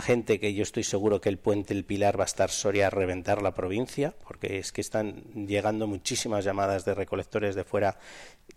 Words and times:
gente 0.00 0.38
que 0.38 0.54
yo 0.54 0.62
estoy 0.62 0.84
seguro 0.84 1.20
que 1.20 1.28
el 1.28 1.38
puente 1.38 1.74
El 1.74 1.84
Pilar 1.84 2.16
va 2.16 2.22
a 2.22 2.26
estar 2.26 2.50
Soria 2.50 2.86
a 2.86 2.90
reventar 2.90 3.42
la 3.42 3.52
provincia, 3.52 4.14
porque 4.24 4.58
es 4.58 4.70
que 4.70 4.80
están 4.80 5.24
llegando 5.34 5.88
muchísimas 5.88 6.44
llamadas 6.44 6.84
de 6.84 6.94
recolectores 6.94 7.56
de 7.56 7.64
fuera 7.64 7.98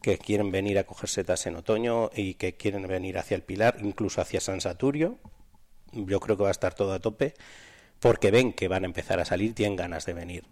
que 0.04 0.20
quieren 0.20 0.52
venir 0.52 0.78
a 0.78 0.84
coger 0.84 1.10
setas 1.10 1.48
en 1.48 1.56
otoño 1.56 2.12
y 2.16 2.36
que 2.36 2.54
quieren 2.54 2.88
venir 2.88 3.18
hacia 3.18 3.34
el 3.34 3.42
Pilar, 3.42 3.78
incluso 3.82 4.22
hacia 4.22 4.40
San 4.40 4.62
Saturio. 4.62 5.18
Yo 5.94 6.20
creo 6.20 6.38
que 6.38 6.44
va 6.44 6.50
a 6.50 6.52
estar 6.52 6.76
todo 6.76 6.94
a 6.94 7.00
tope, 7.00 7.34
porque 8.00 8.30
ven 8.30 8.54
que 8.54 8.68
van 8.68 8.84
a 8.84 8.86
empezar 8.86 9.20
a 9.20 9.26
salir, 9.26 9.56
tienen 9.56 9.78
ganas 9.78 10.06
de 10.06 10.14
venir. 10.14 10.44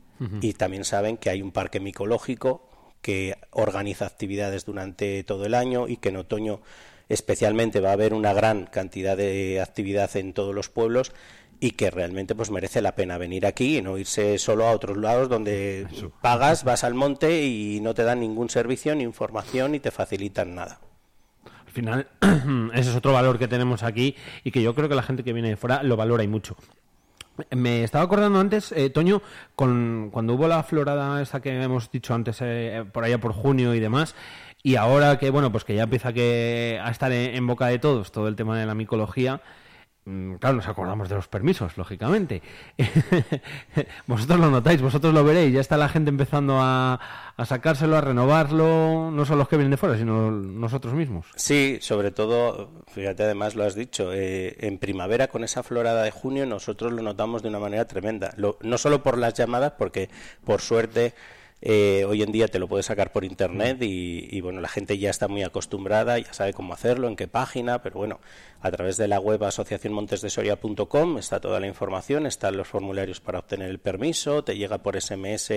Y 0.41 0.53
también 0.53 0.85
saben 0.85 1.17
que 1.17 1.29
hay 1.29 1.41
un 1.41 1.51
parque 1.51 1.79
micológico 1.81 2.67
que 3.01 3.35
organiza 3.51 4.07
actividades 4.07 4.65
durante 4.65 5.23
todo 5.23 5.45
el 5.45 5.53
año 5.53 5.87
y 5.87 5.97
que 5.97 6.09
en 6.09 6.17
otoño 6.17 6.61
especialmente 7.09 7.79
va 7.79 7.89
a 7.89 7.93
haber 7.93 8.13
una 8.13 8.33
gran 8.33 8.65
cantidad 8.65 9.17
de 9.17 9.61
actividad 9.61 10.15
en 10.17 10.33
todos 10.33 10.53
los 10.53 10.69
pueblos 10.69 11.13
y 11.59 11.71
que 11.71 11.89
realmente 11.89 12.35
pues 12.35 12.51
merece 12.51 12.81
la 12.81 12.93
pena 12.93 13.17
venir 13.17 13.45
aquí 13.45 13.77
y 13.77 13.81
no 13.81 13.97
irse 13.97 14.37
solo 14.37 14.67
a 14.67 14.71
otros 14.71 14.97
lados 14.97 15.29
donde 15.29 15.87
pagas, 16.21 16.65
vas 16.65 16.83
al 16.83 16.93
monte 16.93 17.43
y 17.45 17.79
no 17.81 17.93
te 17.93 18.03
dan 18.03 18.19
ningún 18.19 18.49
servicio 18.49 18.93
ni 18.95 19.03
información 19.03 19.71
ni 19.71 19.79
te 19.79 19.89
facilitan 19.89 20.55
nada. 20.55 20.81
Al 21.45 21.71
final, 21.71 22.07
ese 22.73 22.89
es 22.89 22.95
otro 22.95 23.13
valor 23.13 23.39
que 23.39 23.47
tenemos 23.47 23.81
aquí 23.83 24.15
y 24.43 24.51
que 24.51 24.61
yo 24.61 24.75
creo 24.75 24.89
que 24.89 24.95
la 24.95 25.03
gente 25.03 25.23
que 25.23 25.31
viene 25.31 25.49
de 25.49 25.55
fuera 25.55 25.83
lo 25.83 25.95
valora 25.95 26.23
y 26.23 26.27
mucho. 26.27 26.57
Me 27.49 27.83
estaba 27.83 28.03
acordando 28.03 28.39
antes, 28.39 28.71
eh, 28.73 28.89
Toño, 28.91 29.23
con, 29.55 30.09
cuando 30.11 30.33
hubo 30.33 30.47
la 30.47 30.61
florada 30.63 31.21
esta 31.21 31.41
que 31.41 31.63
hemos 31.63 31.89
dicho 31.89 32.13
antes, 32.13 32.37
eh, 32.41 32.85
por 32.91 33.05
allá 33.05 33.17
por 33.19 33.31
junio 33.31 33.73
y 33.73 33.79
demás, 33.79 34.15
y 34.63 34.77
ahora 34.77 35.19
que, 35.19 35.29
bueno, 35.29 35.51
pues 35.51 35.65
que 35.65 35.75
ya 35.75 35.83
empieza 35.83 36.13
que, 36.13 36.79
a 36.81 36.89
estar 36.89 37.11
en, 37.11 37.45
boca 37.45 37.67
de 37.67 37.79
todos 37.79 38.13
todo 38.13 38.29
el 38.29 38.37
tema 38.37 38.57
de 38.57 38.65
la 38.65 38.73
micología, 38.73 39.41
mm, 40.05 40.35
claro, 40.35 40.55
nos 40.55 40.69
acordamos 40.69 41.09
de 41.09 41.15
los 41.15 41.27
permisos, 41.27 41.77
lógicamente. 41.77 42.41
vosotros 44.07 44.39
lo 44.39 44.49
notáis, 44.49 44.81
vosotros 44.81 45.13
lo 45.13 45.25
veréis, 45.25 45.53
ya 45.53 45.59
está 45.59 45.75
la 45.75 45.89
gente 45.89 46.09
empezando 46.09 46.59
a, 46.61 46.97
sacárselo, 47.45 47.97
a 47.97 48.01
renovarlo, 48.01 49.11
no 49.11 49.25
solo 49.25 49.39
los 49.39 49.49
que 49.49 49.57
vienen 49.57 49.71
de 49.71 49.77
fuera, 49.77 49.97
sino 49.97 50.31
nosotros 50.31 50.93
mismos. 50.93 51.25
Sí, 51.35 51.79
sobre 51.81 52.11
todo, 52.11 52.71
fíjate, 52.87 53.23
además 53.23 53.55
lo 53.55 53.65
has 53.65 53.75
dicho, 53.75 54.13
eh, 54.13 54.55
en 54.65 54.77
primavera 54.77 55.27
con 55.27 55.43
esa 55.43 55.63
florada 55.63 56.03
de 56.03 56.11
junio 56.11 56.45
nosotros 56.45 56.93
lo 56.93 57.01
notamos 57.01 57.43
de 57.43 57.49
una 57.49 57.59
manera 57.59 57.85
tremenda, 57.85 58.33
no 58.37 58.77
solo 58.77 59.03
por 59.03 59.17
las 59.17 59.33
llamadas, 59.33 59.73
porque 59.77 60.09
por 60.45 60.61
suerte 60.61 61.13
eh, 61.65 62.03
hoy 62.05 62.21
en 62.23 62.33
día 62.33 62.49
te 62.49 62.59
lo 62.59 62.67
puedes 62.67 62.87
sacar 62.87 63.13
por 63.13 63.23
internet 63.23 63.77
y, 63.79 64.41
bueno, 64.41 64.59
la 64.59 64.67
gente 64.67 64.97
ya 64.97 65.09
está 65.09 65.29
muy 65.29 65.43
acostumbrada, 65.43 66.19
ya 66.19 66.33
sabe 66.33 66.51
cómo 66.51 66.73
hacerlo, 66.73 67.07
en 67.07 67.15
qué 67.15 67.29
página, 67.29 67.81
pero 67.81 67.99
bueno, 67.99 68.19
a 68.59 68.69
través 68.69 68.97
de 68.97 69.07
la 69.07 69.17
web 69.17 69.41
asociacionmontesdesoria.com 69.45 71.17
está 71.17 71.39
toda 71.39 71.61
la 71.61 71.67
información, 71.67 72.25
están 72.25 72.57
los 72.57 72.67
formularios 72.67 73.21
para 73.21 73.39
obtener 73.39 73.69
el 73.69 73.79
permiso, 73.79 74.43
te 74.43 74.57
llega 74.57 74.79
por 74.79 75.01
SMS, 75.01 75.51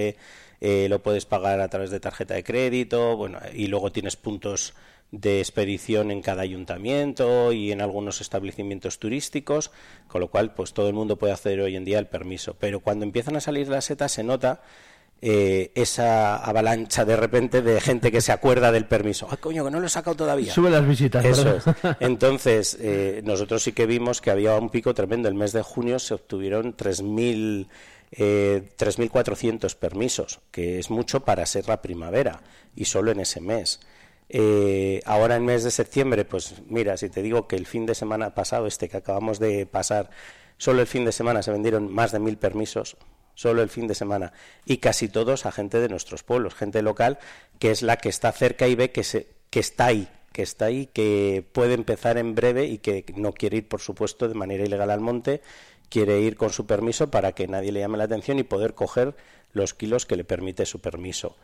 eh, 0.61 0.87
lo 0.89 1.03
puedes 1.03 1.27
pagar 1.27 1.61
a 1.61 1.67
través 1.67 1.91
de 1.91 1.99
tarjeta 1.99 2.35
de 2.35 2.45
crédito, 2.45 3.17
bueno, 3.17 3.41
y 3.53 3.67
luego 3.67 3.91
tienes 3.91 4.15
puntos 4.15 4.75
de 5.11 5.41
expedición 5.41 6.13
en 6.13 6.23
cada 6.23 6.43
ayuntamiento 6.43 7.51
y 7.51 7.73
en 7.73 7.81
algunos 7.81 8.21
establecimientos 8.21 9.01
turísticos, 9.01 9.73
con 10.07 10.21
lo 10.21 10.29
cual 10.29 10.55
pues 10.55 10.73
todo 10.73 10.87
el 10.87 10.95
mundo 10.95 11.17
puede 11.17 11.33
hacer 11.33 11.61
hoy 11.61 11.75
en 11.75 11.85
día 11.85 11.99
el 11.99 12.07
permiso. 12.07 12.55
Pero 12.61 12.79
cuando 12.79 13.05
empiezan 13.05 13.35
a 13.35 13.41
salir 13.41 13.69
las 13.69 13.87
setas 13.87 14.13
se 14.13 14.23
nota 14.23 14.63
eh, 15.23 15.73
esa 15.75 16.37
avalancha 16.37 17.05
de 17.05 17.17
repente 17.17 17.63
de 17.63 17.81
gente 17.81 18.13
que 18.13 18.21
se 18.21 18.33
acuerda 18.33 18.71
del 18.73 18.87
permiso. 18.87 19.27
¡Ay, 19.31 19.39
coño, 19.39 19.65
que 19.65 19.71
no 19.71 19.81
lo 19.81 19.87
he 19.87 19.91
sacado 19.91 20.17
todavía! 20.17 20.53
Sube 20.53 20.71
las 20.71 20.87
visitas. 20.87 21.25
Eso 21.25 21.59
Entonces, 22.01 22.77
eh, 22.81 23.23
nosotros 23.25 23.63
sí 23.63 23.73
que 23.73 23.87
vimos 23.87 24.21
que 24.21 24.31
había 24.31 24.57
un 24.57 24.71
pico 24.71 24.95
tremendo. 24.95 25.29
El 25.29 25.35
mes 25.35 25.53
de 25.53 25.63
junio 25.63 25.99
se 25.99 26.15
obtuvieron 26.15 26.77
3.000... 26.77 27.69
Eh, 28.13 28.71
3.400 28.79 29.75
permisos, 29.75 30.39
que 30.53 30.79
es 30.79 30.91
mucho 30.91 31.25
para 31.25 31.45
ser 31.45 31.67
la 31.67 31.83
primavera, 31.83 32.41
y 32.77 32.85
solo 32.85 33.11
en 33.11 33.19
ese 33.19 33.41
mes. 33.41 33.81
Eh, 34.29 35.03
ahora 35.05 35.37
en 35.37 35.45
mes 35.45 35.65
de 35.65 35.71
septiembre, 35.71 36.25
pues 36.25 36.55
mira, 36.69 36.97
si 36.97 37.09
te 37.09 37.23
digo 37.23 37.47
que 37.47 37.57
el 37.57 37.67
fin 37.67 37.87
de 37.87 37.95
semana 37.95 38.35
pasado, 38.35 38.67
este 38.67 38.89
que 38.89 38.97
acabamos 38.97 39.39
de 39.39 39.67
pasar, 39.67 40.11
solo 40.57 40.81
el 40.81 40.87
fin 40.87 41.05
de 41.05 41.13
semana 41.13 41.43
se 41.43 41.53
vendieron 41.53 41.93
más 41.93 42.13
de 42.13 42.19
mil 42.19 42.37
permisos, 42.37 42.97
solo 43.37 43.63
el 43.63 43.69
fin 43.69 43.87
de 43.87 43.95
semana, 43.95 44.33
y 44.65 44.79
casi 44.79 45.09
todos 45.09 45.47
a 45.47 45.53
gente 45.53 45.79
de 45.79 45.89
nuestros 45.89 46.25
pueblos, 46.25 46.57
gente 46.57 46.83
local, 46.83 47.21
que 47.61 47.71
es 47.71 47.83
la 47.83 47.99
que 47.99 48.09
está 48.09 48.33
cerca 48.33 48.67
y 48.67 48.75
ve 48.75 48.91
que, 48.91 49.05
se, 49.05 49.29
que 49.51 49.61
está 49.61 49.87
ahí, 49.87 50.09
que 50.33 50.43
está 50.43 50.65
ahí, 50.65 50.89
que 50.93 51.45
puede 51.53 51.75
empezar 51.75 52.19
en 52.19 52.35
breve 52.35 52.67
y 52.67 52.79
que 52.79 53.05
no 53.15 53.33
quiere 53.33 53.59
ir, 53.59 53.69
por 53.69 53.81
supuesto, 53.81 54.27
de 54.27 54.35
manera 54.35 54.65
ilegal 54.65 54.91
al 54.91 55.01
monte, 55.01 55.43
quiere 55.89 56.21
ir 56.21 56.37
con 56.37 56.51
su 56.51 56.67
permiso 56.67 57.11
para 57.11 57.33
que 57.33 57.47
nadie 57.47 57.73
le 57.73 57.81
llame 57.81 57.99
la 57.99 58.05
atención 58.05 58.39
y 58.39 58.43
poder 58.43 58.75
coger 58.75 59.15
los 59.53 59.75
kilos 59.75 60.05
que 60.07 60.17
le 60.17 60.25
permite 60.25 60.67
su 60.67 60.81
permiso. 60.81 61.37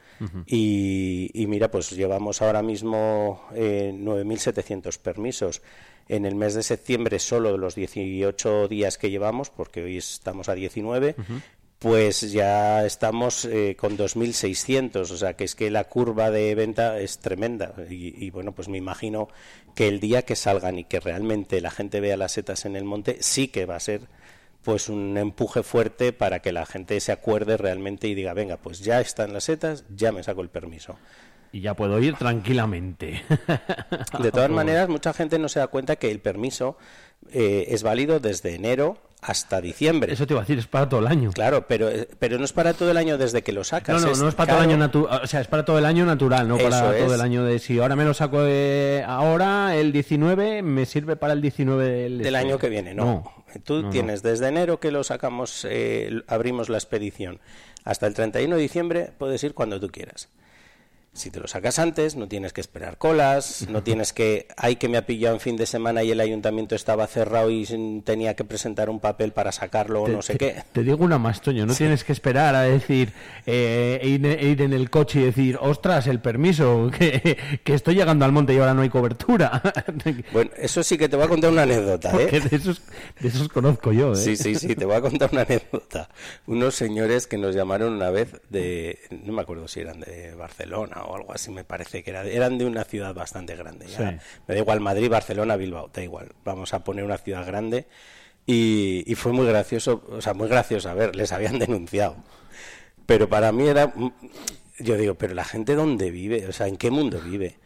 y, 0.46 1.30
mira, 1.48 1.70
pues 1.70 1.90
llevamos 1.90 2.42
ahora 2.42 2.62
mismo 2.62 3.48
eh, 3.54 3.92
9.700 3.94 4.98
permisos. 4.98 5.62
En 6.08 6.26
el 6.26 6.34
mes 6.34 6.54
de 6.54 6.62
septiembre, 6.62 7.18
solo 7.18 7.56
los 7.56 7.74
18 7.74 8.68
días 8.68 8.98
que 8.98 9.10
llevamos, 9.10 9.50
porque 9.50 9.82
hoy 9.82 9.96
estamos 9.96 10.48
a 10.48 10.54
19, 10.54 11.14
pues 11.82 12.30
ya 12.30 12.86
estamos 12.86 13.44
eh, 13.44 13.76
con 13.76 13.98
2.600, 13.98 15.00
o 15.00 15.16
sea 15.16 15.34
que 15.34 15.42
es 15.42 15.56
que 15.56 15.68
la 15.68 15.82
curva 15.84 16.30
de 16.30 16.54
venta 16.54 17.00
es 17.00 17.18
tremenda 17.18 17.74
y, 17.90 18.30
bueno, 18.30 18.52
pues 18.52 18.68
me 18.68 18.78
imagino 18.78 19.28
que 19.74 19.88
el 19.88 19.98
día 19.98 20.22
que 20.22 20.36
salgan 20.36 20.78
y 20.78 20.84
que 20.84 21.00
realmente 21.00 21.60
la 21.60 21.72
gente 21.72 22.00
vea 22.00 22.16
las 22.16 22.32
setas 22.32 22.66
en 22.66 22.76
el 22.76 22.84
monte, 22.84 23.16
sí 23.20 23.48
que 23.48 23.66
va 23.66 23.74
a 23.74 23.80
ser 23.80 24.02
pues 24.62 24.88
un 24.88 25.18
empuje 25.18 25.64
fuerte 25.64 26.12
para 26.12 26.38
que 26.38 26.52
la 26.52 26.66
gente 26.66 27.00
se 27.00 27.10
acuerde 27.10 27.56
realmente 27.56 28.06
y 28.06 28.14
diga, 28.14 28.32
venga, 28.32 28.58
pues 28.58 28.78
ya 28.78 29.00
están 29.00 29.32
las 29.32 29.44
setas, 29.44 29.84
ya 29.92 30.12
me 30.12 30.22
saco 30.22 30.42
el 30.42 30.50
permiso. 30.50 30.96
Y 31.50 31.62
ya 31.62 31.74
puedo 31.74 31.98
ir 32.00 32.14
tranquilamente. 32.14 33.24
De 34.22 34.30
todas 34.30 34.50
maneras, 34.50 34.88
mucha 34.88 35.12
gente 35.12 35.38
no 35.40 35.48
se 35.48 35.58
da 35.58 35.66
cuenta 35.66 35.96
que 35.96 36.12
el 36.12 36.20
permiso 36.20 36.78
eh, 37.32 37.66
es 37.68 37.82
válido 37.82 38.20
desde 38.20 38.54
enero 38.54 38.98
hasta 39.22 39.60
diciembre. 39.60 40.12
Eso 40.12 40.26
te 40.26 40.34
iba 40.34 40.40
a 40.40 40.44
decir, 40.44 40.58
es 40.58 40.66
para 40.66 40.88
todo 40.88 40.98
el 40.98 41.06
año. 41.06 41.30
Claro, 41.30 41.66
pero, 41.68 41.88
eh, 41.88 42.08
pero 42.18 42.38
no 42.38 42.44
es 42.44 42.52
para 42.52 42.74
todo 42.74 42.90
el 42.90 42.96
año 42.96 43.16
desde 43.16 43.42
que 43.42 43.52
lo 43.52 43.62
sacas. 43.62 44.02
No, 44.02 44.10
no, 44.10 44.16
no 44.16 44.28
es 44.28 44.34
para 44.34 44.52
todo 44.52 44.62
el 44.62 44.68
año 44.68 44.76
natural, 44.76 45.20
o 45.22 45.26
sea, 45.28 45.40
es 45.40 45.46
para 45.46 45.64
todo 45.64 45.78
el 45.78 45.86
año 45.86 46.04
natural, 46.04 46.48
no 46.48 46.58
para 46.58 46.96
todo 46.98 47.14
el 47.14 47.20
año 47.20 47.44
de 47.44 47.60
si 47.60 47.78
ahora 47.78 47.94
me 47.94 48.04
lo 48.04 48.14
saco 48.14 48.42
de 48.42 49.04
ahora, 49.06 49.76
el 49.76 49.92
19, 49.92 50.62
me 50.62 50.86
sirve 50.86 51.14
para 51.14 51.34
el 51.34 51.40
19 51.40 51.88
del, 51.88 52.18
del 52.18 52.34
año 52.34 52.58
que 52.58 52.68
viene, 52.68 52.94
no. 52.94 53.22
Tú 53.64 53.90
tienes 53.90 54.22
desde 54.22 54.48
enero 54.48 54.80
que 54.80 54.90
lo 54.90 55.04
sacamos, 55.04 55.66
eh, 55.70 56.22
abrimos 56.26 56.68
la 56.68 56.78
expedición, 56.78 57.38
hasta 57.84 58.08
el 58.08 58.14
31 58.14 58.56
de 58.56 58.62
diciembre 58.62 59.12
puedes 59.18 59.44
ir 59.44 59.54
cuando 59.54 59.78
tú 59.78 59.88
quieras. 59.88 60.30
Si 61.14 61.30
te 61.30 61.40
lo 61.40 61.46
sacas 61.46 61.78
antes, 61.78 62.16
no 62.16 62.26
tienes 62.26 62.54
que 62.54 62.62
esperar 62.62 62.96
colas, 62.96 63.66
no 63.68 63.82
tienes 63.84 64.14
que, 64.14 64.46
hay 64.56 64.76
que 64.76 64.88
me 64.88 64.96
ha 64.96 65.04
pillado 65.04 65.34
en 65.34 65.40
fin 65.40 65.56
de 65.56 65.66
semana 65.66 66.02
y 66.02 66.10
el 66.10 66.20
ayuntamiento 66.20 66.74
estaba 66.74 67.06
cerrado 67.06 67.50
y 67.50 67.66
tenía 68.02 68.34
que 68.34 68.44
presentar 68.44 68.88
un 68.88 68.98
papel 68.98 69.32
para 69.32 69.52
sacarlo 69.52 70.04
o 70.04 70.08
no 70.08 70.22
sé 70.22 70.38
qué. 70.38 70.62
Te 70.72 70.82
digo 70.82 71.04
una 71.04 71.18
más, 71.18 71.42
Toño, 71.42 71.66
no 71.66 71.74
tienes 71.74 72.02
que 72.04 72.12
esperar 72.12 72.54
a 72.54 72.62
decir, 72.62 73.12
eh, 73.44 74.00
ir, 74.02 74.62
en 74.62 74.72
el 74.72 74.88
coche 74.88 75.20
y 75.20 75.24
decir, 75.24 75.58
ostras, 75.60 76.06
el 76.06 76.20
permiso, 76.20 76.90
que, 76.98 77.36
estoy 77.66 77.94
llegando 77.94 78.24
al 78.24 78.32
monte 78.32 78.54
y 78.54 78.58
ahora 78.58 78.72
no 78.72 78.82
hay 78.82 78.88
cobertura. 78.88 79.62
Bueno, 80.32 80.50
eso 80.56 80.82
sí 80.82 80.96
que 80.96 81.08
te 81.08 81.16
voy 81.16 81.26
a 81.26 81.28
contar 81.28 81.50
una 81.50 81.62
anécdota, 81.62 82.12
¿eh? 82.20 82.40
de 82.40 82.56
esos, 82.56 82.82
de 83.20 83.28
esos 83.28 83.48
conozco 83.48 83.92
yo, 83.92 84.12
¿eh? 84.12 84.16
Sí, 84.16 84.36
sí, 84.36 84.54
sí, 84.54 84.74
te 84.74 84.84
voy 84.84 84.96
a 84.96 85.00
contar 85.00 85.30
una 85.32 85.42
anécdota. 85.42 86.08
Unos 86.46 86.74
señores 86.74 87.26
que 87.26 87.38
nos 87.38 87.54
llamaron 87.54 87.92
una 87.92 88.10
vez 88.10 88.40
de, 88.50 88.98
no 89.24 89.32
me 89.32 89.42
acuerdo 89.42 89.68
si 89.68 89.80
eran 89.80 90.00
de 90.00 90.34
Barcelona 90.34 91.01
o 91.04 91.16
algo 91.16 91.32
así 91.32 91.50
me 91.50 91.64
parece 91.64 92.02
que 92.02 92.10
era, 92.10 92.24
eran 92.24 92.58
de 92.58 92.64
una 92.64 92.84
ciudad 92.84 93.14
bastante 93.14 93.56
grande. 93.56 93.86
Me 94.46 94.54
da 94.54 94.60
igual 94.60 94.80
Madrid, 94.80 95.10
Barcelona, 95.10 95.56
Bilbao, 95.56 95.90
da 95.92 96.02
igual. 96.02 96.32
Vamos 96.44 96.74
a 96.74 96.84
poner 96.84 97.04
una 97.04 97.18
ciudad 97.18 97.46
grande 97.46 97.86
y, 98.46 99.14
fue 99.16 99.32
muy 99.32 99.46
gracioso, 99.46 100.02
o 100.10 100.20
sea, 100.20 100.34
muy 100.34 100.48
gracioso, 100.48 100.88
a 100.88 100.94
ver, 100.94 101.14
les 101.14 101.32
habían 101.32 101.58
denunciado. 101.58 102.16
Pero 103.06 103.28
para 103.28 103.52
mí 103.52 103.66
era, 103.66 103.92
yo 104.78 104.96
digo, 104.96 105.14
pero 105.14 105.34
la 105.34 105.44
gente 105.44 105.74
dónde 105.74 106.10
vive, 106.10 106.46
o 106.46 106.52
sea, 106.52 106.66
¿en 106.66 106.76
qué 106.76 106.90
mundo 106.90 107.20
vive? 107.20 107.58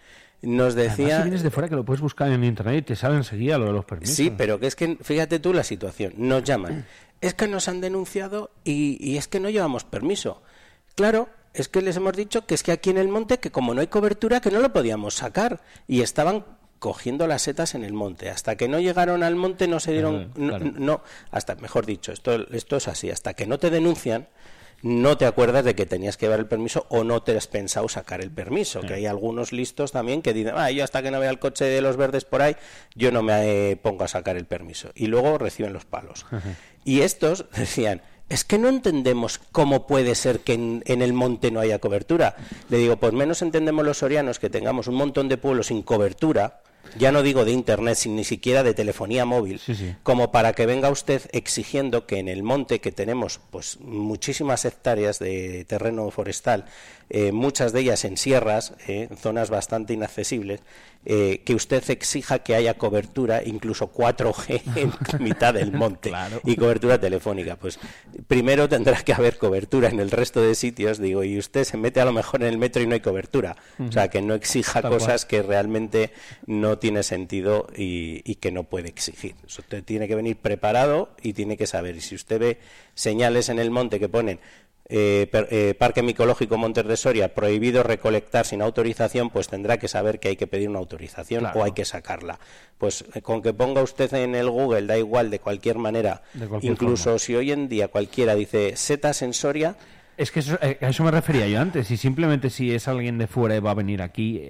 Nos 0.42 0.74
decía... 0.74 1.18
si 1.18 1.22
vienes 1.24 1.42
de 1.42 1.50
fuera 1.50 1.68
que 1.68 1.76
lo 1.76 1.84
puedes 1.84 2.00
buscar 2.00 2.30
en 2.30 2.44
internet 2.44 2.76
y 2.78 2.82
te 2.82 2.96
sale 2.96 3.16
enseguida 3.16 3.58
lo 3.58 3.66
de 3.66 3.72
los 3.72 3.84
permisos. 3.84 4.16
Sí, 4.16 4.30
pero 4.30 4.60
que 4.60 4.66
es 4.66 4.76
que, 4.76 4.98
fíjate 5.00 5.38
tú 5.38 5.52
la 5.52 5.64
situación, 5.64 6.12
nos 6.16 6.44
llaman, 6.44 6.84
es 7.20 7.34
que 7.34 7.48
nos 7.48 7.68
han 7.68 7.80
denunciado 7.80 8.50
y, 8.62 8.98
y 9.00 9.16
es 9.16 9.28
que 9.28 9.40
no 9.40 9.48
llevamos 9.48 9.84
permiso. 9.84 10.42
Claro, 10.94 11.28
es 11.56 11.68
que 11.68 11.82
les 11.82 11.96
hemos 11.96 12.12
dicho 12.14 12.46
que 12.46 12.54
es 12.54 12.62
que 12.62 12.72
aquí 12.72 12.90
en 12.90 12.98
el 12.98 13.08
monte, 13.08 13.38
que 13.38 13.50
como 13.50 13.74
no 13.74 13.80
hay 13.80 13.86
cobertura, 13.86 14.40
que 14.40 14.50
no 14.50 14.60
lo 14.60 14.72
podíamos 14.72 15.14
sacar. 15.14 15.60
Y 15.88 16.02
estaban 16.02 16.44
cogiendo 16.78 17.26
las 17.26 17.42
setas 17.42 17.74
en 17.74 17.84
el 17.84 17.92
monte. 17.92 18.30
Hasta 18.30 18.56
que 18.56 18.68
no 18.68 18.78
llegaron 18.78 19.22
al 19.22 19.36
monte 19.36 19.66
no 19.66 19.80
se 19.80 19.92
dieron... 19.92 20.32
no, 20.36 21.02
hasta, 21.30 21.54
mejor 21.56 21.86
dicho, 21.86 22.12
esto, 22.12 22.46
esto 22.52 22.76
es 22.76 22.88
así. 22.88 23.10
Hasta 23.10 23.34
que 23.34 23.46
no 23.46 23.58
te 23.58 23.70
denuncian, 23.70 24.28
no 24.82 25.16
te 25.16 25.24
acuerdas 25.24 25.64
de 25.64 25.74
que 25.74 25.86
tenías 25.86 26.16
que 26.16 26.26
llevar 26.26 26.40
el 26.40 26.46
permiso 26.46 26.86
o 26.90 27.02
no 27.02 27.22
te 27.22 27.36
has 27.36 27.46
pensado 27.46 27.88
sacar 27.88 28.20
el 28.20 28.30
permiso. 28.30 28.82
Que 28.82 28.94
hay 28.94 29.06
algunos 29.06 29.52
listos 29.52 29.92
también 29.92 30.20
que 30.20 30.34
dicen, 30.34 30.54
ah, 30.56 30.70
yo 30.70 30.84
hasta 30.84 31.02
que 31.02 31.10
no 31.10 31.18
vea 31.18 31.30
el 31.30 31.38
coche 31.38 31.64
de 31.64 31.80
los 31.80 31.96
verdes 31.96 32.24
por 32.24 32.42
ahí, 32.42 32.56
yo 32.94 33.10
no 33.10 33.22
me 33.22 33.70
eh, 33.70 33.76
pongo 33.76 34.04
a 34.04 34.08
sacar 34.08 34.36
el 34.36 34.44
permiso. 34.44 34.90
Y 34.94 35.06
luego 35.06 35.38
reciben 35.38 35.72
los 35.72 35.86
palos. 35.86 36.26
Y 36.84 37.00
estos 37.00 37.46
decían, 37.56 38.02
es 38.28 38.44
que 38.44 38.58
no 38.58 38.68
entendemos 38.68 39.40
cómo 39.52 39.86
puede 39.86 40.14
ser 40.14 40.40
que 40.40 40.54
en, 40.54 40.82
el 40.86 41.12
monte 41.12 41.50
no 41.50 41.60
haya 41.60 41.78
cobertura. 41.78 42.36
Le 42.68 42.78
digo, 42.78 42.96
pues 42.96 43.12
menos 43.12 43.42
entendemos 43.42 43.84
los 43.84 43.98
sorianos 43.98 44.38
que 44.38 44.50
tengamos 44.50 44.88
un 44.88 44.96
montón 44.96 45.28
de 45.28 45.36
pueblos 45.36 45.68
sin 45.68 45.82
cobertura, 45.82 46.60
ya 46.98 47.12
no 47.12 47.22
digo 47.22 47.44
de 47.44 47.52
internet, 47.52 47.98
ni 48.06 48.24
siquiera 48.24 48.62
de 48.62 48.74
telefonía 48.74 49.24
móvil, 49.24 49.60
como 50.02 50.30
para 50.30 50.52
que 50.52 50.66
venga 50.66 50.90
usted 50.90 51.22
exigiendo 51.32 52.06
que 52.06 52.18
en 52.18 52.28
el 52.28 52.42
monte 52.42 52.80
que 52.80 52.92
tenemos 52.92 53.40
pues 53.50 53.78
muchísimas 53.80 54.64
hectáreas 54.64 55.18
de 55.18 55.64
terreno 55.64 56.10
forestal, 56.10 56.64
eh, 57.08 57.32
muchas 57.32 57.72
de 57.72 57.80
ellas 57.80 58.04
en 58.04 58.16
sierras, 58.16 58.74
eh, 58.88 59.08
zonas 59.16 59.48
bastante 59.48 59.92
inaccesibles, 59.92 60.60
eh, 61.04 61.42
que 61.44 61.54
usted 61.54 61.88
exija 61.90 62.40
que 62.40 62.56
haya 62.56 62.74
cobertura, 62.74 63.42
incluso 63.44 63.92
4G 63.92 64.60
en 64.74 64.92
mitad 65.22 65.54
del 65.54 65.70
monte 65.70 66.12
y 66.44 66.56
cobertura 66.56 67.00
telefónica. 67.00 67.54
Pues 67.54 67.78
primero 68.26 68.68
tendrá 68.68 69.00
que 69.02 69.12
haber 69.12 69.38
cobertura 69.38 69.88
en 69.88 70.00
el 70.00 70.10
resto 70.10 70.42
de 70.42 70.56
sitios, 70.56 70.98
digo, 70.98 71.22
y 71.22 71.38
usted 71.38 71.62
se 71.62 71.76
mete 71.76 72.00
a 72.00 72.04
lo 72.04 72.12
mejor 72.12 72.42
en 72.42 72.48
el 72.48 72.58
metro 72.58 72.82
y 72.82 72.88
no 72.88 72.94
hay 72.94 73.00
cobertura. 73.00 73.56
O 73.78 73.92
sea, 73.92 74.08
que 74.08 74.20
no 74.20 74.34
exija 74.34 74.82
cosas 74.82 75.24
que 75.24 75.42
realmente 75.42 76.12
no 76.46 76.78
tiene 76.78 77.04
sentido 77.04 77.68
y, 77.76 78.22
y, 78.24 78.36
que 78.36 78.50
no 78.50 78.64
puede 78.64 78.88
exigir. 78.88 79.36
Usted 79.46 79.84
tiene 79.84 80.08
que 80.08 80.16
venir 80.16 80.36
preparado 80.38 81.10
y 81.22 81.34
tiene 81.34 81.56
que 81.56 81.68
saber. 81.68 81.94
Y 81.94 82.00
si 82.00 82.16
usted 82.16 82.40
ve 82.40 82.58
señales 82.94 83.48
en 83.48 83.60
el 83.60 83.70
monte 83.70 84.00
que 84.00 84.08
ponen 84.08 84.40
eh, 84.88 85.28
eh, 85.32 85.74
Parque 85.76 86.02
Micológico 86.02 86.56
Montes 86.56 86.86
de 86.86 86.96
Soria 86.96 87.34
prohibido 87.34 87.82
recolectar 87.82 88.46
sin 88.46 88.62
autorización, 88.62 89.30
pues 89.30 89.48
tendrá 89.48 89.78
que 89.78 89.88
saber 89.88 90.20
que 90.20 90.28
hay 90.28 90.36
que 90.36 90.46
pedir 90.46 90.68
una 90.68 90.78
autorización 90.78 91.46
o 91.54 91.64
hay 91.64 91.72
que 91.72 91.84
sacarla. 91.84 92.38
Pues 92.78 93.04
eh, 93.14 93.20
con 93.20 93.42
que 93.42 93.52
ponga 93.52 93.82
usted 93.82 94.12
en 94.14 94.34
el 94.34 94.48
Google, 94.48 94.86
da 94.86 94.96
igual, 94.96 95.30
de 95.30 95.40
cualquier 95.40 95.78
manera, 95.78 96.22
incluso 96.62 97.18
si 97.18 97.34
hoy 97.34 97.50
en 97.50 97.68
día 97.68 97.88
cualquiera 97.88 98.34
dice 98.34 98.76
setas 98.76 99.22
en 99.22 99.32
Soria, 99.32 99.76
es 100.16 100.30
que 100.30 100.40
eh, 100.40 100.78
a 100.80 100.88
eso 100.88 101.04
me 101.04 101.10
refería 101.10 101.46
yo 101.46 101.60
antes. 101.60 101.90
Y 101.90 101.96
simplemente 101.96 102.50
si 102.50 102.74
es 102.74 102.88
alguien 102.88 103.18
de 103.18 103.26
fuera 103.26 103.56
y 103.56 103.60
va 103.60 103.72
a 103.72 103.74
venir 103.74 104.02
aquí, 104.02 104.42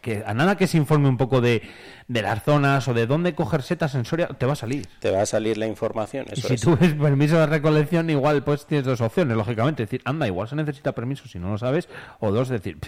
que 0.00 0.22
a 0.26 0.34
nada 0.34 0.56
que 0.56 0.66
se 0.66 0.76
informe 0.76 1.08
un 1.08 1.16
poco 1.16 1.40
de, 1.40 1.62
las 2.08 2.42
zonas 2.42 2.86
o 2.88 2.94
de 2.94 3.06
dónde 3.06 3.34
coger 3.34 3.62
setas 3.62 3.94
en 3.94 4.04
Soria, 4.04 4.28
te 4.28 4.46
va 4.46 4.52
a 4.52 4.56
salir. 4.56 4.86
Te 5.00 5.10
va 5.10 5.22
a 5.22 5.26
salir 5.26 5.58
la 5.58 5.66
información. 5.66 6.26
y 6.34 6.40
si 6.40 6.56
tú 6.56 6.76
ves 6.76 6.94
permiso 6.94 7.38
de 7.38 7.46
recolección, 7.46 8.10
igual 8.10 8.42
pues 8.42 8.66
tienes 8.66 8.86
dos 8.86 9.00
opciones, 9.00 9.36
lógicamente. 9.36 9.84
decir, 9.84 10.02
anda, 10.04 10.26
igual 10.26 10.48
se 10.48 10.56
necesita 10.56 10.92
permiso 10.92 11.28
si 11.28 11.38
no 11.38 11.50
lo 11.50 11.58
sabes. 11.58 11.88
O 12.20 12.32
dos, 12.32 12.48
decir, 12.48 12.78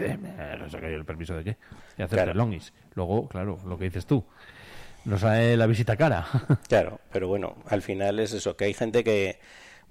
no 0.59 0.69
sé 0.71 0.79
el 0.95 1.05
permiso 1.05 1.35
de 1.35 1.45
qué. 1.45 1.57
Y 1.99 2.03
hacer 2.03 2.19
claro. 2.19 2.35
longis. 2.35 2.73
Luego, 2.95 3.29
claro, 3.29 3.59
lo 3.67 3.79
que 3.79 3.85
dices 3.85 4.07
tú. 4.07 4.25
No 5.05 5.19
sabe 5.19 5.57
la 5.57 5.67
visita 5.67 5.97
cara. 5.97 6.27
claro, 6.69 7.01
pero 7.13 7.29
bueno, 7.29 7.57
al 7.69 7.83
final 7.83 8.19
es 8.21 8.33
eso, 8.33 8.57
que 8.57 8.65
hay 8.65 8.75
gente 8.75 9.05
que 9.05 9.39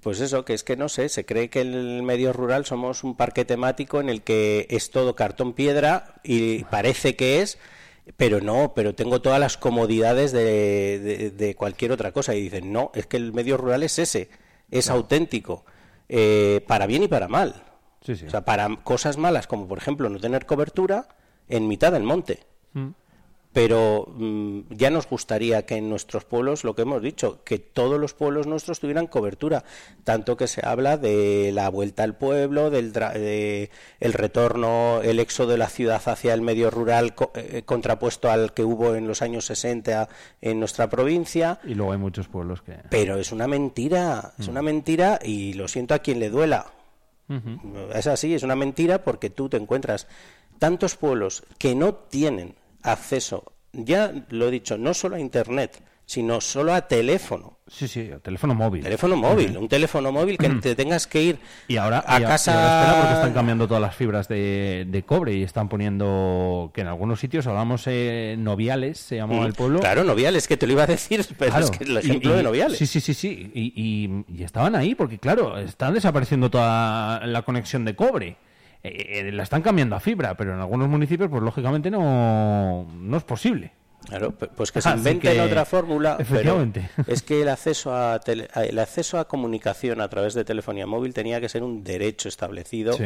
pues 0.04 0.20
eso, 0.20 0.44
que 0.44 0.52
es 0.52 0.64
que 0.64 0.76
no 0.76 0.90
sé, 0.90 1.08
se 1.08 1.24
cree 1.24 1.48
que 1.48 1.62
el 1.62 2.02
medio 2.02 2.34
rural 2.34 2.66
somos 2.66 3.04
un 3.04 3.16
parque 3.16 3.46
temático 3.46 4.00
en 4.02 4.10
el 4.10 4.20
que 4.20 4.66
es 4.68 4.90
todo 4.90 5.16
cartón 5.16 5.54
piedra 5.54 6.16
y 6.22 6.64
parece 6.64 7.16
que 7.16 7.40
es, 7.40 7.56
pero 8.18 8.42
no, 8.42 8.74
pero 8.76 8.94
tengo 8.94 9.22
todas 9.22 9.40
las 9.40 9.56
comodidades 9.56 10.30
de, 10.30 11.54
cualquier 11.56 11.90
otra 11.92 12.12
cosa. 12.12 12.34
Y 12.34 12.42
dicen, 12.42 12.70
no, 12.70 12.92
es 12.94 13.06
que 13.06 13.16
el 13.16 13.32
medio 13.32 13.56
rural 13.56 13.82
es 13.82 13.98
ese, 13.98 14.28
es 14.70 14.90
auténtico, 14.90 15.64
eh, 16.10 16.62
para 16.68 16.86
bien 16.86 17.04
y 17.04 17.08
para 17.08 17.26
mal. 17.26 17.64
O 18.06 18.14
sea, 18.14 18.44
para 18.44 18.68
cosas 18.84 19.16
malas, 19.16 19.46
como 19.46 19.66
por 19.66 19.78
ejemplo 19.78 20.10
no 20.10 20.20
tener 20.20 20.44
cobertura 20.44 21.08
en 21.48 21.66
mitad 21.66 21.92
del 21.92 22.02
monte. 22.02 22.40
Mm 22.74 22.90
pero 23.54 24.08
mm, 24.16 24.62
ya 24.70 24.90
nos 24.90 25.08
gustaría 25.08 25.64
que 25.64 25.76
en 25.76 25.88
nuestros 25.88 26.24
pueblos, 26.24 26.64
lo 26.64 26.74
que 26.74 26.82
hemos 26.82 27.00
dicho, 27.00 27.40
que 27.44 27.60
todos 27.60 28.00
los 28.00 28.12
pueblos 28.12 28.48
nuestros 28.48 28.80
tuvieran 28.80 29.06
cobertura, 29.06 29.64
tanto 30.02 30.36
que 30.36 30.48
se 30.48 30.66
habla 30.66 30.98
de 30.98 31.52
la 31.54 31.70
vuelta 31.70 32.02
al 32.02 32.16
pueblo, 32.16 32.68
del 32.68 32.92
el 34.00 34.12
retorno, 34.12 35.00
el 35.02 35.20
éxodo 35.20 35.52
de 35.52 35.58
la 35.58 35.68
ciudad 35.68 36.02
hacia 36.04 36.34
el 36.34 36.40
medio 36.42 36.68
rural 36.68 37.14
eh, 37.34 37.62
contrapuesto 37.64 38.28
al 38.28 38.52
que 38.52 38.64
hubo 38.64 38.96
en 38.96 39.06
los 39.06 39.22
años 39.22 39.46
60 39.46 40.08
en 40.40 40.58
nuestra 40.58 40.90
provincia. 40.90 41.60
Y 41.64 41.74
luego 41.74 41.92
hay 41.92 41.98
muchos 41.98 42.26
pueblos 42.26 42.60
que... 42.60 42.74
Pero 42.90 43.18
es 43.18 43.30
una 43.30 43.46
mentira, 43.46 44.34
es 44.36 44.48
una 44.48 44.62
mm. 44.62 44.64
mentira 44.64 45.20
y 45.22 45.52
lo 45.52 45.68
siento 45.68 45.94
a 45.94 46.00
quien 46.00 46.18
le 46.18 46.28
duela. 46.28 46.66
Es 47.94 48.06
así, 48.06 48.34
es 48.34 48.42
una 48.42 48.56
mentira 48.56 49.02
porque 49.04 49.30
tú 49.30 49.48
te 49.48 49.56
encuentras 49.56 50.08
tantos 50.58 50.96
pueblos 50.96 51.44
que 51.56 51.74
no 51.74 51.94
tienen 51.94 52.56
acceso, 52.84 53.52
ya 53.72 54.12
lo 54.30 54.48
he 54.48 54.50
dicho, 54.52 54.78
no 54.78 54.94
solo 54.94 55.16
a 55.16 55.20
Internet, 55.20 55.82
sino 56.06 56.40
solo 56.40 56.74
a 56.74 56.82
teléfono. 56.82 57.58
Sí, 57.66 57.88
sí, 57.88 58.10
a 58.12 58.18
teléfono 58.18 58.54
móvil. 58.54 58.82
Teléfono 58.82 59.16
móvil, 59.16 59.56
un 59.56 59.68
teléfono 59.68 60.12
móvil 60.12 60.36
que 60.36 60.50
te 60.50 60.74
tengas 60.74 61.06
que 61.06 61.22
ir 61.22 61.38
y 61.66 61.78
ahora, 61.78 62.04
a 62.06 62.20
casa. 62.20 62.52
Y 62.52 62.54
espera 62.54 63.00
porque 63.00 63.14
están 63.14 63.32
cambiando 63.32 63.66
todas 63.66 63.80
las 63.80 63.96
fibras 63.96 64.28
de, 64.28 65.04
cobre 65.06 65.32
y 65.32 65.42
están 65.42 65.70
poniendo 65.70 66.70
que 66.74 66.82
en 66.82 66.88
algunos 66.88 67.20
sitios 67.20 67.46
hablamos 67.46 67.84
eh, 67.86 68.36
Noviales, 68.38 68.98
se 68.98 69.16
llama 69.16 69.40
mm, 69.40 69.46
el 69.46 69.54
pueblo. 69.54 69.80
Claro, 69.80 70.04
Noviales, 70.04 70.46
que 70.46 70.58
te 70.58 70.66
lo 70.66 70.74
iba 70.74 70.82
a 70.82 70.86
decir, 70.86 71.24
pero 71.38 71.58
es 71.58 71.70
que 71.70 71.84
el 71.84 71.96
ejemplo 71.96 72.36
de 72.36 72.42
Noviales. 72.42 72.76
Sí, 72.76 72.86
sí, 72.86 73.00
sí, 73.00 73.14
sí. 73.14 73.50
Y, 73.54 74.24
y, 74.28 74.42
estaban 74.42 74.76
ahí 74.76 74.94
porque, 74.94 75.18
claro, 75.18 75.58
están 75.58 75.94
desapareciendo 75.94 76.50
toda 76.50 77.26
la 77.26 77.42
conexión 77.42 77.86
de 77.86 77.96
cobre. 77.96 78.36
Eh, 78.84 79.30
la 79.32 79.42
están 79.42 79.62
cambiando 79.62 79.96
a 79.96 80.00
fibra, 80.00 80.36
pero 80.36 80.52
en 80.52 80.60
algunos 80.60 80.88
municipios, 80.88 81.30
pues 81.30 81.42
lógicamente 81.42 81.90
no, 81.90 82.86
no 82.94 83.16
es 83.16 83.24
posible. 83.24 83.72
Claro, 84.06 84.32
pues 84.32 84.70
que 84.70 84.82
se 84.82 84.90
inventen 84.90 85.40
otra 85.40 85.64
fórmula. 85.64 86.18
Efectivamente. 86.18 86.90
es 87.06 87.22
que 87.22 87.40
el 87.40 87.48
acceso 87.48 87.94
a 87.94 88.20
el 88.26 88.78
acceso 88.78 89.18
a 89.18 89.26
comunicación 89.26 90.02
a 90.02 90.08
través 90.08 90.34
de 90.34 90.44
telefonía 90.44 90.86
móvil 90.86 91.14
tenía 91.14 91.40
que 91.40 91.48
ser 91.48 91.62
un 91.62 91.82
derecho 91.82 92.28
establecido 92.28 92.98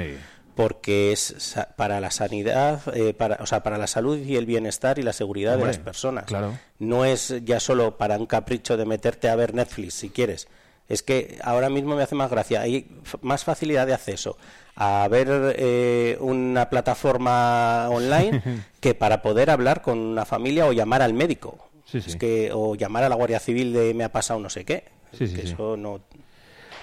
porque 0.57 1.13
es 1.13 1.57
para 1.77 2.01
la 2.01 2.11
sanidad, 2.11 2.81
eh, 2.93 3.15
para, 3.15 3.37
o 3.37 3.47
sea, 3.47 3.63
para 3.63 3.79
la 3.79 3.87
salud 3.87 4.19
y 4.19 4.35
el 4.35 4.45
bienestar 4.45 4.99
y 4.99 5.03
la 5.03 5.13
seguridad 5.13 5.57
de 5.57 5.65
las 5.65 5.79
personas. 5.79 6.25
Claro. 6.25 6.59
No 6.81 7.05
es 7.05 7.33
ya 7.45 7.61
solo 7.61 7.97
para 7.97 8.19
un 8.19 8.27
capricho 8.27 8.77
de 8.77 8.85
meterte 8.85 9.29
a 9.29 9.37
ver 9.37 9.55
Netflix 9.55 9.95
si 9.95 10.11
quieres. 10.11 10.49
Es 10.89 11.03
que 11.03 11.39
ahora 11.43 11.69
mismo 11.69 11.95
me 11.95 12.03
hace 12.03 12.15
más 12.15 12.31
gracia, 12.31 12.63
hay 12.63 12.87
más 13.21 13.45
facilidad 13.45 13.87
de 13.87 13.95
acceso 13.95 14.39
a 14.75 15.07
ver 15.09 15.55
eh, 15.57 16.17
una 16.21 16.71
plataforma 16.71 17.89
online 17.91 18.43
que 18.81 18.95
para 18.95 19.21
poder 19.23 19.51
hablar 19.51 19.83
con 19.83 19.99
una 19.99 20.25
familia 20.25 20.67
o 20.67 20.73
llamar 20.73 21.03
al 21.03 21.15
médico. 21.15 21.59
Es 21.93 22.17
que, 22.17 22.51
o 22.53 22.75
llamar 22.75 23.05
a 23.05 23.09
la 23.09 23.15
Guardia 23.15 23.41
Civil 23.41 23.73
de 23.73 23.95
me 23.95 24.05
ha 24.05 24.13
pasado 24.13 24.39
no 24.41 24.51
sé 24.51 24.65
qué. 24.65 24.85
eso 25.19 25.77
no, 25.77 26.01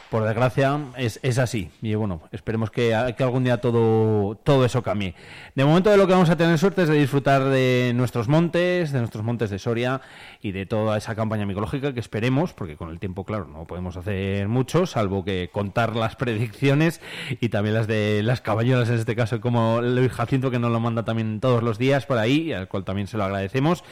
por 0.09 0.23
desgracia 0.23 0.79
es, 0.97 1.19
es 1.23 1.37
así. 1.37 1.69
Y 1.81 1.95
bueno, 1.95 2.21
esperemos 2.31 2.69
que, 2.71 3.13
que, 3.17 3.23
algún 3.23 3.43
día 3.43 3.57
todo, 3.57 4.35
todo 4.35 4.65
eso 4.65 4.83
cambie. 4.83 5.15
De 5.55 5.65
momento 5.65 5.89
de 5.89 5.97
lo 5.97 6.07
que 6.07 6.13
vamos 6.13 6.29
a 6.29 6.37
tener 6.37 6.57
suerte 6.57 6.83
es 6.83 6.89
de 6.89 6.95
disfrutar 6.95 7.43
de 7.45 7.93
nuestros 7.95 8.27
montes, 8.27 8.91
de 8.91 8.99
nuestros 8.99 9.23
montes 9.23 9.49
de 9.49 9.59
Soria 9.59 10.01
y 10.41 10.51
de 10.51 10.65
toda 10.65 10.97
esa 10.97 11.15
campaña 11.15 11.45
micológica 11.45 11.93
que 11.93 11.99
esperemos, 11.99 12.53
porque 12.53 12.75
con 12.75 12.89
el 12.89 12.99
tiempo, 12.99 13.23
claro, 13.23 13.47
no 13.47 13.65
podemos 13.65 13.97
hacer 13.97 14.47
mucho, 14.47 14.85
salvo 14.85 15.23
que 15.23 15.49
contar 15.51 15.95
las 15.95 16.15
predicciones 16.17 17.01
y 17.39 17.49
también 17.49 17.75
las 17.75 17.87
de 17.87 18.21
las 18.23 18.41
caballeras 18.41 18.89
en 18.89 18.95
este 18.95 19.15
caso, 19.15 19.41
como 19.41 19.81
Luis 19.81 20.11
Jacinto 20.11 20.51
que 20.51 20.59
nos 20.59 20.71
lo 20.71 20.79
manda 20.79 21.03
también 21.03 21.39
todos 21.39 21.63
los 21.63 21.77
días 21.77 22.05
por 22.05 22.17
ahí, 22.17 22.53
al 22.53 22.67
cual 22.67 22.83
también 22.83 23.07
se 23.07 23.17
lo 23.17 23.23
agradecemos 23.23 23.83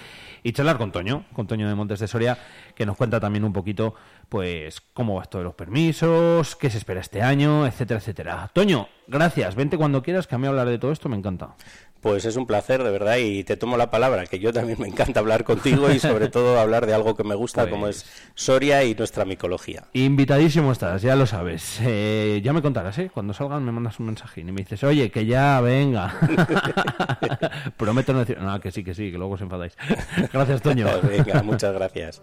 y 0.43 0.51
charlar 0.51 0.77
con 0.77 0.91
Toño, 0.91 1.25
con 1.33 1.47
Toño 1.47 1.67
de 1.67 1.75
Montes 1.75 1.99
de 1.99 2.07
Soria, 2.07 2.37
que 2.75 2.85
nos 2.85 2.97
cuenta 2.97 3.19
también 3.19 3.43
un 3.43 3.53
poquito, 3.53 3.95
pues, 4.29 4.81
cómo 4.93 5.15
va 5.15 5.23
esto 5.23 5.37
de 5.37 5.45
los 5.45 5.55
permisos, 5.55 6.55
qué 6.55 6.69
se 6.69 6.77
espera 6.77 7.01
este 7.01 7.21
año, 7.21 7.65
etcétera, 7.65 7.99
etcétera. 7.99 8.51
Toño, 8.53 8.87
gracias, 9.07 9.55
vente 9.55 9.77
cuando 9.77 10.03
quieras, 10.03 10.27
que 10.27 10.35
a 10.35 10.37
mí 10.37 10.47
hablar 10.47 10.67
de 10.67 10.77
todo 10.77 10.91
esto 10.91 11.09
me 11.09 11.17
encanta. 11.17 11.55
Pues 12.03 12.25
es 12.25 12.35
un 12.35 12.45
placer, 12.45 12.83
de 12.83 12.91
verdad, 12.91 13.15
y 13.15 13.45
te 13.45 13.55
tomo 13.55 13.77
la 13.77 13.89
palabra, 13.89 14.25
que 14.25 14.37
yo 14.37 14.51
también 14.51 14.77
me 14.77 14.89
encanta 14.89 15.21
hablar 15.21 15.45
contigo 15.45 15.89
y 15.89 15.99
sobre 15.99 16.27
todo 16.27 16.59
hablar 16.59 16.85
de 16.85 16.93
algo 16.93 17.15
que 17.15 17.23
me 17.23 17.33
gusta, 17.33 17.69
como 17.69 17.87
es 17.87 18.03
pues 18.03 18.29
Soria 18.35 18.83
y 18.83 18.93
nuestra 18.93 19.23
micología. 19.23 19.85
Invitadísimo 19.93 20.73
estás, 20.73 21.01
ya 21.01 21.15
lo 21.15 21.25
sabes. 21.25 21.79
Eh, 21.81 22.41
ya 22.43 22.51
me 22.51 22.61
contarás, 22.61 22.97
¿eh? 22.97 23.09
Cuando 23.13 23.33
salgan 23.33 23.63
me 23.63 23.71
mandas 23.71 24.01
un 24.01 24.07
mensajín 24.07 24.49
y 24.49 24.51
me 24.51 24.63
dices, 24.63 24.83
oye, 24.83 25.09
que 25.11 25.25
ya 25.25 25.61
venga. 25.61 26.13
Prometo 27.77 28.11
no 28.11 28.19
decir, 28.19 28.37
no, 28.37 28.59
que 28.59 28.71
sí, 28.71 28.83
que 28.83 28.93
sí, 28.93 29.09
que 29.09 29.17
luego 29.17 29.35
os 29.35 29.41
enfadáis. 29.41 29.77
gracias, 30.33 30.61
Toño. 30.61 30.87
venga, 31.03 31.41
muchas 31.41 31.73
gracias. 31.73 32.21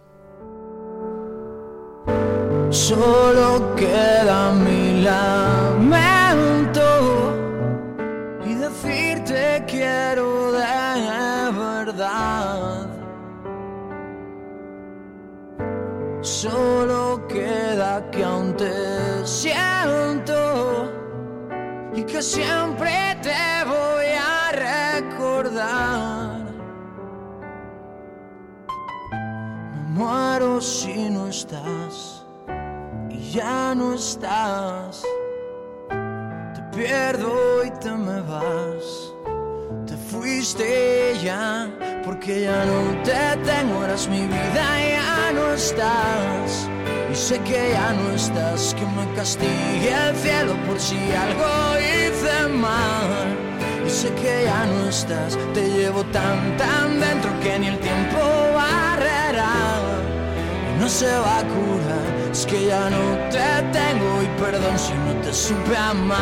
Solo 2.68 3.74
queda 3.76 4.52
mi 4.52 5.02
lamento 5.02 6.99
decirte 8.82 9.64
quiero 9.66 10.52
de 10.52 11.52
verdad. 11.52 12.88
Solo 16.22 17.26
queda 17.28 18.10
que 18.10 18.24
aún 18.24 18.54
te 18.56 19.26
siento 19.26 20.90
y 21.94 22.02
que 22.04 22.22
siempre 22.22 23.16
te 23.22 23.64
voy 23.66 24.06
a 24.16 24.52
recordar. 25.00 26.40
Me 29.72 29.82
muero 29.98 30.60
si 30.60 31.08
no 31.10 31.28
estás 31.28 32.26
y 33.08 33.30
ya 33.30 33.74
no 33.74 33.94
estás 33.94 35.02
pierdo 36.80 37.64
y 37.64 37.70
te 37.82 37.90
me 37.90 38.20
vas. 38.22 39.12
Te 39.86 39.96
fuiste 40.10 41.14
ya, 41.22 41.68
porque 42.04 42.42
ya 42.42 42.64
no 42.64 43.02
te 43.02 43.22
tengo, 43.50 43.84
eras 43.84 44.08
mi 44.08 44.22
vida, 44.26 44.64
ya 44.96 45.32
no 45.32 45.52
estás. 45.52 46.68
Y 47.12 47.14
sé 47.14 47.38
que 47.40 47.72
ya 47.72 47.92
no 47.92 48.14
estás, 48.14 48.74
que 48.78 48.86
me 48.96 49.04
castigue 49.14 49.92
el 50.08 50.16
cielo 50.16 50.54
por 50.66 50.78
si 50.80 50.98
algo 51.24 51.50
hice 51.88 52.48
mal. 52.48 53.26
Y 53.86 53.90
sé 53.90 54.08
que 54.14 54.44
ya 54.44 54.64
no 54.64 54.88
estás, 54.88 55.36
te 55.52 55.62
llevo 55.68 56.02
tan, 56.04 56.56
tan 56.56 56.98
dentro 56.98 57.30
que 57.40 57.58
ni 57.58 57.66
el 57.66 57.78
tiempo 57.78 58.18
barrerá. 58.54 59.54
Y 60.70 60.80
no 60.80 60.88
se 60.88 61.12
va 61.24 61.40
a 61.40 61.44
curar 61.44 61.79
es 62.32 62.46
que 62.46 62.66
ya 62.66 62.88
no 62.88 63.16
te 63.28 63.62
tengo 63.72 64.22
y 64.22 64.26
perdón 64.40 64.78
si 64.78 64.92
no 64.92 65.12
te 65.20 65.32
supe 65.32 65.76
amar. 65.76 66.20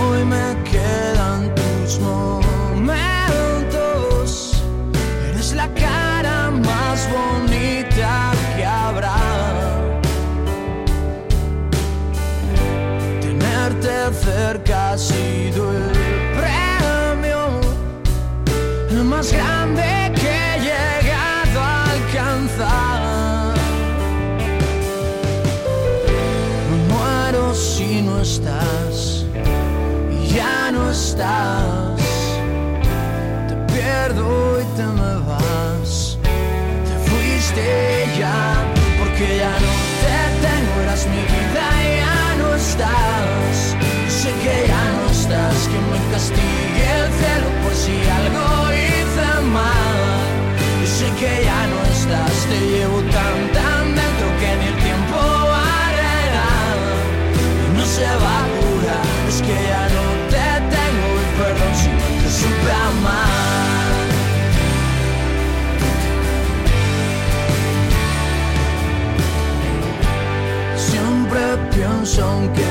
Hoy 0.00 0.24
me 0.24 0.56
quedan 0.70 1.52
tus 1.56 1.98
momentos. 1.98 3.02
Eres 5.30 5.52
la 5.54 5.68
cara 5.74 6.50
más 6.52 7.08
bonita 7.10 8.30
que 8.56 8.64
habrá. 8.64 9.16
Tenerte 13.20 14.12
cerca 14.22 14.92
ha 14.92 14.98
sido 14.98 15.99
más 19.20 19.32
grande 19.34 19.82
que 20.14 20.30
he 20.30 20.60
llegado 20.60 21.60
a 21.60 21.90
alcanzar. 21.90 23.54
Me 26.70 26.76
muero 26.88 27.54
si 27.54 28.00
no 28.00 28.22
estás, 28.22 29.26
ya 30.34 30.72
no 30.72 30.90
estás. 30.90 32.00
Te 33.48 33.56
pierdo 33.74 34.58
y 34.62 34.64
te 34.76 34.86
me 34.86 35.14
vas, 35.28 36.16
te 36.86 37.10
fuiste. 37.10 37.89
don't 72.20 72.54
get 72.54 72.69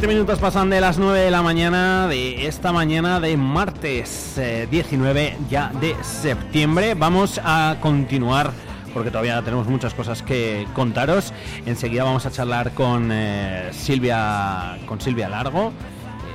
17 0.00 0.16
minutos 0.16 0.38
pasan 0.38 0.70
de 0.70 0.80
las 0.80 0.96
9 0.96 1.20
de 1.20 1.30
la 1.30 1.42
mañana 1.42 2.08
de 2.08 2.46
esta 2.46 2.72
mañana 2.72 3.20
de 3.20 3.36
martes 3.36 4.40
19 4.70 5.26
eh, 5.26 5.36
ya 5.50 5.72
de 5.78 5.94
septiembre. 6.02 6.94
Vamos 6.94 7.38
a 7.44 7.76
continuar 7.82 8.50
porque 8.94 9.10
todavía 9.10 9.42
tenemos 9.42 9.66
muchas 9.66 9.92
cosas 9.92 10.22
que 10.22 10.66
contaros. 10.72 11.34
Enseguida 11.66 12.04
vamos 12.04 12.24
a 12.24 12.30
charlar 12.30 12.72
con 12.72 13.10
eh, 13.12 13.68
Silvia 13.72 14.78
con 14.86 15.02
Silvia 15.02 15.28
Largo. 15.28 15.70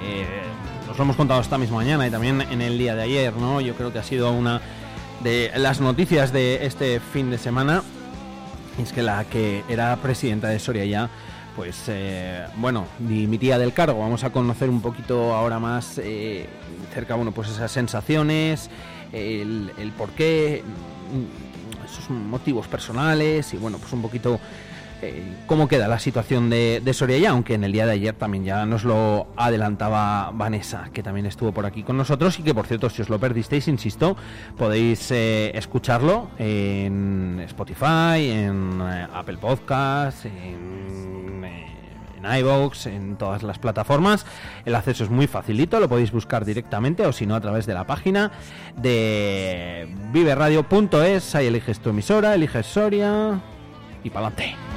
Eh, 0.03 0.27
nos 0.85 0.95
lo 0.95 1.03
hemos 1.03 1.15
contado 1.15 1.41
esta 1.41 1.57
misma 1.57 1.77
mañana 1.77 2.05
y 2.05 2.11
también 2.11 2.41
en 2.41 2.61
el 2.61 2.77
día 2.77 2.93
de 2.93 3.01
ayer, 3.01 3.35
¿no? 3.35 3.61
Yo 3.61 3.73
creo 3.73 3.91
que 3.91 3.97
ha 3.97 4.03
sido 4.03 4.31
una 4.31 4.61
de 5.23 5.51
las 5.55 5.81
noticias 5.81 6.31
de 6.31 6.67
este 6.67 6.99
fin 6.99 7.31
de 7.31 7.39
semana. 7.39 7.81
Es 8.79 8.93
que 8.93 9.01
la 9.01 9.23
que 9.23 9.63
era 9.67 9.95
presidenta 9.95 10.49
de 10.49 10.59
Soria 10.59 10.85
ya 10.85 11.09
pues 11.55 11.83
eh, 11.87 12.45
bueno, 12.57 12.85
dimitía 12.99 13.57
del 13.57 13.73
cargo. 13.73 13.99
Vamos 13.99 14.23
a 14.23 14.31
conocer 14.31 14.69
un 14.69 14.81
poquito 14.81 15.33
ahora 15.33 15.59
más 15.59 15.99
eh, 16.03 16.47
cerca, 16.93 17.15
bueno, 17.15 17.31
pues 17.31 17.49
esas 17.49 17.71
sensaciones, 17.71 18.69
el, 19.13 19.71
el 19.77 19.91
por 19.91 20.09
qué, 20.09 20.63
mm, 20.63 21.85
esos 21.85 22.09
motivos 22.09 22.67
personales 22.67 23.53
y 23.53 23.57
bueno, 23.57 23.77
pues 23.77 23.93
un 23.93 24.01
poquito 24.01 24.39
cómo 25.47 25.67
queda 25.67 25.87
la 25.87 25.99
situación 25.99 26.49
de, 26.49 26.91
Soria 26.93 27.17
ya, 27.17 27.29
aunque 27.31 27.53
en 27.53 27.63
el 27.63 27.71
día 27.71 27.85
de 27.85 27.93
ayer 27.93 28.15
también 28.15 28.43
ya 28.43 28.65
nos 28.65 28.83
lo 28.83 29.27
adelantaba 29.35 30.31
Vanessa, 30.33 30.89
que 30.93 31.03
también 31.03 31.25
estuvo 31.25 31.51
por 31.51 31.65
aquí 31.65 31.83
con 31.83 31.97
nosotros 31.97 32.39
y 32.39 32.43
que 32.43 32.53
por 32.53 32.67
cierto, 32.67 32.89
si 32.89 33.01
os 33.01 33.09
lo 33.09 33.19
perdisteis, 33.19 33.67
insisto, 33.67 34.15
podéis 34.57 35.11
escucharlo 35.11 36.29
en 36.37 37.41
Spotify, 37.45 38.29
en 38.29 38.81
Apple 38.81 39.37
Podcasts, 39.37 40.25
en 40.25 40.75
iVoox, 42.25 42.87
en 42.87 43.15
todas 43.17 43.43
las 43.43 43.59
plataformas. 43.59 44.25
El 44.65 44.75
acceso 44.75 45.03
es 45.03 45.09
muy 45.09 45.27
facilito, 45.27 45.79
lo 45.79 45.89
podéis 45.89 46.11
buscar 46.11 46.45
directamente 46.45 47.05
o 47.05 47.13
si 47.13 47.25
no 47.25 47.35
a 47.35 47.41
través 47.41 47.65
de 47.65 47.73
la 47.73 47.85
página 47.85 48.31
de 48.75 49.87
viveradio.es. 50.11 51.35
Ahí 51.35 51.47
eliges 51.47 51.79
tu 51.79 51.89
emisora, 51.89 52.35
eliges 52.35 52.65
Soria 52.65 53.39
y 54.03 54.09
para 54.09 54.27
adelante. 54.27 54.74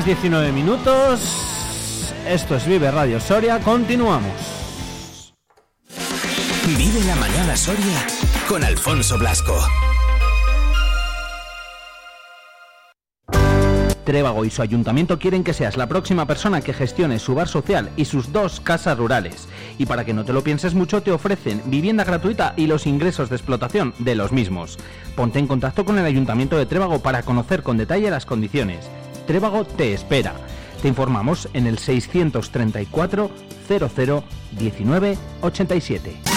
Las 0.00 0.06
19 0.06 0.50
minutos. 0.52 1.20
Esto 2.26 2.56
es 2.56 2.66
Vive 2.66 2.90
Radio 2.90 3.20
Soria. 3.20 3.58
Continuamos. 3.60 5.34
Vive 6.78 7.04
la 7.06 7.16
mañana 7.16 7.54
Soria 7.54 8.06
con 8.48 8.64
Alfonso 8.64 9.18
Blasco. 9.18 9.58
Trébago 14.04 14.46
y 14.46 14.50
su 14.50 14.62
ayuntamiento 14.62 15.18
quieren 15.18 15.44
que 15.44 15.52
seas 15.52 15.76
la 15.76 15.86
próxima 15.86 16.26
persona 16.26 16.62
que 16.62 16.72
gestione 16.72 17.18
su 17.18 17.34
bar 17.34 17.48
social 17.48 17.90
y 17.96 18.06
sus 18.06 18.32
dos 18.32 18.60
casas 18.60 18.96
rurales. 18.96 19.48
Y 19.76 19.84
para 19.84 20.06
que 20.06 20.14
no 20.14 20.24
te 20.24 20.32
lo 20.32 20.42
pienses 20.42 20.72
mucho, 20.74 21.02
te 21.02 21.12
ofrecen 21.12 21.60
vivienda 21.66 22.04
gratuita 22.04 22.54
y 22.56 22.68
los 22.68 22.86
ingresos 22.86 23.28
de 23.28 23.36
explotación 23.36 23.92
de 23.98 24.14
los 24.14 24.32
mismos. 24.32 24.78
Ponte 25.14 25.38
en 25.38 25.46
contacto 25.46 25.84
con 25.84 25.98
el 25.98 26.06
ayuntamiento 26.06 26.56
de 26.56 26.64
Trébago 26.64 27.00
para 27.00 27.22
conocer 27.22 27.62
con 27.62 27.76
detalle 27.76 28.10
las 28.10 28.24
condiciones. 28.24 28.88
Trébago 29.26 29.64
te 29.64 29.94
espera. 29.94 30.34
Te 30.82 30.88
informamos 30.88 31.48
en 31.52 31.66
el 31.66 31.78
634 31.78 33.30
00 33.68 34.24
19 34.52 35.18
87. 35.42 36.30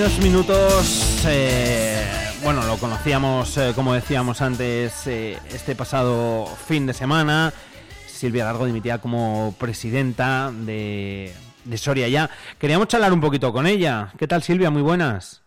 22 0.09 0.25
minutos. 0.25 1.23
Eh, 1.27 2.03
bueno, 2.43 2.65
lo 2.65 2.79
conocíamos, 2.79 3.57
eh, 3.59 3.73
como 3.75 3.93
decíamos 3.93 4.41
antes, 4.41 5.07
eh, 5.07 5.39
este 5.53 5.75
pasado 5.75 6.47
fin 6.67 6.87
de 6.87 6.95
semana. 6.95 7.53
Silvia 8.07 8.47
Largo 8.47 8.65
dimitía 8.65 8.99
como 8.99 9.55
presidenta 9.59 10.51
de, 10.51 11.35
de 11.65 11.79
Soria 11.79 12.09
ya. 12.09 12.31
Queríamos 12.59 12.89
charlar 12.89 13.13
un 13.13 13.21
poquito 13.21 13.53
con 13.53 13.67
ella. 13.67 14.13
¿Qué 14.19 14.27
tal, 14.27 14.43
Silvia? 14.43 14.71
Muy 14.71 14.83
buenas. 14.83 15.43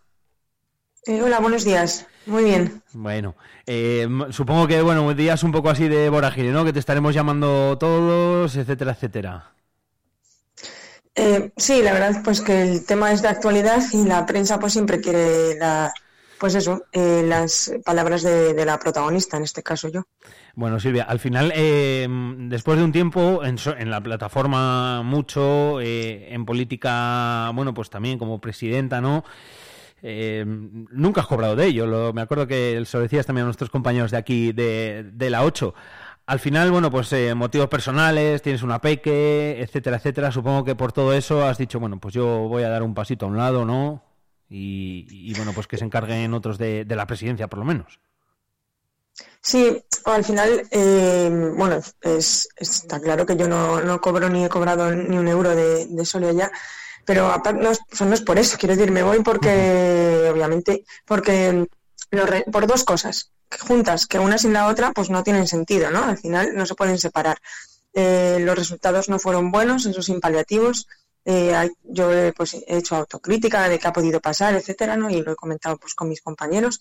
hola, 1.08 1.40
buenos 1.40 1.66
días. 1.66 2.06
Muy 2.28 2.44
bien. 2.44 2.84
Bueno, 2.94 3.36
supongo 4.30 4.68
que, 4.68 4.82
bueno, 4.84 5.12
días 5.16 5.44
un 5.44 5.52
poco 5.52 5.72
así 5.72 5.88
de 5.88 6.10
vorágine, 6.10 6.52
¿no? 6.52 6.64
Que 6.66 6.74
te 6.74 6.80
estaremos 6.80 7.16
llamando 7.16 7.78
todos, 7.80 8.56
etcétera, 8.56 8.92
etcétera. 8.92 9.52
Eh, 11.16 11.52
sí, 11.58 11.82
la 11.82 11.94
verdad 11.94 12.22
pues 12.24 12.42
que 12.42 12.62
el 12.62 12.86
tema 12.86 13.12
es 13.12 13.22
de 13.22 13.28
actualidad 13.28 13.84
y 13.92 14.06
la 14.06 14.26
prensa 14.26 14.60
pues 14.60 14.74
siempre 14.74 15.02
quiere 15.02 15.58
la, 15.58 15.94
pues 16.42 16.56
eso, 16.56 16.86
eh, 16.92 17.24
las 17.24 17.72
palabras 17.86 18.24
de, 18.24 18.66
la 18.66 18.80
protagonista, 18.80 19.38
en 19.38 19.44
este 19.44 19.62
caso 19.62 19.90
yo. 19.90 20.08
Bueno, 20.56 20.80
Silvia, 20.80 21.04
al 21.04 21.20
final, 21.20 21.54
eh, 21.56 22.08
después 22.10 22.80
de 22.80 22.84
un 22.84 22.92
tiempo 22.92 23.44
en, 23.44 23.92
la 23.92 24.02
plataforma 24.02 25.04
mucho, 25.04 25.80
eh, 25.82 26.34
en 26.34 26.44
política, 26.44 27.52
bueno, 27.54 27.76
pues 27.76 27.92
también 27.92 28.18
como 28.18 28.42
presidenta, 28.42 29.00
¿no? 29.00 29.24
nunca 30.04 31.22
has 31.22 31.28
cobrado 31.28 31.56
de 31.56 31.68
ello. 31.68 32.12
me 32.12 32.22
acuerdo 32.24 32.48
que 32.48 32.84
se 32.88 32.98
lo 32.98 33.04
decías 33.04 33.28
también 33.28 33.44
a 33.44 33.46
nuestros 33.46 33.70
compañeros 33.70 34.10
de 34.10 34.18
aquí, 34.18 34.52
de, 34.52 35.12
de 35.14 35.30
la 35.30 35.44
8. 35.44 35.76
Al 36.26 36.40
final, 36.40 36.72
bueno, 36.72 36.90
pues 36.92 37.14
motivos 37.36 37.68
personales, 37.68 38.42
tienes 38.42 38.64
una 38.64 38.80
peque, 38.80 39.62
etcétera, 39.62 39.98
etcétera. 39.98 40.32
Supongo 40.32 40.64
que 40.64 40.76
por 40.76 40.94
todo 40.94 41.14
eso 41.14 41.46
has 41.46 41.58
dicho, 41.58 41.80
bueno, 41.80 42.00
pues 42.00 42.14
yo 42.14 42.48
voy 42.48 42.64
a 42.64 42.70
dar 42.70 42.84
un 42.84 42.94
pasito 42.94 43.26
a 43.26 43.30
un 43.30 43.38
lado, 43.38 43.66
¿no? 43.66 44.04
y, 44.54 45.34
bueno, 45.36 45.54
pues 45.54 45.68
que 45.68 45.78
se 45.78 45.86
encarguen 45.86 46.34
otros 46.34 46.58
de, 46.58 46.86
la 46.88 47.08
presidencia, 47.08 47.48
por 47.48 47.60
lo 47.60 47.66
menos. 47.66 48.00
Sí, 49.40 49.84
al 50.06 50.24
final, 50.24 50.68
eh, 50.72 51.30
bueno, 51.56 51.80
es, 52.02 52.50
está 52.56 53.00
claro 53.00 53.26
que 53.26 53.36
yo 53.36 53.48
no, 53.48 54.02
cobro 54.02 54.30
ni 54.30 54.46
he 54.46 54.50
cobrado 54.50 54.94
ni 54.94 55.18
un 55.18 55.28
euro 55.28 55.56
de, 55.56 55.88
de 55.88 56.36
ya, 56.36 56.52
pero 57.06 57.42
no, 57.46 57.72
no, 58.06 58.14
es 58.14 58.22
por 58.22 58.38
eso, 58.38 58.58
quiero 58.60 58.76
decir, 58.76 58.92
me 58.92 59.04
voy 59.04 59.24
porque, 59.24 60.30
obviamente, 60.32 60.84
porque 61.06 61.68
por 62.52 62.68
dos 62.68 62.84
cosas 62.84 63.32
juntas, 63.60 64.08
que 64.08 64.20
una 64.20 64.38
sin 64.38 64.54
la 64.54 64.68
otra, 64.68 64.92
pues 64.92 65.10
no 65.10 65.24
tienen 65.24 65.48
sentido, 65.48 65.92
¿no? 65.92 66.04
Al 66.04 66.18
final 66.18 66.56
no 66.56 66.66
se 66.66 66.76
pueden 66.76 66.98
separar. 66.98 67.38
Eh, 67.94 68.38
los 68.42 68.56
resultados 68.56 69.10
no 69.10 69.20
fueron 69.20 69.52
buenos, 69.52 69.86
esos 69.86 70.06
sin 70.06 70.22
paliativos, 70.22 70.88
eh, 71.26 71.70
yo 71.84 72.10
pues, 72.36 72.54
he 72.54 72.78
hecho 72.78 72.96
autocrítica 72.96 73.68
de 73.68 73.78
qué 73.78 73.88
ha 73.88 73.94
podido 73.94 74.20
pasar, 74.22 74.56
etcétera, 74.56 74.96
¿no? 74.96 75.10
y 75.10 75.22
lo 75.22 75.34
he 75.34 75.36
comentado 75.36 75.78
pues, 75.78 75.94
con 75.94 76.10
mis 76.10 76.22
compañeros. 76.22 76.80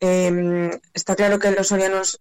Em, 0.00 0.70
está 0.92 1.14
claro 1.16 1.38
que 1.38 1.50
los 1.52 1.68
sorianos 1.68 2.20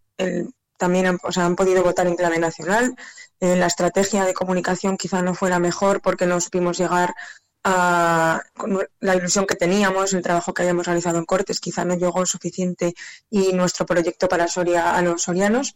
también 0.77 1.05
han, 1.05 1.19
han, 1.35 1.55
podido 1.55 1.83
votar 1.83 2.07
en 2.07 2.15
clave 2.15 2.39
nacional. 2.39 2.95
Eh, 3.39 3.55
la 3.55 3.67
estrategia 3.67 4.25
de 4.25 4.33
comunicación 4.33 4.97
quizá 4.97 5.21
no 5.21 5.35
fue 5.35 5.49
la 5.49 5.59
mejor 5.59 6.01
porque 6.01 6.25
no 6.25 6.41
supimos 6.41 6.77
llegar 6.77 7.13
a 7.63 8.41
la 8.99 9.15
ilusión 9.15 9.45
que 9.45 9.55
teníamos, 9.55 10.13
el 10.13 10.23
trabajo 10.23 10.53
que 10.53 10.63
habíamos 10.63 10.85
realizado 10.85 11.17
en 11.19 11.25
Cortes 11.25 11.59
quizá 11.59 11.85
no 11.85 11.95
llegó 11.95 12.25
suficiente 12.25 12.93
y 13.29 13.53
nuestro 13.53 13.85
proyecto 13.85 14.27
para 14.27 14.47
Soria 14.47 14.95
a 14.95 15.01
los 15.01 15.23
sorianos. 15.23 15.75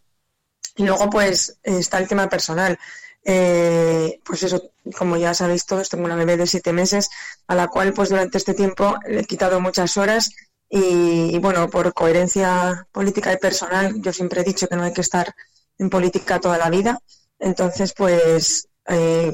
Y 0.76 0.84
luego 0.84 1.08
pues 1.08 1.58
está 1.62 1.98
el 1.98 2.08
tema 2.08 2.28
personal. 2.28 2.78
Eh, 3.24 4.20
pues 4.24 4.42
eso, 4.44 4.70
como 4.96 5.16
ya 5.16 5.34
sabéis 5.34 5.66
todos, 5.66 5.88
tengo 5.88 6.04
una 6.04 6.14
bebé 6.14 6.36
de 6.36 6.46
siete 6.46 6.72
meses 6.72 7.10
a 7.48 7.56
la 7.56 7.66
cual 7.68 7.92
pues 7.92 8.10
durante 8.10 8.38
este 8.38 8.54
tiempo 8.54 8.96
le 9.08 9.20
he 9.20 9.24
quitado 9.24 9.60
muchas 9.60 9.96
horas 9.96 10.30
y, 10.68 11.38
bueno, 11.38 11.68
por 11.68 11.92
coherencia 11.92 12.86
política 12.92 13.32
y 13.32 13.36
personal 13.38 14.00
yo 14.00 14.12
siempre 14.12 14.40
he 14.40 14.44
dicho 14.44 14.68
que 14.68 14.76
no 14.76 14.82
hay 14.82 14.92
que 14.92 15.00
estar 15.00 15.34
en 15.78 15.90
política 15.90 16.40
toda 16.40 16.58
la 16.58 16.70
vida. 16.70 17.00
Entonces, 17.38 17.92
pues 17.94 18.68
eh, 18.88 19.32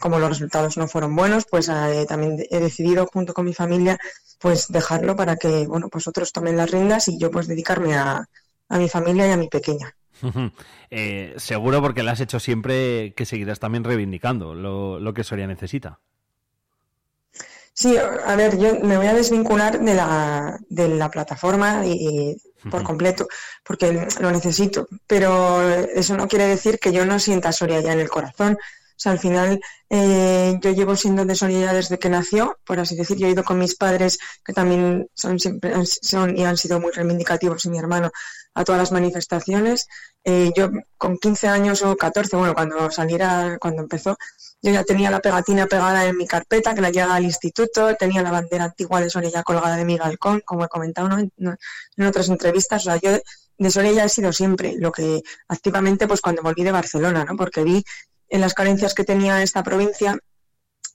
como 0.00 0.18
los 0.18 0.30
resultados 0.30 0.76
no 0.76 0.88
fueron 0.88 1.14
buenos, 1.14 1.46
pues 1.50 1.68
eh, 1.68 2.04
también 2.08 2.44
he 2.50 2.60
decidido 2.60 3.06
junto 3.06 3.34
con 3.34 3.44
mi 3.44 3.54
familia 3.54 3.98
pues 4.38 4.68
dejarlo 4.68 5.16
para 5.16 5.36
que, 5.36 5.66
bueno, 5.66 5.88
pues 5.88 6.06
otros 6.06 6.32
tomen 6.32 6.56
las 6.56 6.70
riendas 6.70 7.08
y 7.08 7.18
yo 7.18 7.30
pues 7.30 7.48
dedicarme 7.48 7.96
a, 7.96 8.28
a 8.68 8.78
mi 8.78 8.88
familia 8.88 9.26
y 9.26 9.30
a 9.30 9.36
mi 9.36 9.48
pequeña. 9.48 9.94
Eh, 10.90 11.34
seguro 11.36 11.82
porque 11.82 12.02
lo 12.02 12.10
has 12.10 12.20
hecho 12.20 12.40
siempre 12.40 13.12
que 13.14 13.26
seguirás 13.26 13.60
también 13.60 13.84
reivindicando 13.84 14.54
lo, 14.54 15.12
que 15.12 15.22
Soria 15.22 15.46
necesita. 15.46 16.00
Sí, 17.74 17.94
a 17.98 18.34
ver, 18.34 18.58
yo 18.58 18.80
me 18.80 18.96
voy 18.96 19.06
a 19.06 19.12
desvincular 19.12 19.78
de 19.78 19.94
la, 19.94 20.58
de 20.70 20.88
la 20.88 21.10
plataforma 21.10 21.84
y, 21.84 22.38
por 22.70 22.82
completo, 22.84 23.28
porque 23.62 24.08
lo 24.18 24.30
necesito. 24.30 24.88
Pero 25.06 25.62
eso 25.70 26.16
no 26.16 26.26
quiere 26.26 26.46
decir 26.46 26.78
que 26.78 26.90
yo 26.90 27.04
no 27.04 27.18
sienta 27.18 27.52
Soria 27.52 27.82
ya 27.82 27.92
en 27.92 28.00
el 28.00 28.08
corazón. 28.08 28.56
O 28.98 29.00
sea, 29.00 29.12
al 29.12 29.20
final 29.20 29.60
eh, 29.88 30.58
yo 30.60 30.72
llevo 30.72 30.96
siendo 30.96 31.24
de 31.24 31.36
Soria 31.36 31.72
desde 31.72 32.00
que 32.00 32.08
nació, 32.08 32.58
por 32.64 32.80
así 32.80 32.96
decir. 32.96 33.16
Yo 33.16 33.28
he 33.28 33.30
ido 33.30 33.44
con 33.44 33.56
mis 33.56 33.76
padres, 33.76 34.18
que 34.44 34.52
también 34.52 35.08
son, 35.14 35.38
siempre, 35.38 35.72
son 35.86 36.36
y 36.36 36.44
han 36.44 36.56
sido 36.56 36.80
muy 36.80 36.90
reivindicativos, 36.90 37.64
y 37.64 37.70
mi 37.70 37.78
hermano, 37.78 38.10
a 38.54 38.64
todas 38.64 38.80
las 38.80 38.90
manifestaciones. 38.90 39.86
Eh, 40.24 40.50
yo 40.56 40.70
con 40.96 41.16
15 41.16 41.46
años 41.46 41.82
o 41.82 41.96
14, 41.96 42.36
bueno, 42.36 42.54
cuando 42.54 42.90
saliera, 42.90 43.56
cuando 43.60 43.82
empezó, 43.82 44.16
yo 44.60 44.72
ya 44.72 44.82
tenía 44.82 45.12
la 45.12 45.20
pegatina 45.20 45.66
pegada 45.66 46.04
en 46.04 46.16
mi 46.16 46.26
carpeta, 46.26 46.74
que 46.74 46.80
la 46.80 46.90
llevaba 46.90 47.14
al 47.14 47.24
instituto, 47.24 47.94
tenía 47.94 48.20
la 48.22 48.32
bandera 48.32 48.64
antigua 48.64 49.00
de 49.00 49.10
Soria 49.10 49.44
colgada 49.44 49.76
de 49.76 49.84
mi 49.84 49.96
balcón, 49.96 50.42
como 50.44 50.64
he 50.64 50.68
comentado 50.68 51.16
en, 51.16 51.30
en, 51.38 52.04
otras 52.04 52.28
entrevistas. 52.30 52.82
O 52.82 52.90
sea, 52.90 52.96
yo 52.96 53.16
de 53.58 53.70
Soria 53.70 54.04
he 54.04 54.08
sido 54.08 54.32
siempre, 54.32 54.74
lo 54.76 54.90
que 54.90 55.22
activamente, 55.46 56.08
pues 56.08 56.20
cuando 56.20 56.42
volví 56.42 56.64
de 56.64 56.72
Barcelona, 56.72 57.24
¿no? 57.24 57.36
Porque 57.36 57.62
vi 57.62 57.84
en 58.28 58.40
las 58.40 58.54
carencias 58.54 58.94
que 58.94 59.04
tenía 59.04 59.42
esta 59.42 59.62
provincia 59.62 60.18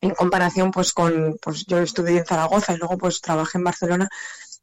en 0.02 0.12
comparación 0.12 0.72
pues 0.72 0.94
con 0.94 1.38
pues 1.42 1.66
yo 1.66 1.80
estudié 1.80 2.20
en 2.20 2.26
Zaragoza 2.26 2.74
y 2.74 2.78
luego 2.78 2.98
pues 2.98 3.22
trabajé 3.22 3.58
en 3.58 3.64
Barcelona 3.64 4.10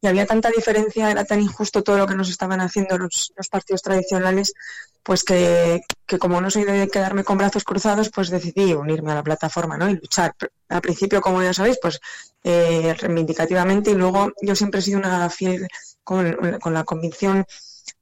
y 0.02 0.06
había 0.06 0.26
tanta 0.26 0.50
diferencia, 0.50 1.11
era 1.11 1.24
tan 1.24 1.40
injusto 1.40 1.83
todo 1.83 1.98
lo 1.98 2.06
que 2.06 2.14
nos 2.14 2.30
estaban 2.30 2.61
haciendo 2.61 2.96
los, 2.96 3.33
partidos 3.50 3.83
tradicionales, 3.83 4.54
pues 5.02 5.24
que, 5.24 5.83
como 6.18 6.40
no 6.40 6.50
soy 6.50 6.64
de 6.64 6.88
quedarme 6.88 7.22
con 7.22 7.37
brazos 7.37 7.64
cruzados, 7.64 8.11
pues 8.11 8.30
decidí 8.30 8.72
unirme 8.72 9.12
a 9.12 9.16
la 9.16 9.22
plataforma 9.22 9.76
¿no? 9.76 9.90
y 9.90 9.96
luchar. 9.96 10.35
Al 10.68 10.80
principio, 10.80 11.20
como 11.20 11.42
ya 11.42 11.52
sabéis, 11.52 11.78
pues 11.83 12.00
eh, 12.44 12.94
reivindicativamente 12.98 13.90
y 13.90 13.94
luego 13.94 14.33
yo 14.40 14.54
siempre 14.54 14.80
he 14.80 14.83
sido 14.83 14.98
una 14.98 15.28
fiel 15.28 15.68
con, 16.02 16.35
la 16.64 16.85
convicción 16.85 17.44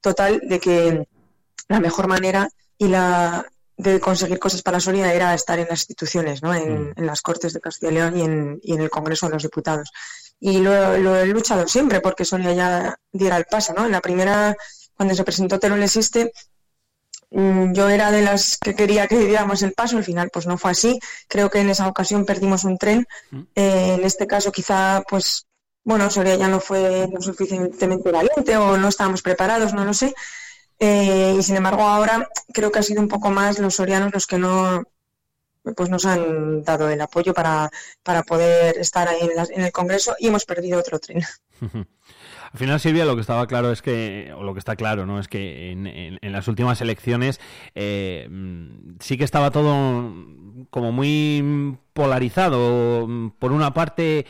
total 0.00 0.40
de 0.44 0.60
que 0.60 1.08
la 1.66 1.80
mejor 1.80 2.06
manera 2.06 2.48
y 2.78 2.86
la 2.86 3.44
de 3.78 4.00
conseguir 4.00 4.38
cosas 4.38 4.62
para 4.62 4.80
Soria 4.80 5.14
era 5.14 5.32
estar 5.32 5.58
en 5.58 5.68
las 5.70 5.80
instituciones, 5.80 6.42
¿no? 6.42 6.52
en, 6.54 6.90
mm. 6.90 6.94
las 6.96 7.22
Cortes 7.22 7.54
de 7.54 7.60
Castilla 7.60 7.92
y 7.92 7.94
León 7.94 8.18
y 8.18 8.22
en, 8.22 8.60
y 8.62 8.74
en 8.74 8.80
el 8.82 8.90
Congreso 8.90 9.26
de 9.26 9.32
los 9.32 9.42
Diputados 9.42 9.90
y 10.40 10.58
lo, 10.58 11.16
he 11.16 11.26
luchado 11.26 11.66
siempre 11.66 12.00
porque 12.00 12.24
Sonia 12.24 12.52
ya 12.52 12.98
diera 13.12 13.36
el 13.36 13.44
paso, 13.44 13.72
¿no? 13.74 13.86
En 13.86 13.92
la 13.92 14.00
primera, 14.00 14.56
cuando 14.94 15.14
se 15.14 15.24
presentó 15.24 15.58
Teruel 15.58 15.82
existe, 15.82 16.32
mm, 17.30 17.72
yo 17.72 17.88
era 17.88 18.10
de 18.10 18.22
las 18.22 18.56
que 18.58 18.74
quería 18.74 19.08
que 19.08 19.18
diéramos 19.18 19.62
el 19.62 19.72
paso, 19.72 19.96
al 19.96 20.04
final 20.04 20.30
pues 20.32 20.46
no 20.46 20.56
fue 20.56 20.70
así, 20.70 20.98
creo 21.28 21.50
que 21.50 21.60
en 21.60 21.70
esa 21.70 21.88
ocasión 21.88 22.24
perdimos 22.24 22.64
un 22.64 22.78
tren, 22.78 23.06
mm. 23.30 23.40
eh, 23.54 23.94
en 23.98 24.04
este 24.04 24.26
caso 24.26 24.52
quizá 24.52 25.02
pues 25.08 25.46
bueno, 25.84 26.10
Soria 26.10 26.36
ya 26.36 26.48
no 26.48 26.60
fue 26.60 27.08
lo 27.10 27.20
suficientemente 27.20 28.12
valiente 28.12 28.56
o 28.58 28.76
no 28.76 28.88
estábamos 28.88 29.22
preparados, 29.22 29.72
no 29.72 29.84
lo 29.84 29.94
sé, 29.94 30.14
eh, 30.78 31.34
y 31.38 31.42
sin 31.42 31.56
embargo 31.56 31.82
ahora 31.82 32.28
creo 32.52 32.70
que 32.70 32.78
ha 32.78 32.82
sido 32.82 33.00
un 33.00 33.08
poco 33.08 33.30
más 33.30 33.58
los 33.58 33.74
sorianos 33.74 34.12
los 34.12 34.26
que 34.26 34.38
no 34.38 34.84
pues 35.76 35.90
nos 35.90 36.06
han 36.06 36.62
dado 36.62 36.88
el 36.88 37.00
apoyo 37.00 37.34
para, 37.34 37.70
para 38.02 38.22
poder 38.22 38.78
estar 38.78 39.08
ahí 39.08 39.28
en, 39.50 39.62
el 39.62 39.72
Congreso 39.72 40.14
y 40.18 40.28
hemos 40.28 40.44
perdido 40.44 40.78
otro 40.78 40.98
tren. 40.98 41.22
Al 42.50 42.58
final, 42.58 42.80
Silvia, 42.80 43.04
lo 43.04 43.14
que 43.14 43.20
estaba 43.20 43.46
claro 43.46 43.70
es 43.70 43.82
que, 43.82 44.32
o 44.34 44.42
lo 44.42 44.54
que 44.54 44.58
está 44.58 44.74
claro, 44.74 45.04
¿no? 45.04 45.20
Es 45.20 45.28
que 45.28 45.70
en, 45.70 45.86
en, 45.86 46.32
las 46.32 46.48
últimas 46.48 46.80
elecciones 46.80 47.40
eh, 47.74 48.26
sí 49.00 49.18
que 49.18 49.24
estaba 49.24 49.50
todo 49.50 50.14
como 50.70 50.90
muy 50.90 51.76
polarizado. 51.98 53.08
Por 53.40 53.50
una 53.50 53.74
parte, 53.74 54.24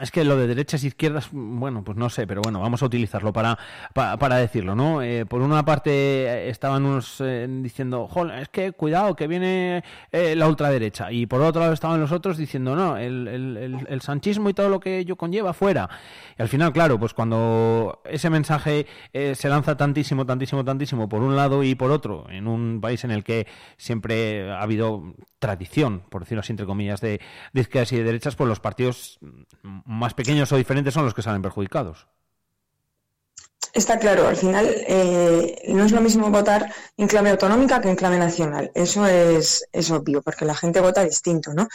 es 0.00 0.10
que 0.10 0.24
lo 0.24 0.36
de 0.36 0.48
derechas 0.48 0.82
e 0.82 0.88
izquierdas, 0.88 1.28
bueno, 1.30 1.84
pues 1.84 1.96
no 1.96 2.10
sé, 2.10 2.26
pero 2.26 2.42
bueno, 2.42 2.60
vamos 2.60 2.82
a 2.82 2.86
utilizarlo 2.86 3.32
para, 3.32 3.56
para, 3.94 4.36
decirlo, 4.38 4.74
¿no? 4.74 5.00
Eh, 5.00 5.26
por 5.26 5.42
una 5.42 5.64
parte 5.64 6.50
estaban 6.50 6.84
unos 6.84 7.20
eh, 7.20 7.46
diciendo, 7.48 8.08
es 8.36 8.48
que 8.48 8.72
cuidado, 8.72 9.14
que 9.14 9.28
viene 9.28 9.84
eh, 10.10 10.34
la 10.34 10.48
ultraderecha. 10.48 11.12
Y 11.12 11.26
por 11.26 11.40
otro 11.40 11.60
lado 11.60 11.72
estaban 11.72 12.00
los 12.00 12.10
otros 12.10 12.36
diciendo, 12.36 12.74
no, 12.74 12.96
el, 12.96 13.28
el, 13.28 13.86
el, 13.88 14.00
sanchismo 14.00 14.50
y 14.50 14.54
todo 14.54 14.68
lo 14.68 14.80
que 14.80 14.98
ello 14.98 15.14
conlleva 15.14 15.52
fuera. 15.52 15.88
Y 16.36 16.42
al 16.42 16.48
final, 16.48 16.72
claro, 16.72 16.98
pues 16.98 17.14
cuando 17.14 18.02
ese 18.04 18.28
mensaje 18.28 18.88
se 19.12 19.48
lanza 19.48 19.76
tantísimo, 19.76 20.26
tantísimo, 20.26 20.64
tantísimo 20.64 21.08
por 21.08 21.22
un 21.22 21.36
lado 21.36 21.62
y 21.62 21.76
por 21.76 21.92
otro, 21.92 22.26
en 22.28 22.48
un 22.48 22.80
país 22.80 23.04
en 23.04 23.12
el 23.12 23.22
que 23.22 23.46
siempre 23.76 24.50
ha 24.50 24.62
habido 24.62 25.14
tradición, 25.38 26.00
por 26.10 26.22
decirlo 26.22 26.40
así, 26.40 26.52
entre 26.52 26.66
comillas, 26.66 27.00
de, 27.00 27.20
izquierdas 27.52 27.92
y 27.92 27.96
de 27.96 28.04
derechas, 28.04 28.36
pues 28.36 28.48
los 28.48 28.60
partidos 28.60 29.18
más 29.62 30.14
pequeños 30.14 30.50
o 30.52 30.56
diferentes 30.56 30.94
son 30.94 31.04
los 31.04 31.14
que 31.14 31.22
salen 31.22 31.42
perjudicados. 31.42 32.06
Está 33.72 33.98
claro, 33.98 34.26
al 34.26 34.36
final 34.36 34.66
eh, 34.86 35.62
no 35.68 35.84
es 35.84 35.92
lo 35.92 36.00
mismo 36.00 36.30
votar 36.30 36.72
en 36.96 37.08
clave 37.08 37.30
autonómica 37.30 37.80
que 37.80 37.90
en 37.90 37.96
clave 37.96 38.16
nacional. 38.16 38.70
Eso 38.74 39.06
es, 39.06 39.68
es 39.70 39.90
obvio, 39.90 40.22
porque 40.22 40.46
la 40.46 40.54
gente 40.54 40.80
vota 40.80 41.04
distinto, 41.04 41.52
¿no? 41.52 41.68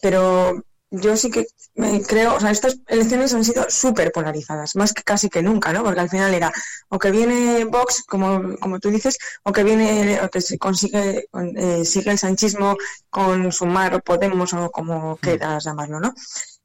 Pero 0.00 0.62
yo 0.90 1.16
sí 1.16 1.30
que 1.30 1.46
me 1.74 2.02
creo, 2.02 2.34
o 2.34 2.40
sea, 2.40 2.50
estas 2.50 2.78
elecciones 2.86 3.34
han 3.34 3.44
sido 3.44 3.66
súper 3.68 4.10
polarizadas, 4.12 4.74
más 4.76 4.92
que 4.92 5.02
casi 5.02 5.28
que 5.28 5.42
nunca, 5.42 5.72
¿no? 5.72 5.84
Porque 5.84 6.00
al 6.00 6.10
final 6.10 6.34
era 6.34 6.52
o 6.88 6.98
que 6.98 7.10
viene 7.10 7.64
Vox, 7.64 8.04
como, 8.04 8.56
como 8.58 8.80
tú 8.80 8.90
dices, 8.90 9.18
o 9.44 9.52
que 9.52 9.64
viene, 9.64 10.20
o 10.22 10.28
que 10.30 10.40
se 10.40 10.58
consigue, 10.58 11.28
eh, 11.56 11.84
sigue 11.84 12.10
el 12.10 12.18
sanchismo 12.18 12.76
con 13.10 13.52
Sumar 13.52 13.94
o 13.94 14.00
Podemos 14.00 14.52
o 14.54 14.70
como 14.70 15.16
quieras 15.18 15.64
llamarlo, 15.64 16.00
¿no? 16.00 16.14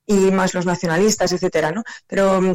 Y 0.06 0.32
más 0.32 0.54
los 0.54 0.66
nacionalistas, 0.66 1.32
etcétera, 1.32 1.72
¿no? 1.72 1.84
Pero 2.08 2.42
mm, 2.42 2.54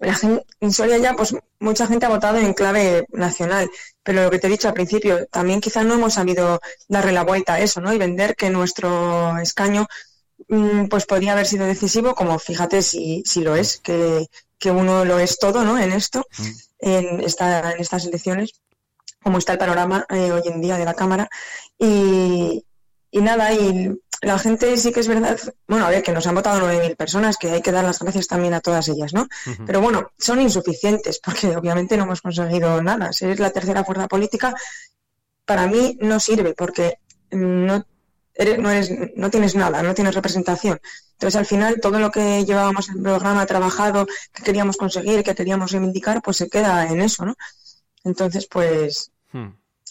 la 0.00 0.14
gente, 0.14 0.44
en 0.60 0.72
Soria 0.72 0.98
ya, 0.98 1.14
pues 1.14 1.34
mucha 1.58 1.86
gente 1.86 2.06
ha 2.06 2.08
votado 2.08 2.38
en 2.38 2.54
clave 2.54 3.06
nacional, 3.10 3.68
pero 4.02 4.24
lo 4.24 4.30
que 4.30 4.38
te 4.38 4.46
he 4.46 4.50
dicho 4.50 4.68
al 4.68 4.74
principio, 4.74 5.26
también 5.26 5.60
quizás 5.60 5.84
no 5.84 5.94
hemos 5.94 6.14
sabido 6.14 6.60
darle 6.88 7.12
la 7.12 7.24
vuelta 7.24 7.54
a 7.54 7.60
eso, 7.60 7.80
¿no? 7.80 7.92
Y 7.92 7.98
vender 7.98 8.36
que 8.36 8.50
nuestro 8.50 9.36
escaño 9.38 9.82
mm, 9.82 9.86
pues 10.88 11.06
podría 11.06 11.32
haber 11.32 11.46
sido 11.46 11.66
decisivo, 11.66 12.14
como 12.14 12.38
fíjate 12.38 12.82
si, 12.82 13.22
si 13.26 13.42
lo 13.42 13.54
es, 13.54 13.78
que, 13.78 14.28
que 14.58 14.70
uno 14.70 15.04
lo 15.04 15.18
es 15.18 15.38
todo, 15.38 15.64
¿no? 15.64 15.78
En 15.78 15.92
esto, 15.92 16.26
en, 16.78 17.20
esta, 17.20 17.72
en 17.72 17.80
estas 17.80 18.06
elecciones, 18.06 18.52
como 19.22 19.38
está 19.38 19.52
el 19.52 19.58
panorama 19.58 20.06
eh, 20.08 20.32
hoy 20.32 20.42
en 20.46 20.60
día 20.60 20.78
de 20.78 20.84
la 20.84 20.94
Cámara. 20.94 21.28
Y, 21.78 22.64
y 23.10 23.20
nada, 23.20 23.52
y 23.52 23.92
la 24.22 24.38
gente 24.38 24.76
sí 24.76 24.92
que 24.92 25.00
es 25.00 25.08
verdad, 25.08 25.38
bueno, 25.66 25.86
a 25.86 25.90
ver, 25.90 26.02
que 26.02 26.12
nos 26.12 26.26
han 26.26 26.34
votado 26.34 26.66
9.000 26.66 26.96
personas, 26.96 27.36
que 27.36 27.50
hay 27.50 27.62
que 27.62 27.72
dar 27.72 27.84
las 27.84 27.98
gracias 27.98 28.26
también 28.26 28.54
a 28.54 28.60
todas 28.60 28.88
ellas, 28.88 29.12
¿no? 29.12 29.28
Pero 29.66 29.80
bueno, 29.80 30.10
son 30.18 30.40
insuficientes, 30.40 31.20
porque 31.24 31.56
obviamente 31.56 31.96
no 31.96 32.04
hemos 32.04 32.22
conseguido 32.22 32.82
nada. 32.82 33.12
Ser 33.12 33.38
la 33.38 33.50
tercera 33.50 33.84
fuerza 33.84 34.08
política, 34.08 34.54
para 35.44 35.66
mí 35.66 35.96
no 36.00 36.18
sirve, 36.20 36.54
porque 36.54 36.98
no, 37.30 37.84
eres, 38.38 38.58
no, 38.58 38.70
eres, 38.70 38.90
no 39.16 39.30
tienes 39.30 39.54
nada, 39.54 39.82
no 39.82 39.94
tienes 39.94 40.14
representación. 40.14 40.80
Entonces, 41.12 41.36
al 41.36 41.46
final, 41.46 41.80
todo 41.82 41.98
lo 41.98 42.10
que 42.10 42.44
llevábamos 42.46 42.88
en 42.88 42.96
el 42.96 43.02
programa 43.02 43.44
trabajado, 43.44 44.06
que 44.32 44.42
queríamos 44.42 44.78
conseguir, 44.78 45.22
que 45.22 45.34
queríamos 45.34 45.72
reivindicar, 45.72 46.22
pues 46.22 46.38
se 46.38 46.48
queda 46.48 46.86
en 46.86 47.00
eso, 47.02 47.26
¿no? 47.26 47.34
Entonces, 48.04 48.46
pues, 48.50 49.10
Hmm. 49.32 49.48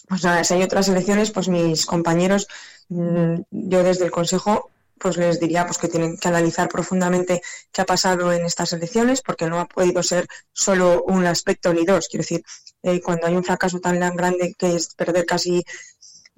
pues 0.08 0.24
nada, 0.24 0.42
si 0.44 0.54
hay 0.54 0.62
otras 0.62 0.88
elecciones, 0.88 1.30
pues 1.30 1.48
mis 1.48 1.86
compañeros, 1.86 2.48
mm, 2.88 3.34
yo 3.50 3.82
desde 3.84 4.04
el 4.04 4.10
Consejo, 4.10 4.70
pues 4.98 5.16
les 5.16 5.38
diría 5.38 5.64
pues 5.64 5.78
que 5.78 5.86
tienen 5.88 6.16
que 6.16 6.28
analizar 6.28 6.68
profundamente 6.68 7.40
qué 7.70 7.82
ha 7.82 7.86
pasado 7.86 8.32
en 8.32 8.44
estas 8.44 8.72
elecciones, 8.72 9.22
porque 9.22 9.46
no 9.46 9.60
ha 9.60 9.66
podido 9.66 10.02
ser 10.02 10.26
solo 10.52 11.04
un 11.04 11.24
aspecto 11.26 11.72
ni 11.72 11.84
dos. 11.84 12.08
Quiero 12.08 12.22
decir, 12.22 12.42
eh, 12.82 13.00
cuando 13.00 13.26
hay 13.28 13.36
un 13.36 13.44
fracaso 13.44 13.78
tan 13.78 14.00
grande 14.16 14.54
que 14.58 14.74
es 14.74 14.94
perder 14.94 15.24
casi 15.24 15.64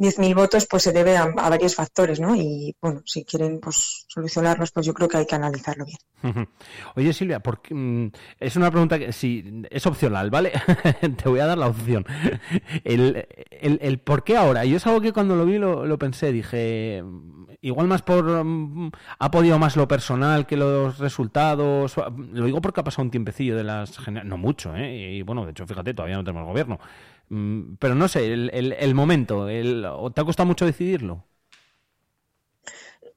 10.000 0.01 0.35
votos, 0.35 0.67
pues 0.67 0.83
se 0.83 0.93
debe 0.93 1.15
a, 1.19 1.27
varios 1.27 1.75
factores, 1.75 2.19
¿no? 2.21 2.35
Y 2.35 2.75
bueno, 2.81 3.03
si 3.05 3.23
quieren 3.23 3.61
pues 3.61 4.07
solucionarlos, 4.09 4.71
pues 4.71 4.87
yo 4.87 4.95
creo 4.95 5.09
que 5.09 5.19
hay 5.19 5.27
que 5.27 5.35
analizarlo 5.35 5.85
bien. 5.85 6.49
Oye, 6.97 7.13
Silvia, 7.13 7.41
¿por 7.41 7.61
qué, 7.61 7.75
mm, 7.75 8.11
es 8.41 8.57
una 8.57 8.71
pregunta 8.71 8.99
que 8.99 9.13
sí, 9.13 9.63
es 9.69 9.85
opcional, 9.85 10.31
¿vale? 10.31 10.53
Te 11.23 11.29
voy 11.29 11.41
a 11.41 11.47
dar 11.47 11.59
la 11.59 11.67
opción. 11.69 12.07
El, 12.83 13.27
el, 13.51 13.79
el 13.83 13.99
por 13.99 14.25
qué 14.25 14.39
ahora. 14.39 14.65
Yo 14.65 14.79
es 14.79 14.87
algo 14.87 15.03
que 15.03 15.13
cuando 15.13 15.37
lo 15.37 15.45
vi 15.45 15.59
lo, 15.59 15.85
lo 15.85 15.99
pensé, 15.99 16.33
dije, 16.33 17.03
mm, 17.05 17.51
igual 17.61 17.87
más 17.87 18.01
por... 18.01 18.25
mm, 18.43 18.91
ha 19.19 19.31
podido 19.31 19.59
más 19.59 19.77
lo 19.77 19.87
personal 19.87 20.47
que 20.47 20.57
los 20.57 20.99
resultados. 20.99 21.95
Lo 22.33 22.47
digo 22.47 22.63
porque 22.63 22.81
ha 22.81 22.85
pasado 22.85 23.05
un 23.05 23.11
tiempecillo 23.11 23.55
de 23.55 23.65
las... 23.65 23.99
No 24.09 24.39
mucho, 24.39 24.75
¿eh? 24.75 25.17
Y 25.17 25.23
bueno, 25.23 25.45
de 25.45 25.51
hecho, 25.51 25.67
fíjate, 25.67 25.93
todavía 25.93 26.17
no 26.17 26.25
tenemos 26.25 26.47
gobierno. 26.47 26.81
Mm, 27.31 27.77
Pero 27.79 27.95
no 27.95 28.09
sé, 28.09 28.33
el, 28.33 28.51
el, 28.55 28.73
el 28.75 28.95
momento, 28.95 29.49
el, 29.49 29.85
¿o 29.87 30.11
¿te 30.13 30.21
ha 30.21 30.25
costado 30.25 30.47
mucho 30.49 30.67
decidirlo? 30.67 31.27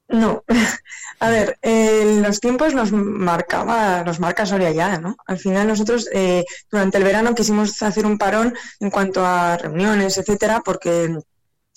No, 0.08 0.44
a 1.20 1.30
ver, 1.30 1.58
eh, 1.62 2.20
los 2.22 2.40
tiempos 2.40 2.74
los 2.74 2.92
marcaba, 2.92 4.02
los 4.04 4.20
marca 4.20 4.46
Soria 4.46 4.70
ya, 4.70 4.98
¿no? 4.98 5.16
Al 5.26 5.38
final 5.38 5.66
nosotros 5.68 6.08
eh, 6.12 6.44
durante 6.70 6.98
el 6.98 7.04
verano 7.04 7.34
quisimos 7.34 7.82
hacer 7.82 8.06
un 8.06 8.18
parón 8.18 8.54
en 8.80 8.90
cuanto 8.90 9.24
a 9.24 9.56
reuniones, 9.56 10.18
etcétera, 10.18 10.60
porque 10.64 11.16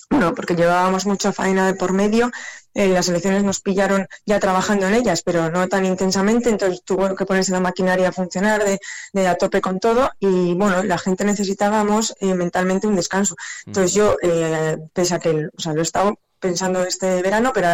bueno, 0.10 0.36
porque 0.36 0.56
llevábamos 0.56 1.06
mucha 1.08 1.34
faena 1.34 1.68
de 1.68 1.76
por 1.76 1.94
medio, 1.94 2.32
eh, 2.78 2.90
las 2.90 3.10
elecciones 3.10 3.44
nos 3.44 3.60
pillaron 3.60 4.08
ya 4.24 4.40
trabajando 4.40 4.86
en 4.88 4.94
ellas, 4.94 5.24
pero 5.24 5.50
no 5.50 5.68
tan 5.68 5.84
intensamente, 5.84 6.52
entonces 6.52 6.84
tuvo 6.84 7.16
que 7.16 7.26
ponerse 7.26 7.52
la 7.52 7.60
maquinaria 7.60 8.10
a 8.10 8.12
funcionar 8.12 8.64
de, 8.64 8.80
de 9.14 9.28
a 9.28 9.36
tope 9.36 9.62
con 9.62 9.80
todo 9.80 10.12
y 10.20 10.54
bueno, 10.54 10.84
la 10.84 11.00
gente 11.00 11.26
necesitábamos 11.26 12.16
eh, 12.20 12.36
mentalmente 12.36 12.86
un 12.86 12.96
descanso. 12.96 13.36
Entonces 13.66 13.96
yo, 13.96 14.18
eh, 14.22 14.78
pese 14.94 15.16
a 15.16 15.20
que, 15.20 15.48
o 15.58 15.60
sea, 15.60 15.74
lo 15.74 15.80
he 15.80 15.84
estado 15.84 16.20
pensando 16.40 16.84
este 16.84 17.24
verano, 17.24 17.52
pero 17.52 17.68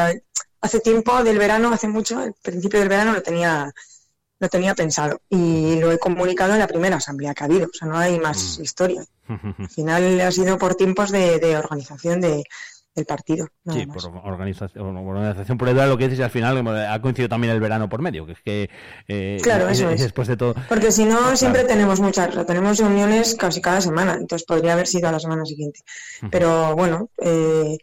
hace 0.62 0.80
tiempo 0.80 1.22
del 1.22 1.38
verano, 1.38 1.74
hace 1.74 1.90
mucho, 1.90 2.20
al 2.20 2.34
principio 2.42 2.80
del 2.80 2.88
verano 2.88 3.12
lo 3.12 3.22
tenía 3.22 3.74
lo 4.40 4.50
tenía 4.50 4.74
pensado 4.74 5.22
y 5.30 5.80
lo 5.80 5.92
he 5.92 6.00
comunicado 6.00 6.54
en 6.54 6.60
la 6.60 6.68
primera 6.68 6.98
asamblea 6.98 7.34
que 7.34 7.44
ha 7.44 7.48
habido, 7.48 7.68
o 7.68 7.78
sea, 7.78 7.90
no 7.90 7.98
hay 7.98 8.20
más 8.20 8.58
historia. 8.60 9.04
Al 9.60 9.70
final 9.70 10.20
ha 10.22 10.32
sido 10.32 10.58
por 10.58 10.76
tiempos 10.76 11.12
de, 11.12 11.40
de 11.40 11.56
organización 11.56 12.20
de, 12.20 12.44
del 12.96 13.06
partido. 13.06 13.48
Sí, 13.72 13.86
más. 13.88 14.06
por 14.06 14.22
organización, 14.32 14.96
organización 14.98 15.58
por 15.58 15.68
edad, 15.70 15.88
lo 15.88 15.98
que 15.98 16.04
dices, 16.06 16.20
y 16.20 16.24
al 16.24 16.30
final 16.30 16.58
eh, 16.68 16.86
ha 16.88 17.02
coincidido 17.02 17.30
también 17.30 17.54
el 17.54 17.60
verano 17.60 17.90
por 17.90 18.02
medio, 18.02 18.26
que 18.26 18.32
es 18.34 18.42
que 18.42 18.70
eh, 19.08 19.40
Claro, 19.42 19.68
eso 19.70 19.90
es. 19.90 20.02
después 20.02 20.28
de 20.28 20.38
todo. 20.38 20.54
Porque 20.70 20.92
si 20.92 21.06
no, 21.06 21.18
Claro. 21.18 21.38
siempre 21.38 21.64
tenemos 21.64 22.00
muchas, 22.00 22.46
tenemos 22.46 22.78
reuniones 22.78 23.36
casi 23.36 23.62
cada 23.62 23.82
semana, 23.82 24.14
entonces 24.14 24.46
podría 24.46 24.74
haber 24.74 24.88
sido 24.88 25.10
a 25.10 25.12
la 25.12 25.20
semana 25.20 25.44
siguiente. 25.46 25.80
Pero 26.30 26.76
bueno, 26.76 27.10
eh, 27.18 27.78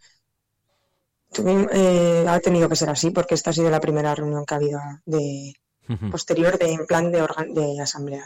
eh, 1.73 2.25
ha 2.29 2.40
tenido 2.40 2.68
que 2.68 2.77
ser 2.77 2.90
así 2.90 3.11
porque 3.11 3.35
esta 3.35 3.51
ha 3.51 3.53
sido 3.53 3.70
la 3.70 3.81
primera 3.81 4.14
reunión 4.14 4.44
que 4.44 4.55
ha 4.55 4.57
habido 4.59 4.81
de 5.07 5.55
posterior 6.11 6.57
de 6.57 6.73
en 6.73 6.87
plan 6.87 7.11
de, 7.11 7.20
organ- 7.23 7.53
de 7.53 7.81
asamblea. 7.81 8.25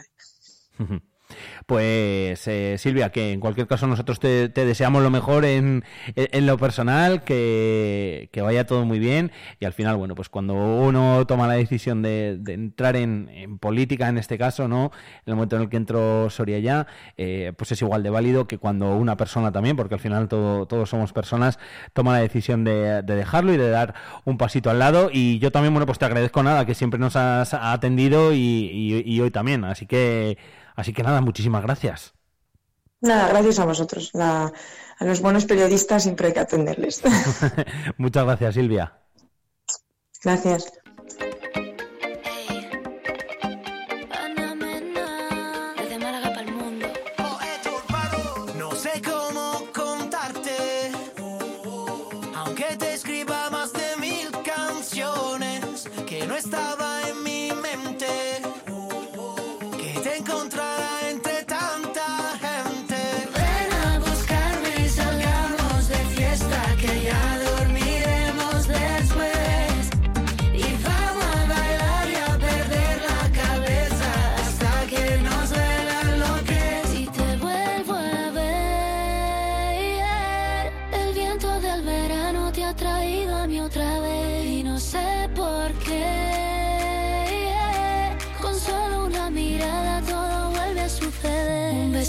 Pues 1.65 2.47
eh, 2.47 2.75
Silvia, 2.77 3.09
que 3.11 3.31
en 3.31 3.39
cualquier 3.39 3.65
caso 3.65 3.87
nosotros 3.87 4.19
te, 4.19 4.49
te 4.49 4.67
deseamos 4.67 5.01
lo 5.01 5.09
mejor 5.09 5.45
en, 5.45 5.83
en- 6.15 6.45
lo 6.45 6.59
personal, 6.59 7.23
que, 7.23 8.29
que 8.31 8.41
vaya 8.43 8.67
todo 8.67 8.85
muy 8.85 8.99
bien. 8.99 9.31
Y 9.59 9.65
al 9.65 9.73
final, 9.73 9.95
bueno, 9.97 10.13
pues 10.13 10.29
cuando 10.29 10.53
uno 10.53 11.25
toma 11.25 11.47
la 11.47 11.55
decisión 11.55 12.03
de, 12.03 12.37
de 12.39 12.53
entrar 12.53 12.95
en, 12.95 13.29
en 13.33 13.57
política, 13.57 14.07
en 14.09 14.19
este 14.19 14.37
caso, 14.37 14.67
¿no? 14.67 14.91
En 15.25 15.31
el 15.31 15.35
momento 15.35 15.55
en 15.55 15.63
el 15.63 15.69
que 15.69 15.77
entró 15.77 16.29
Soria 16.29 16.59
ya, 16.59 16.85
eh, 17.17 17.51
pues 17.57 17.71
es 17.71 17.81
igual 17.81 18.03
de 18.03 18.11
válido 18.11 18.45
que 18.47 18.59
cuando 18.59 18.95
una 18.95 19.17
persona 19.17 19.51
también, 19.51 19.75
porque 19.75 19.95
al 19.95 19.99
final 20.01 20.27
todo- 20.27 20.67
todos 20.67 20.87
somos 20.91 21.13
personas, 21.13 21.57
toma 21.93 22.13
la 22.13 22.19
decisión 22.19 22.63
de, 22.63 23.01
de 23.01 23.15
dejarlo 23.15 23.51
y 23.53 23.57
de 23.57 23.69
dar 23.71 23.95
un 24.23 24.37
pasito 24.37 24.69
al 24.69 24.77
lado. 24.77 25.09
Y 25.11 25.39
yo 25.39 25.51
también, 25.51 25.73
bueno, 25.73 25.87
pues 25.87 25.97
te 25.97 26.05
agradezco 26.05 26.43
nada, 26.43 26.67
que 26.67 26.75
siempre 26.75 26.99
nos 26.99 27.15
has 27.15 27.55
atendido 27.55 28.33
y, 28.33 28.37
y- 28.37 29.03
y 29.03 29.19
hoy 29.21 29.31
también, 29.31 29.63
así 29.63 29.87
que... 29.87 30.37
Así 30.75 30.93
que 30.93 31.03
nada, 31.03 31.21
muchísimas 31.21 31.63
gracias. 31.63 32.13
Nada, 33.01 33.27
gracias 33.29 33.59
a 33.59 33.65
vosotros. 33.65 34.11
La- 34.13 34.51
a 34.97 35.03
los 35.05 35.21
buenos 35.21 35.45
periodistas 35.45 36.03
siempre 36.03 36.27
hay 36.27 36.33
que 36.33 36.39
atenderles. 36.39 37.01
Muchas 37.97 38.23
gracias, 38.25 38.53
Silvia. 38.55 38.93
gracias. 40.23 40.71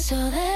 Suceder. 0.06 0.55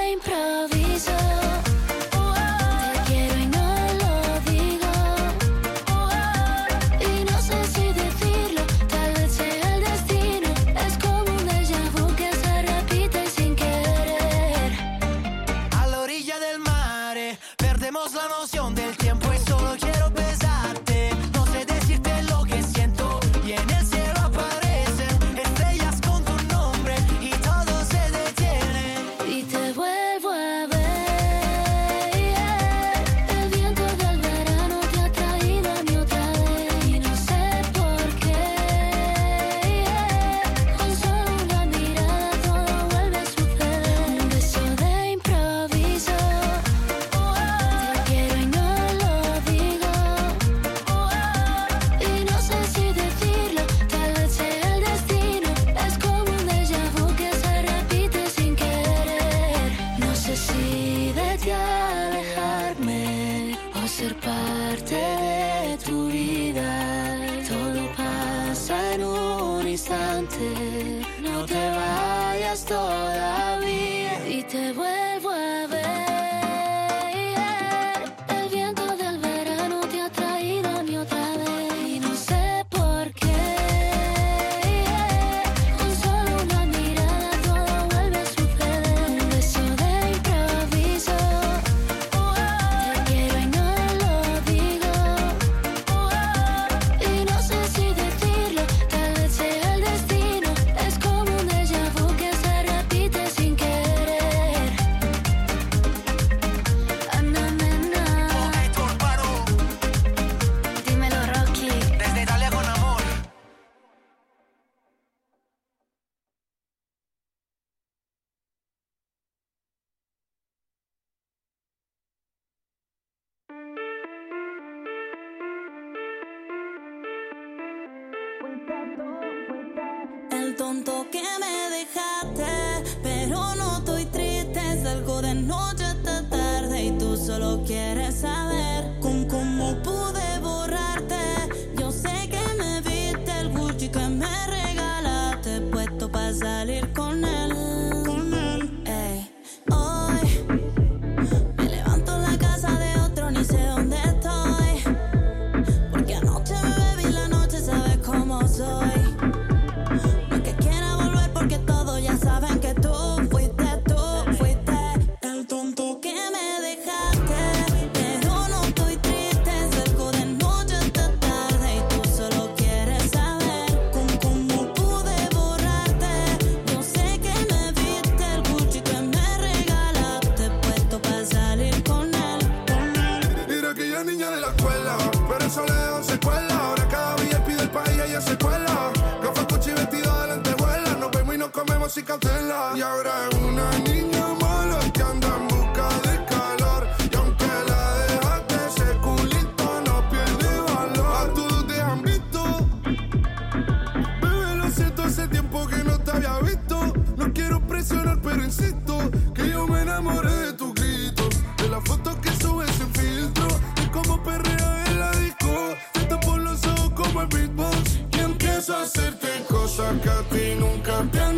beatbox 217.31 217.99
y 218.11 218.19
empiezo 218.19 218.75
a 218.75 218.83
hacerte 218.83 219.27
cosas 219.49 219.93
que 220.01 220.09
a 220.09 220.21
ti 220.29 220.55
nunca 220.59 221.03
te 221.11 221.19
han 221.19 221.37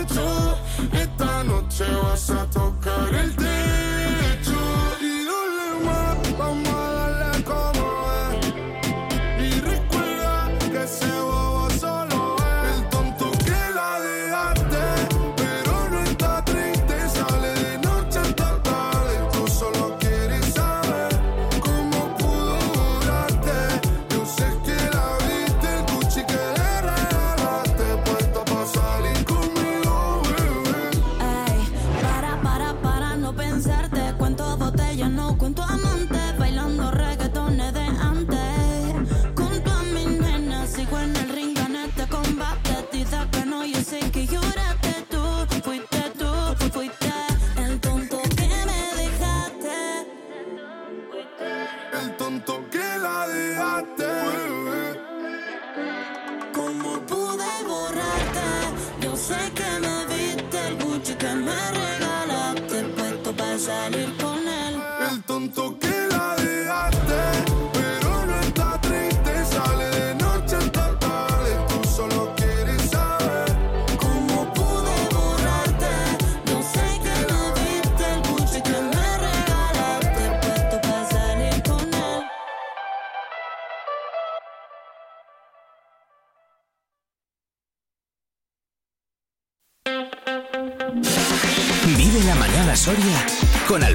hecho. 0.00 0.58
Esta 0.92 1.44
noche 1.44 1.84
vas 2.02 2.30
a 2.30 2.46
tocar 2.50 3.14
el 3.14 3.34
tema 3.36 3.91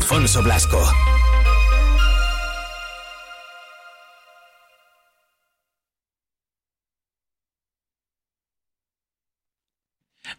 Alfonso 0.09 0.41
Blasco. 0.41 1.06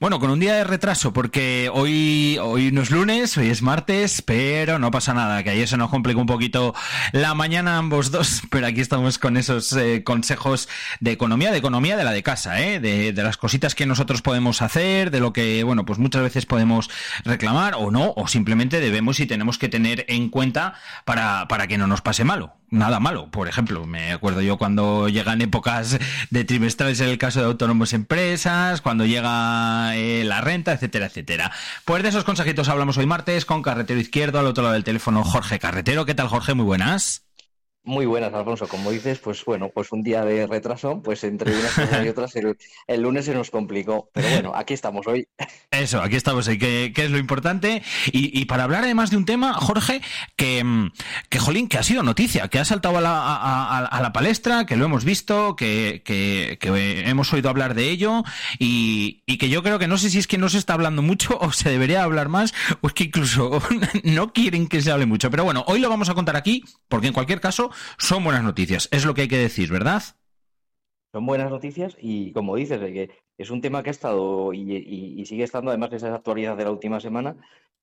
Bueno, 0.01 0.21
con 0.21 0.31
un 0.31 0.39
día 0.39 0.55
de 0.55 0.63
retraso, 0.63 1.13
porque 1.13 1.69
hoy, 1.75 2.39
hoy 2.41 2.71
no 2.71 2.83
es 2.83 2.93
lunes, 2.93 3.37
hoy 3.37 3.49
es 3.49 3.63
martes, 3.63 4.23
pero 4.23 4.79
no 4.79 4.93
pasa 4.93 5.13
nada, 5.13 5.43
que 5.43 5.51
ayer 5.51 5.67
se 5.67 5.77
nos 5.77 5.91
complicó 5.91 6.21
un 6.21 6.29
poquito 6.29 6.73
la 7.11 7.35
mañana 7.35 7.79
ambos 7.79 8.13
dos, 8.13 8.43
pero 8.51 8.69
aquí 8.69 8.81
estamos 8.81 9.19
con 9.19 9.37
esos 9.37 9.73
eh, 9.73 10.05
consejos 10.05 10.69
de 11.01 11.11
economía, 11.11 11.51
de 11.51 11.59
economía 11.59 11.97
de 11.97 12.05
la 12.05 12.13
de 12.13 12.23
casa, 12.23 12.63
¿eh? 12.63 12.79
de, 12.79 13.13
de 13.13 13.23
las 13.25 13.37
cositas 13.39 13.75
que 13.75 13.87
nosotros 13.87 14.23
podemos 14.23 14.63
hacer, 14.63 15.11
de 15.11 15.19
lo 15.19 15.33
que, 15.33 15.65
bueno, 15.65 15.85
pues 15.85 15.99
muchas 15.99 16.23
veces 16.23 16.47
podemos 16.47 16.89
reclamar 17.25 17.75
o 17.77 17.91
no, 17.91 18.13
o 18.17 18.29
simplemente 18.29 18.79
debemos 18.79 19.19
y 19.19 19.27
tenemos 19.27 19.59
que 19.59 19.69
tener 19.69 20.05
en 20.07 20.29
cuenta 20.29 20.75
para, 21.07 21.49
para 21.49 21.67
que 21.67 21.77
no 21.77 21.89
nos 21.89 22.03
pase 22.03 22.23
malo 22.23 22.58
nada 22.71 23.01
malo. 23.01 23.31
Por 23.31 23.49
ejemplo, 23.49 23.87
me 23.87 24.13
acuerdo 24.13 24.41
yo 24.41 24.59
cuando 24.59 25.09
llegan 25.09 25.41
épocas 25.43 25.99
de 26.31 26.45
trimestrales 26.45 27.01
en 27.01 27.09
el 27.09 27.19
caso 27.19 27.41
de 27.41 27.47
autónomos 27.47 27.93
empresas, 27.93 28.81
cuando 28.81 29.07
llega 29.07 29.97
eh, 29.97 30.25
la 30.25 30.41
renta, 30.41 30.73
etcétera, 30.73 31.07
etcétera. 31.07 31.53
Pues 31.85 32.03
de 32.03 32.09
esos 32.09 32.25
consejitos 32.25 32.69
hablamos 32.69 32.99
hoy 32.99 33.07
martes 33.07 33.45
con 33.45 33.63
Carretero 33.63 34.01
Izquierdo, 34.01 34.39
al 34.39 34.47
otro 34.47 34.63
lado 34.63 34.75
del 34.75 34.85
teléfono 34.85 35.25
Jorge 35.25 35.59
Carretero. 35.59 36.07
¿Qué 36.07 36.15
tal, 36.15 36.29
Jorge? 36.29 36.55
Muy 36.55 36.65
buenas. 36.65 37.28
Muy 37.89 38.05
buenas, 38.05 38.35
Alfonso. 38.35 38.69
Como 38.69 38.91
dices, 38.91 39.19
pues 39.19 39.43
bueno, 39.47 39.71
pues 39.71 39.93
un 39.93 40.03
día 40.03 40.23
de 40.23 40.47
retraso, 40.47 41.01
pues 41.03 41.25
entre 41.25 41.57
unas 41.57 41.73
cosas 41.73 42.05
y 42.05 42.09
otras 42.11 42.37
el, 42.37 42.59
el 42.87 43.01
lunes 43.01 43.25
se 43.25 43.33
nos 43.33 43.51
complicó. 43.51 44.11
Pero 44.13 44.29
bueno, 44.29 44.53
aquí 44.55 44.75
estamos 44.75 45.07
hoy. 45.07 45.27
Eso, 45.71 46.03
aquí 46.03 46.17
estamos 46.17 46.47
hoy, 46.49 46.59
que, 46.59 46.93
que 46.95 47.07
es 47.07 47.11
lo 47.11 47.17
importante. 47.17 47.83
Y, 48.13 48.39
y, 48.39 48.45
para 48.45 48.65
hablar 48.65 48.85
además 48.85 49.09
de 49.11 49.17
un 49.17 49.25
tema, 49.25 49.55
Jorge, 49.55 50.03
que, 50.37 50.63
mm, 50.63 50.93
que 51.31 51.39
jolín, 51.39 51.67
que 51.67 51.79
ha 51.79 51.83
sido 51.83 52.03
noticia, 52.03 52.49
que 52.49 52.59
ha 52.59 52.65
saltado 52.67 52.99
a 52.99 53.01
la, 53.01 53.23
a, 53.23 53.79
a, 53.79 53.87
a 53.87 54.03
la 54.03 54.13
palestra, 54.13 54.67
que 54.67 54.77
lo 54.77 54.85
hemos 54.85 55.07
visto, 55.07 55.57
que, 55.57 56.03
que, 56.05 56.59
que, 56.61 57.09
hemos 57.09 57.33
oído 57.33 57.49
hablar 57.49 57.73
de 57.73 57.89
ello 57.89 58.23
y, 58.59 59.23
y 59.25 59.39
que 59.39 59.49
yo 59.49 59.63
creo 59.63 59.79
que 59.79 59.89
no 59.89 59.97
sé 59.97 60.11
si 60.11 60.19
es 60.19 60.27
que 60.27 60.37
no 60.37 60.51
se 60.51 60.59
está 60.59 60.75
hablando 60.75 61.01
mucho 61.01 61.39
o 61.41 61.53
se 61.53 61.71
debería 61.71 62.03
hablar 62.03 62.29
más 62.29 62.53
o 62.83 62.89
es 62.89 62.93
que 62.93 63.05
incluso 63.05 63.63
no 64.05 64.35
quieren 64.35 64.69
que 64.69 64.83
se 64.83 64.93
hable 64.93 65.07
mucho. 65.07 65.31
Pero 65.31 65.45
bueno, 65.45 65.65
hoy 65.69 65.81
lo 65.81 65.89
vamos 65.89 66.11
a 66.11 66.15
contar 66.15 66.37
aquí 66.37 66.63
porque 66.91 67.07
en 67.07 67.15
cualquier 67.15 67.41
caso 67.41 67.71
son 67.99 68.25
buenas 68.25 68.43
noticias. 68.43 68.89
Es 68.93 69.05
lo 69.05 69.15
que 69.15 69.23
hay 69.23 69.29
que 69.29 69.39
decir, 69.39 69.71
¿verdad? 69.71 70.03
Son 71.13 71.25
buenas 71.25 71.51
noticias 71.51 71.97
y 72.01 72.33
como 72.33 72.57
dices, 72.57 72.79
que 72.79 73.11
es 73.39 73.51
un 73.51 73.61
tema 73.61 73.83
que 73.83 73.91
ha 73.91 73.93
estado 73.93 74.53
y, 74.53 74.61
y, 74.61 75.21
y 75.21 75.27
sigue 75.27 75.45
estando, 75.45 75.71
además 75.71 75.91
de 75.91 75.97
esa 75.97 76.15
actualidad 76.15 76.57
de 76.57 76.65
la 76.65 76.71
última 76.71 77.01
semana, 77.01 77.37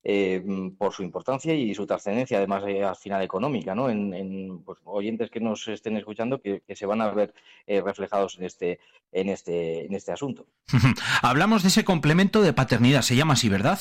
eh, 0.08 0.40
por 0.78 0.92
su 0.92 1.02
importancia 1.02 1.52
y 1.52 1.74
su 1.74 1.84
trascendencia, 1.84 2.38
además 2.38 2.62
eh, 2.68 2.84
al 2.84 2.94
final 2.94 3.22
económica, 3.22 3.74
¿no? 3.74 3.90
En, 3.90 4.14
en 4.14 4.62
pues, 4.62 4.78
oyentes 4.84 5.30
que 5.30 5.40
nos 5.40 5.66
estén 5.66 5.96
escuchando 5.96 6.40
que, 6.40 6.62
que 6.64 6.76
se 6.76 6.86
van 6.86 7.00
a 7.00 7.10
ver 7.10 7.34
eh, 7.66 7.80
reflejados 7.80 8.38
en 8.38 8.44
este, 8.44 8.78
en 9.10 9.28
este, 9.28 9.84
en 9.84 9.94
este 9.94 10.12
asunto. 10.12 10.46
Hablamos 11.22 11.62
de 11.62 11.70
ese 11.70 11.84
complemento 11.84 12.40
de 12.40 12.52
paternidad, 12.52 13.02
se 13.02 13.16
llama 13.16 13.32
así, 13.32 13.48
¿verdad? 13.48 13.80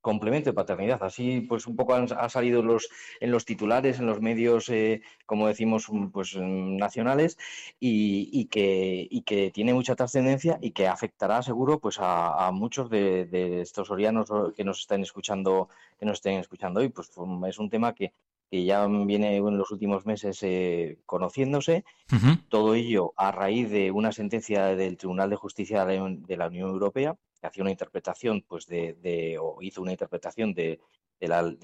Complemento 0.00 0.50
de 0.50 0.54
paternidad. 0.54 1.02
Así, 1.02 1.42
pues 1.42 1.66
un 1.66 1.76
poco 1.76 1.94
han, 1.94 2.06
ha 2.16 2.28
salido 2.28 2.62
los, 2.62 2.88
en 3.20 3.30
los 3.30 3.44
titulares, 3.44 3.98
en 3.98 4.06
los 4.06 4.20
medios, 4.20 4.68
eh, 4.68 5.02
como 5.26 5.46
decimos, 5.46 5.86
pues 6.12 6.36
nacionales, 6.36 7.38
y, 7.78 8.28
y, 8.32 8.46
que, 8.46 9.06
y 9.10 9.22
que 9.22 9.50
tiene 9.50 9.74
mucha 9.74 9.96
trascendencia 9.96 10.58
y 10.60 10.72
que 10.72 10.86
afectará, 10.88 11.42
seguro, 11.42 11.78
pues 11.78 11.98
a, 11.98 12.46
a 12.46 12.52
muchos 12.52 12.90
de, 12.90 13.26
de, 13.26 13.60
estos 13.60 13.90
orianos 13.90 14.28
que 14.56 14.64
nos 14.64 14.80
estén 14.80 15.02
escuchando, 15.02 15.68
que 15.98 16.06
nos 16.06 16.18
estén 16.18 16.40
escuchando 16.40 16.80
hoy. 16.80 16.88
Pues 16.88 17.10
es 17.48 17.58
un 17.58 17.70
tema 17.70 17.94
que, 17.94 18.12
que 18.50 18.64
ya 18.64 18.86
viene 18.86 19.36
en 19.36 19.58
los 19.58 19.70
últimos 19.70 20.06
meses 20.06 20.38
eh, 20.42 20.98
conociéndose. 21.06 21.84
Uh 22.12 22.16
-huh. 22.16 22.48
Todo 22.48 22.74
ello 22.74 23.12
a 23.16 23.30
raíz 23.32 23.70
de 23.70 23.90
una 23.90 24.12
sentencia 24.12 24.74
del 24.76 24.96
Tribunal 24.96 25.30
de 25.30 25.36
Justicia 25.36 25.84
de 25.84 26.36
la 26.36 26.48
Unión 26.48 26.70
Europea 26.70 27.16
que 27.40 27.46
hacía 27.46 27.62
una 27.62 27.70
interpretación, 27.70 28.44
pues 28.46 28.66
de, 28.66 28.94
de 28.94 29.38
o 29.38 29.60
hizo 29.62 29.82
una 29.82 29.92
interpretación 29.92 30.54
de, 30.54 30.80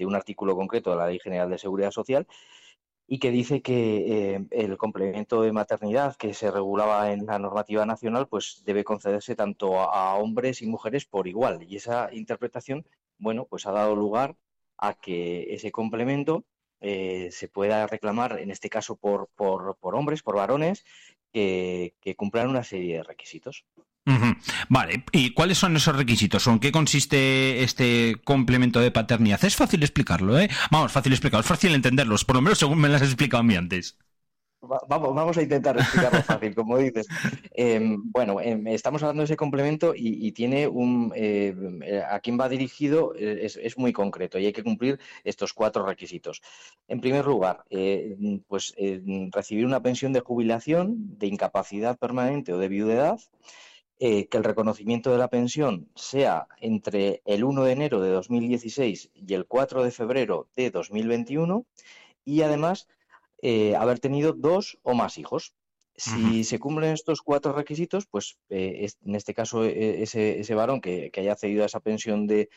un 0.05 0.15
artículo 0.15 0.55
concreto 0.55 0.91
de 0.91 0.97
la 0.97 1.07
Ley 1.07 1.19
General 1.19 1.49
de 1.49 1.57
Seguridad 1.57 1.91
Social 1.91 2.27
y 3.07 3.19
que 3.19 3.31
dice 3.31 3.61
que 3.61 4.35
eh, 4.35 4.45
el 4.51 4.77
complemento 4.77 5.41
de 5.41 5.53
maternidad 5.53 6.15
que 6.17 6.33
se 6.33 6.51
regulaba 6.51 7.11
en 7.13 7.25
la 7.25 7.39
normativa 7.39 7.85
nacional, 7.85 8.27
pues 8.27 8.63
debe 8.65 8.83
concederse 8.83 9.35
tanto 9.35 9.79
a, 9.79 10.15
hombres 10.15 10.61
y 10.61 10.67
mujeres 10.67 11.05
por 11.05 11.27
igual. 11.27 11.63
Y 11.63 11.77
esa 11.77 12.13
interpretación, 12.13 12.85
bueno, 13.17 13.45
pues 13.45 13.65
ha 13.65 13.71
dado 13.71 13.95
lugar 13.95 14.35
a 14.77 14.93
que 14.93 15.53
ese 15.53 15.71
complemento 15.71 16.43
eh, 16.81 17.29
se 17.31 17.47
pueda 17.47 17.87
reclamar, 17.87 18.39
en 18.39 18.51
este 18.51 18.69
caso 18.69 18.97
por, 18.97 19.29
hombres, 19.81 20.21
por 20.21 20.35
varones, 20.35 20.83
que, 21.31 21.93
cumplan 22.17 22.49
una 22.49 22.63
serie 22.63 22.97
de 22.97 23.03
requisitos. 23.03 23.65
Vale, 24.69 25.03
¿y 25.11 25.33
cuáles 25.33 25.57
son 25.57 25.75
esos 25.75 25.95
requisitos? 25.95 26.47
¿O 26.47 26.51
en 26.51 26.59
qué 26.59 26.71
consiste 26.71 27.63
este 27.63 28.15
complemento 28.23 28.79
de 28.79 28.91
paternidad? 28.91 29.43
Es 29.43 29.55
fácil 29.55 29.83
explicarlo, 29.83 30.39
¿eh? 30.39 30.49
Vamos, 30.71 30.91
fácil 30.91 31.11
explicarlo, 31.11 31.41
es 31.41 31.47
fácil 31.47 31.75
entenderlos, 31.75 32.23
por 32.23 32.37
lo 32.37 32.41
menos 32.41 32.59
según 32.59 32.79
me 32.79 32.89
las 32.89 33.01
has 33.01 33.09
explicado 33.09 33.41
a 33.41 33.43
mí 33.43 33.55
antes. 33.55 33.97
Vamos, 34.59 35.13
vamos 35.13 35.37
a 35.37 35.43
intentar 35.43 35.77
explicarlo 35.77 36.21
fácil, 36.23 36.55
como 36.55 36.77
dices. 36.77 37.07
Eh, 37.51 37.79
bueno, 38.11 38.41
eh, 38.41 38.59
estamos 38.67 39.03
hablando 39.03 39.21
de 39.21 39.25
ese 39.25 39.35
complemento 39.35 39.93
y, 39.95 40.31
tiene 40.31 40.67
un. 40.67 41.13
Eh, 41.15 41.53
a 42.09 42.19
quién 42.19 42.39
va 42.39 42.49
dirigido 42.49 43.13
es, 43.15 43.55
es, 43.55 43.77
muy 43.77 43.93
concreto 43.93 44.39
y 44.39 44.47
hay 44.47 44.53
que 44.53 44.63
cumplir 44.63 44.99
estos 45.23 45.53
cuatro 45.53 45.85
requisitos. 45.85 46.41
En 46.87 47.01
primer 47.01 47.25
lugar, 47.25 47.65
eh, 47.69 48.17
pues 48.47 48.73
recibir 49.31 49.65
una 49.65 49.81
pensión 49.81 50.11
de 50.11 50.21
jubilación, 50.21 51.17
de 51.17 51.27
incapacidad 51.27 51.97
permanente 51.97 52.53
o 52.53 52.57
de 52.57 52.67
viudedad. 52.67 53.19
Eh, 53.99 54.27
que 54.27 54.37
el 54.37 54.43
reconocimiento 54.43 55.11
de 55.11 55.17
la 55.17 55.27
pensión 55.27 55.89
sea 55.95 56.47
entre 56.61 57.23
el 57.25 57.43
1 57.43 57.63
de 57.63 57.71
enero 57.71 57.99
de 57.99 58.11
2016 58.11 59.09
y 59.15 59.33
el 59.33 59.47
4 59.47 59.83
de 59.83 59.89
febrero 59.89 60.49
de 60.55 60.69
2021 60.69 61.65
y 62.23 62.43
además 62.43 62.87
eh, 63.41 63.75
haber 63.75 63.99
tenido 63.99 64.33
dos 64.33 64.77
o 64.83 64.93
más 64.93 65.17
hijos. 65.17 65.53
Si 65.95 66.11
uh 66.11 66.27
-huh. 66.27 66.43
se 66.43 66.59
cumplen 66.59 66.93
estos 66.93 67.21
cuatro 67.21 67.53
requisitos, 67.53 68.05
pues 68.05 68.37
eh, 68.49 68.81
es, 68.81 68.99
en 69.03 69.15
este 69.15 69.33
caso 69.33 69.65
eh, 69.65 70.03
ese, 70.03 70.39
ese 70.39 70.53
varón 70.53 70.79
que, 70.79 71.09
que, 71.09 71.21
haya 71.21 71.31
accedido 71.31 71.63
a 71.63 71.65
esa 71.65 71.79
pensión 71.79 72.27
de, 72.27 72.49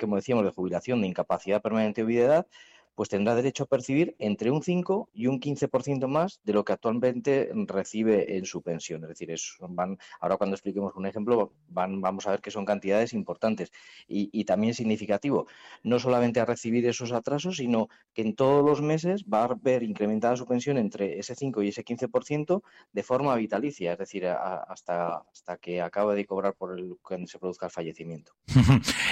como 0.00 0.16
decíamos, 0.16 0.44
de 0.44 0.50
jubilación, 0.50 1.00
de 1.00 1.06
incapacidad 1.06 1.62
permanente 1.62 2.02
o 2.02 2.06
de 2.06 2.18
edad, 2.18 2.46
pues 2.94 3.08
tendrá 3.08 3.34
derecho 3.34 3.64
a 3.64 3.66
percibir 3.66 4.14
entre 4.18 4.50
un 4.50 4.62
5 4.62 5.10
y 5.12 5.26
un 5.26 5.40
15% 5.40 6.06
más 6.08 6.40
de 6.44 6.52
lo 6.52 6.64
que 6.64 6.72
actualmente 6.72 7.50
recibe 7.66 8.36
en 8.36 8.44
su 8.44 8.62
pensión. 8.62 9.02
Es 9.02 9.08
decir, 9.08 9.30
es, 9.30 9.56
van, 9.60 9.98
ahora 10.20 10.36
cuando 10.36 10.54
expliquemos 10.54 10.94
un 10.96 11.06
ejemplo, 11.06 11.52
van, 11.68 12.00
vamos 12.00 12.26
a 12.26 12.32
ver 12.32 12.40
que 12.40 12.50
son 12.50 12.64
cantidades 12.64 13.12
importantes 13.12 13.72
y, 14.06 14.28
y, 14.32 14.44
también 14.44 14.74
significativo. 14.74 15.46
No 15.82 15.98
solamente 15.98 16.40
a 16.40 16.44
recibir 16.44 16.86
esos 16.86 17.12
atrasos, 17.12 17.56
sino 17.56 17.88
que 18.12 18.22
en 18.22 18.34
todos 18.34 18.64
los 18.64 18.82
meses 18.82 19.24
va 19.24 19.44
a 19.44 19.54
ver 19.60 19.82
incrementada 19.82 20.36
su 20.36 20.46
pensión 20.46 20.78
entre 20.78 21.18
ese 21.18 21.34
5 21.34 21.62
y 21.62 21.68
ese 21.68 21.84
15% 21.84 22.62
de 22.92 23.02
forma 23.02 23.34
vitalicia, 23.36 23.92
es 23.92 23.98
decir, 23.98 24.26
a, 24.26 24.58
hasta, 24.58 25.18
hasta 25.32 25.56
que 25.56 25.80
acabe 25.80 26.14
de 26.14 26.26
cobrar 26.26 26.54
por 26.54 26.78
el 26.78 26.96
que 27.06 27.26
se 27.26 27.38
produzca 27.38 27.66
el 27.66 27.72
fallecimiento. 27.72 28.34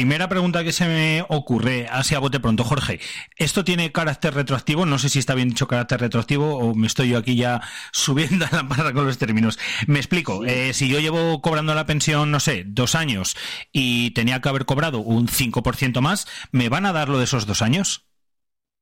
primera 0.00 0.30
pregunta 0.30 0.64
que 0.64 0.72
se 0.72 0.86
me 0.86 1.26
ocurre, 1.28 1.86
así 1.90 2.14
a 2.14 2.20
bote 2.20 2.40
pronto, 2.40 2.64
Jorge. 2.64 3.00
¿Esto 3.36 3.64
tiene 3.66 3.92
carácter 3.92 4.32
retroactivo? 4.32 4.86
No 4.86 4.98
sé 4.98 5.10
si 5.10 5.18
está 5.18 5.34
bien 5.34 5.50
dicho 5.50 5.68
carácter 5.68 6.00
retroactivo 6.00 6.56
o 6.56 6.74
me 6.74 6.86
estoy 6.86 7.10
yo 7.10 7.18
aquí 7.18 7.36
ya 7.36 7.60
subiendo 7.92 8.46
a 8.46 8.48
la 8.50 8.62
barra 8.62 8.94
con 8.94 9.04
los 9.04 9.18
términos. 9.18 9.58
Me 9.86 9.98
explico. 9.98 10.42
Sí. 10.42 10.48
Eh, 10.48 10.72
si 10.72 10.88
yo 10.88 11.00
llevo 11.00 11.42
cobrando 11.42 11.74
la 11.74 11.84
pensión, 11.84 12.30
no 12.30 12.40
sé, 12.40 12.64
dos 12.66 12.94
años 12.94 13.36
y 13.72 14.12
tenía 14.12 14.40
que 14.40 14.48
haber 14.48 14.64
cobrado 14.64 15.00
un 15.00 15.28
5% 15.28 16.00
más, 16.00 16.26
¿me 16.50 16.70
van 16.70 16.86
a 16.86 16.94
dar 16.94 17.10
lo 17.10 17.18
de 17.18 17.24
esos 17.24 17.44
dos 17.44 17.60
años? 17.60 18.09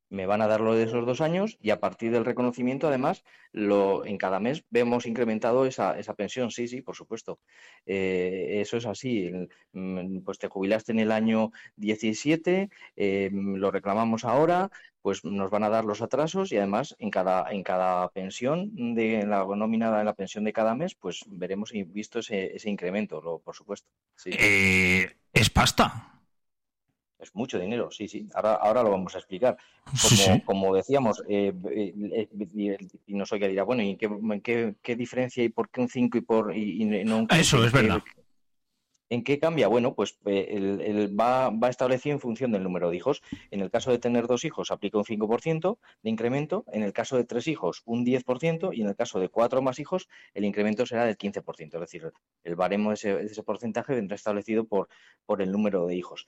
Me 0.09 0.25
van 0.25 0.41
a 0.41 0.47
dar 0.47 0.61
lo 0.61 0.73
de 0.73 0.83
esos 0.83 1.05
dos 1.05 1.21
años 1.21 1.57
y 1.61 1.69
a 1.69 1.79
partir 1.79 2.11
del 2.11 2.25
reconocimiento, 2.25 2.87
además, 2.87 3.23
lo, 3.51 4.05
en 4.05 4.17
cada 4.17 4.39
mes 4.39 4.63
vemos 4.69 5.05
incrementado 5.05 5.65
esa, 5.65 5.97
esa 5.99 6.15
pensión. 6.15 6.51
Sí, 6.51 6.67
sí, 6.67 6.81
por 6.81 6.95
supuesto. 6.95 7.39
Eh, 7.85 8.59
eso 8.61 8.77
es 8.77 8.85
así. 8.85 9.31
Mm, 9.73 10.19
pues 10.21 10.39
te 10.39 10.47
jubilaste 10.47 10.91
en 10.91 10.99
el 10.99 11.11
año 11.11 11.51
17, 11.77 12.69
eh, 12.95 13.29
lo 13.31 13.71
reclamamos 13.71 14.25
ahora, 14.25 14.71
pues 15.01 15.23
nos 15.23 15.49
van 15.49 15.63
a 15.63 15.69
dar 15.69 15.85
los 15.85 16.01
atrasos 16.01 16.51
y 16.51 16.57
además 16.57 16.95
en 16.99 17.09
cada, 17.09 17.51
en 17.51 17.63
cada 17.63 18.09
pensión 18.09 18.95
de 18.95 19.25
la 19.25 19.45
nómina 19.45 19.99
en 19.99 20.05
la 20.05 20.13
pensión 20.13 20.43
de 20.43 20.53
cada 20.53 20.75
mes, 20.75 20.95
pues 20.95 21.23
veremos 21.27 21.71
visto 21.71 22.19
ese, 22.19 22.55
ese 22.55 22.69
incremento, 22.69 23.21
lo, 23.21 23.39
por 23.39 23.55
supuesto. 23.55 23.87
Eh, 24.25 25.09
es 25.33 25.49
pasta. 25.49 26.18
Es 27.19 27.35
mucho 27.35 27.59
dinero, 27.59 27.91
sí, 27.91 28.07
sí. 28.07 28.27
Ahora, 28.33 28.53
ahora 28.55 28.81
lo 28.81 28.91
vamos 28.91 29.13
a 29.15 29.17
explicar. 29.17 29.57
Como, 29.85 29.97
sí, 29.97 30.15
sí. 30.15 30.41
como 30.45 30.73
decíamos, 30.73 31.21
eh, 31.27 31.53
eh, 31.69 32.29
y 33.07 33.13
no 33.13 33.25
soy 33.25 33.39
que 33.39 33.49
dirá, 33.49 33.63
bueno, 33.63 33.83
¿y 33.83 33.97
qué, 33.97 34.09
qué, 34.41 34.75
qué, 34.81 34.95
diferencia 34.95 35.43
y 35.43 35.49
por 35.49 35.69
qué 35.69 35.81
un 35.81 35.89
5 35.89 36.17
y 36.17 36.21
por 36.21 36.55
y, 36.55 36.81
y 36.81 36.85
no 36.85 37.17
un 37.17 37.27
15? 37.27 37.41
Eso 37.41 37.65
es 37.65 37.71
verdad. 37.73 38.01
¿En 39.11 39.23
qué 39.23 39.39
cambia? 39.39 39.67
Bueno, 39.67 39.95
pues 39.95 40.19
eh, 40.25 40.49
el, 40.51 40.81
el 40.81 41.19
va, 41.19 41.49
va, 41.49 41.69
establecido 41.69 42.13
en 42.13 42.19
función 42.19 42.51
del 42.51 42.61
número 42.61 42.91
de 42.91 42.97
hijos. 42.97 43.23
En 43.49 43.61
el 43.61 43.71
caso 43.71 43.89
de 43.89 43.97
tener 43.97 44.27
dos 44.27 44.45
hijos, 44.45 44.69
aplica 44.69 44.99
un 44.99 45.03
5% 45.03 45.79
de 46.03 46.09
incremento. 46.11 46.63
En 46.71 46.83
el 46.83 46.93
caso 46.93 47.17
de 47.17 47.23
tres 47.23 47.47
hijos, 47.47 47.81
un 47.85 48.05
10%. 48.05 48.69
Y 48.71 48.81
en 48.81 48.87
el 48.87 48.95
caso 48.95 49.19
de 49.19 49.29
cuatro 49.29 49.63
más 49.63 49.79
hijos, 49.79 50.07
el 50.35 50.45
incremento 50.45 50.85
será 50.85 51.05
del 51.05 51.17
15%. 51.17 51.73
Es 51.73 51.79
decir, 51.79 52.11
el 52.43 52.55
baremo 52.55 52.89
de 52.89 52.95
ese, 52.95 53.15
de 53.15 53.25
ese 53.25 53.41
porcentaje 53.41 53.95
vendrá 53.95 54.15
establecido 54.15 54.65
por, 54.65 54.89
por 55.25 55.41
el 55.41 55.51
número 55.51 55.87
de 55.87 55.95
hijos. 55.95 56.27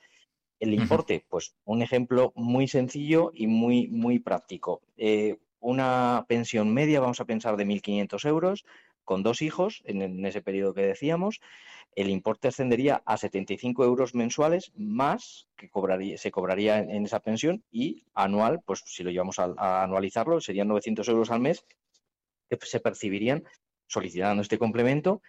El 0.62 0.74
importe, 0.74 1.24
pues 1.28 1.56
un 1.64 1.82
ejemplo 1.82 2.32
muy 2.36 2.68
sencillo 2.68 3.32
y 3.34 3.48
muy, 3.48 3.88
muy 3.88 4.20
práctico. 4.20 4.80
Eh, 4.96 5.38
una 5.58 6.24
pensión 6.28 6.72
media, 6.72 7.00
vamos 7.00 7.20
a 7.20 7.24
pensar, 7.24 7.56
de 7.56 7.66
1.500 7.66 8.28
euros, 8.28 8.64
con 9.02 9.24
dos 9.24 9.42
hijos, 9.42 9.82
en, 9.86 10.02
en, 10.02 10.24
ese 10.24 10.40
periodo 10.40 10.72
que 10.72 10.82
decíamos, 10.82 11.40
el 11.96 12.10
importe 12.10 12.46
ascendería 12.46 13.02
a 13.06 13.16
75 13.16 13.84
euros 13.84 14.14
mensuales 14.14 14.70
más 14.76 15.48
que 15.56 15.68
cobraría, 15.68 16.16
se 16.16 16.30
cobraría 16.30 16.78
en, 16.78 16.92
en 16.92 17.06
esa 17.06 17.18
pensión 17.18 17.64
y 17.72 18.04
anual, 18.14 18.60
pues 18.64 18.84
si 18.86 19.02
lo 19.02 19.10
llevamos 19.10 19.40
a, 19.40 19.52
a, 19.56 19.82
anualizarlo, 19.82 20.40
serían 20.40 20.68
900 20.68 21.08
euros 21.08 21.32
al 21.32 21.40
mes 21.40 21.66
que 22.48 22.56
se 22.60 22.78
percibirían 22.78 23.42
solicitando 23.88 24.42
este 24.42 24.58
complemento 24.58 25.22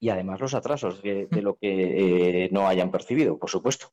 y 0.00 0.08
además 0.08 0.40
los 0.40 0.54
atrasos 0.54 1.02
de, 1.02 1.26
de 1.26 1.42
lo 1.42 1.56
que 1.56 2.44
eh, 2.44 2.48
no 2.52 2.66
hayan 2.68 2.90
percibido, 2.90 3.38
por 3.38 3.50
supuesto. 3.50 3.90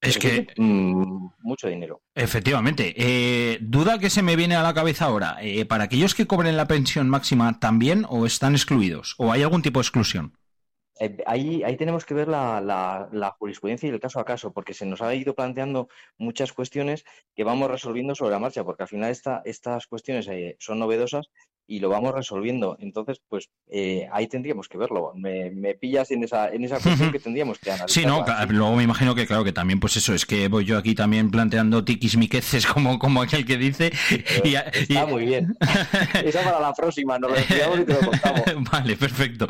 Es 0.00 0.18
que. 0.18 0.46
Mm, 0.56 1.28
mucho 1.40 1.68
dinero. 1.68 2.02
Efectivamente. 2.14 2.94
Eh, 2.96 3.58
duda 3.60 3.98
que 3.98 4.10
se 4.10 4.22
me 4.22 4.36
viene 4.36 4.54
a 4.54 4.62
la 4.62 4.74
cabeza 4.74 5.06
ahora. 5.06 5.38
Eh, 5.40 5.64
¿Para 5.64 5.84
aquellos 5.84 6.14
que 6.14 6.26
cobren 6.26 6.56
la 6.56 6.68
pensión 6.68 7.08
máxima 7.08 7.58
también 7.58 8.06
o 8.08 8.26
están 8.26 8.54
excluidos? 8.54 9.14
¿O 9.18 9.32
hay 9.32 9.42
algún 9.42 9.62
tipo 9.62 9.80
de 9.80 9.82
exclusión? 9.82 10.38
Eh, 11.00 11.16
ahí, 11.26 11.62
ahí 11.62 11.76
tenemos 11.76 12.04
que 12.04 12.14
ver 12.14 12.26
la, 12.26 12.60
la, 12.60 13.08
la, 13.12 13.30
jurisprudencia 13.38 13.88
y 13.88 13.92
el 13.92 14.00
caso 14.00 14.18
a 14.18 14.24
caso, 14.24 14.52
porque 14.52 14.74
se 14.74 14.84
nos 14.84 15.00
ha 15.00 15.14
ido 15.14 15.34
planteando 15.34 15.88
muchas 16.16 16.52
cuestiones 16.52 17.04
que 17.36 17.44
vamos 17.44 17.70
resolviendo 17.70 18.16
sobre 18.16 18.32
la 18.32 18.40
marcha, 18.40 18.64
porque 18.64 18.82
al 18.82 18.88
final 18.88 19.10
esta, 19.10 19.42
estas 19.44 19.86
cuestiones 19.86 20.26
eh, 20.26 20.56
son 20.58 20.80
novedosas 20.80 21.30
y 21.68 21.80
lo 21.80 21.90
vamos 21.90 22.14
resolviendo. 22.14 22.78
Entonces, 22.80 23.20
pues 23.28 23.50
eh, 23.70 24.08
ahí 24.10 24.26
tendríamos 24.26 24.68
que 24.68 24.78
verlo. 24.78 25.12
Me, 25.14 25.50
me, 25.50 25.74
pillas 25.74 26.10
en 26.10 26.24
esa, 26.24 26.48
en 26.48 26.64
esa 26.64 26.80
cuestión 26.80 27.12
que 27.12 27.18
tendríamos 27.18 27.58
que 27.58 27.70
analizar. 27.70 27.90
Sí, 27.90 28.06
no, 28.06 28.24
luego 28.48 28.74
me 28.74 28.82
imagino 28.82 29.14
que, 29.14 29.26
claro, 29.26 29.44
que 29.44 29.52
también, 29.52 29.78
pues 29.78 29.96
eso, 29.98 30.14
es 30.14 30.24
que 30.24 30.48
voy 30.48 30.64
yo 30.64 30.78
aquí 30.78 30.94
también 30.94 31.30
planteando 31.30 31.84
tiquismiqueces 31.84 32.66
como, 32.72 32.98
como 32.98 33.20
aquel 33.20 33.44
que 33.44 33.58
dice. 33.58 33.92
Y, 34.44 34.54
Está 34.54 35.04
y... 35.04 35.06
muy 35.06 35.26
bien. 35.26 35.56
Esa 36.24 36.42
para 36.42 36.58
la 36.58 36.72
próxima, 36.72 37.18
nos 37.18 37.32
lo 37.32 37.38
y 37.38 37.84
te 37.84 37.92
lo 37.92 38.00
contamos. 38.00 38.42
vale, 38.72 38.96
perfecto. 38.96 39.46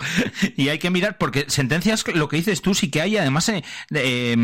Y 0.57 0.71
hay 0.71 0.81
que 0.81 0.91
mirar, 0.91 1.19
porque 1.19 1.45
sentencias, 1.47 2.05
lo 2.15 2.29
que 2.29 2.37
dices 2.37 2.61
tú, 2.63 2.75
sí 2.75 2.91
que 2.91 3.01
hay, 3.01 3.17
además, 3.17 3.49
eh, 3.49 3.63
eh, 3.95 4.37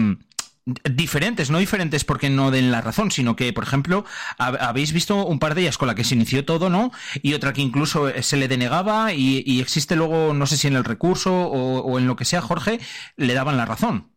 diferentes, 0.66 1.50
no 1.50 1.58
diferentes 1.58 2.04
porque 2.04 2.30
no 2.30 2.50
den 2.50 2.70
la 2.70 2.80
razón, 2.80 3.10
sino 3.10 3.36
que, 3.36 3.52
por 3.52 3.64
ejemplo, 3.64 4.04
habéis 4.38 4.92
visto 4.92 5.26
un 5.26 5.38
par 5.38 5.54
de 5.54 5.62
ellas 5.62 5.78
con 5.78 5.88
la 5.88 5.94
que 5.94 6.04
se 6.04 6.14
inició 6.14 6.44
todo, 6.44 6.70
¿no? 6.70 6.90
Y 7.22 7.34
otra 7.34 7.52
que 7.52 7.60
incluso 7.60 8.10
se 8.22 8.36
le 8.36 8.48
denegaba 8.48 9.12
y, 9.12 9.60
existe 9.60 9.96
luego, 9.96 10.34
no 10.34 10.46
sé 10.46 10.56
si 10.56 10.68
en 10.68 10.76
el 10.76 10.84
recurso 10.84 11.32
o, 11.34 11.98
en 11.98 12.06
lo 12.06 12.16
que 12.16 12.24
sea, 12.24 12.40
Jorge, 12.40 12.80
le 13.16 13.34
daban 13.34 13.56
la 13.56 13.66
razón. 13.66 14.10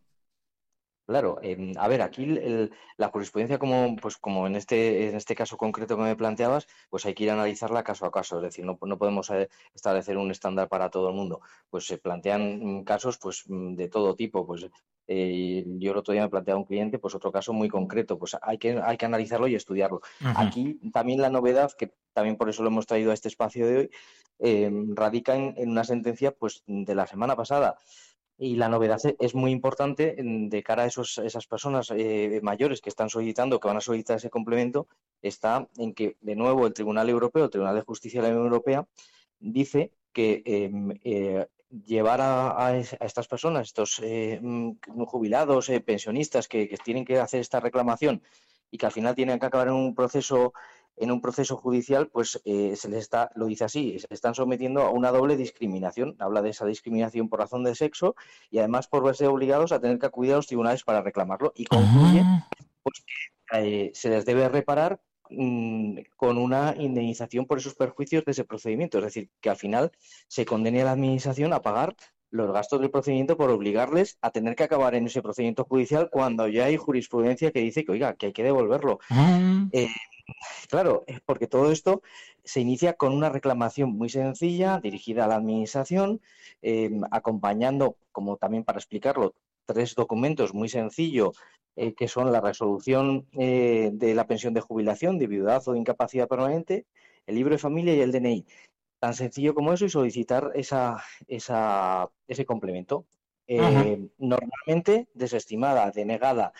Claro, 1.06 1.38
eh, 1.42 1.72
a 1.78 1.88
ver, 1.88 2.02
aquí 2.02 2.24
el, 2.24 2.70
la 2.98 3.08
jurisprudencia, 3.08 3.58
como, 3.58 3.96
pues, 3.96 4.18
como 4.18 4.46
en, 4.46 4.56
este, 4.56 5.08
en 5.08 5.16
este 5.16 5.34
caso 5.34 5.56
concreto 5.56 5.96
que 5.96 6.02
me 6.02 6.16
planteabas, 6.16 6.66
pues 6.90 7.06
hay 7.06 7.14
que 7.14 7.24
ir 7.24 7.30
a 7.30 7.32
analizarla 7.32 7.82
caso 7.82 8.04
a 8.04 8.10
caso, 8.10 8.36
es 8.36 8.42
decir, 8.42 8.66
no, 8.66 8.78
no 8.82 8.98
podemos 8.98 9.30
eh, 9.30 9.48
establecer 9.74 10.18
un 10.18 10.30
estándar 10.30 10.68
para 10.68 10.90
todo 10.90 11.08
el 11.08 11.14
mundo. 11.14 11.40
Pues 11.70 11.86
se 11.86 11.96
plantean 11.96 12.84
casos 12.84 13.16
pues, 13.16 13.44
de 13.48 13.88
todo 13.88 14.16
tipo, 14.16 14.46
pues 14.46 14.66
eh, 15.08 15.64
yo 15.78 15.92
el 15.92 15.96
otro 15.96 16.12
día 16.12 16.22
me 16.22 16.28
planteaba 16.28 16.60
un 16.60 16.66
cliente, 16.66 16.98
pues 16.98 17.14
otro 17.14 17.32
caso 17.32 17.54
muy 17.54 17.68
concreto, 17.70 18.18
pues 18.18 18.36
hay 18.42 18.58
que, 18.58 18.78
hay 18.82 18.98
que 18.98 19.06
analizarlo 19.06 19.48
y 19.48 19.54
estudiarlo. 19.54 20.02
Aquí 20.20 20.78
también 20.92 21.22
la 21.22 21.30
novedad, 21.30 21.72
que 21.72 21.92
también 22.12 22.36
por 22.36 22.50
eso 22.50 22.62
lo 22.62 22.68
hemos 22.68 22.86
traído 22.86 23.10
a 23.10 23.14
este 23.14 23.28
espacio 23.28 23.66
de 23.66 23.76
hoy, 23.78 23.90
eh, 24.38 24.70
radica 24.94 25.34
en, 25.34 25.54
en, 25.56 25.70
una 25.70 25.82
sentencia 25.82 26.32
pues, 26.32 26.62
de 26.66 26.94
la 26.94 27.06
semana 27.06 27.34
pasada. 27.36 27.78
Y 28.40 28.54
la 28.54 28.68
novedad 28.68 29.00
es 29.18 29.34
muy 29.34 29.50
importante 29.50 30.14
de 30.16 30.62
cara 30.62 30.84
a 30.84 30.86
esos, 30.86 31.18
esas 31.18 31.48
personas 31.48 31.90
eh, 31.90 32.38
mayores 32.42 32.80
que 32.80 32.88
están 32.88 33.08
solicitando, 33.08 33.58
que 33.58 33.66
van 33.66 33.78
a 33.78 33.80
solicitar 33.80 34.18
ese 34.18 34.30
complemento, 34.30 34.86
está 35.22 35.66
en 35.76 35.92
que, 35.92 36.16
de 36.20 36.36
nuevo, 36.36 36.66
el 36.66 36.72
Tribunal 36.72 37.08
Europeo, 37.08 37.44
el 37.44 37.50
Tribunal 37.50 37.74
de 37.74 37.82
Justicia 37.82 38.22
de 38.22 38.28
la 38.28 38.34
Unión 38.34 38.46
Europea, 38.46 38.86
dice 39.40 39.90
que 40.12 40.42
eh, 40.44 41.48
llevar 41.70 42.20
a, 42.20 42.66
a, 42.66 42.76
estas 42.78 43.28
personas, 43.28 43.68
estos 43.68 44.00
eh, 44.02 44.40
jubilados, 45.06 45.68
eh, 45.68 45.80
pensionistas 45.80 46.48
que, 46.48 46.68
que, 46.68 46.76
tienen 46.78 47.04
que 47.04 47.18
hacer 47.18 47.40
esta 47.40 47.60
reclamación 47.60 48.22
y 48.70 48.78
que 48.78 48.86
al 48.86 48.92
final 48.92 49.14
tienen 49.14 49.38
que 49.38 49.46
acabar 49.46 49.68
en 49.68 49.74
un 49.74 49.94
proceso 49.94 50.52
en 51.00 51.10
un 51.10 51.20
proceso 51.20 51.56
judicial, 51.56 52.08
pues 52.08 52.40
eh, 52.44 52.74
se 52.76 52.88
les 52.88 53.00
está, 53.00 53.30
lo 53.34 53.46
dice 53.46 53.64
así, 53.64 53.98
se 53.98 54.06
están 54.10 54.34
sometiendo 54.34 54.82
a 54.82 54.90
una 54.90 55.10
doble 55.10 55.36
discriminación. 55.36 56.16
Habla 56.18 56.42
de 56.42 56.50
esa 56.50 56.66
discriminación 56.66 57.28
por 57.28 57.40
razón 57.40 57.64
de 57.64 57.74
sexo 57.74 58.16
y 58.50 58.58
además 58.58 58.88
por 58.88 59.04
verse 59.04 59.26
obligados 59.26 59.72
a 59.72 59.80
tener 59.80 59.98
que 59.98 60.06
acudir 60.06 60.32
a 60.32 60.36
los 60.36 60.46
tribunales 60.46 60.84
para 60.84 61.02
reclamarlo. 61.02 61.52
Y 61.54 61.66
concluye 61.66 62.24
pues, 62.82 63.04
que 63.50 63.86
eh, 63.86 63.90
se 63.94 64.10
les 64.10 64.24
debe 64.24 64.48
reparar 64.48 65.00
mmm, 65.30 65.98
con 66.16 66.38
una 66.38 66.74
indemnización 66.78 67.46
por 67.46 67.58
esos 67.58 67.74
perjuicios 67.74 68.24
de 68.24 68.32
ese 68.32 68.44
procedimiento. 68.44 68.98
Es 68.98 69.04
decir, 69.04 69.30
que 69.40 69.50
al 69.50 69.56
final 69.56 69.92
se 70.26 70.44
condene 70.44 70.82
a 70.82 70.86
la 70.86 70.92
administración 70.92 71.52
a 71.52 71.62
pagar 71.62 71.96
los 72.30 72.52
gastos 72.52 72.80
del 72.80 72.90
procedimiento 72.90 73.36
por 73.38 73.50
obligarles 73.50 74.18
a 74.20 74.30
tener 74.30 74.54
que 74.54 74.64
acabar 74.64 74.94
en 74.94 75.06
ese 75.06 75.22
procedimiento 75.22 75.64
judicial 75.64 76.10
cuando 76.10 76.46
ya 76.46 76.66
hay 76.66 76.76
jurisprudencia 76.76 77.52
que 77.52 77.60
dice 77.60 77.84
que, 77.84 77.92
oiga, 77.92 78.14
que 78.14 78.26
hay 78.26 78.32
que 78.32 78.42
devolverlo. 78.42 79.00
Uh 79.10 79.68
eh, 79.72 79.88
Claro, 80.68 81.04
porque 81.24 81.46
todo 81.46 81.72
esto 81.72 82.02
se 82.44 82.60
inicia 82.60 82.94
con 82.94 83.14
una 83.14 83.30
reclamación 83.30 83.90
muy 83.90 84.08
sencilla 84.08 84.80
dirigida 84.80 85.24
a 85.24 85.28
la 85.28 85.36
Administración, 85.36 86.20
eh, 86.62 86.90
acompañando, 87.10 87.96
como 88.12 88.36
también 88.36 88.64
para 88.64 88.78
explicarlo, 88.78 89.34
tres 89.68 89.94
documentos 89.94 90.54
muy 90.54 90.68
sencillos, 90.68 91.36
eh, 91.76 91.94
que 91.94 92.08
son 92.08 92.32
la 92.32 92.40
resolución 92.40 93.28
eh, 93.38 93.90
de 93.92 94.14
la 94.14 94.26
pensión 94.26 94.54
de 94.54 94.62
jubilación, 94.62 95.18
de 95.18 95.26
viudad 95.26 95.62
o 95.66 95.72
de 95.72 95.78
incapacidad 95.78 96.26
permanente, 96.26 96.86
el 97.26 97.34
libro 97.34 97.54
de 97.54 97.58
familia 97.58 97.94
y 97.94 98.00
el 98.00 98.10
DNI. 98.10 98.46
Tan 98.98 99.14
sencillo 99.14 99.54
como 99.54 99.72
eso 99.72 99.84
y 99.84 99.90
solicitar 99.90 100.50
esa, 100.54 101.04
esa, 101.28 102.08
ese 102.26 102.44
complemento. 102.46 103.04
-huh. 103.46 104.10
Normalmente 104.18 105.08
desestimada, 105.14 105.90
denegada, 105.90 106.52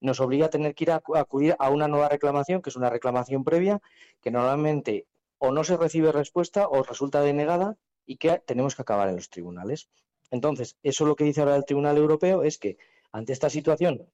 nos 0.00 0.20
obliga 0.20 0.46
a 0.46 0.50
tener 0.50 0.74
que 0.74 0.84
ir 0.84 0.90
a 0.92 1.02
acudir 1.14 1.56
a 1.58 1.70
una 1.70 1.88
nueva 1.88 2.08
reclamación, 2.08 2.62
que 2.62 2.70
es 2.70 2.76
una 2.76 2.90
reclamación 2.90 3.42
previa, 3.44 3.80
que 4.20 4.30
normalmente 4.30 5.06
o 5.38 5.50
no 5.50 5.64
se 5.64 5.76
recibe 5.76 6.12
respuesta 6.12 6.68
o 6.68 6.82
resulta 6.82 7.20
denegada 7.20 7.76
y 8.06 8.16
que 8.16 8.38
tenemos 8.46 8.74
que 8.76 8.82
acabar 8.82 9.08
en 9.08 9.16
los 9.16 9.30
tribunales. 9.30 9.88
Entonces, 10.34 10.76
eso 10.82 11.06
lo 11.06 11.14
que 11.14 11.24
dice 11.24 11.40
ahora 11.40 11.54
el 11.54 11.64
Tribunal 11.64 11.96
Europeo 11.96 12.42
es 12.42 12.58
que 12.58 12.76
ante 13.12 13.32
esta 13.32 13.48
situación 13.48 14.08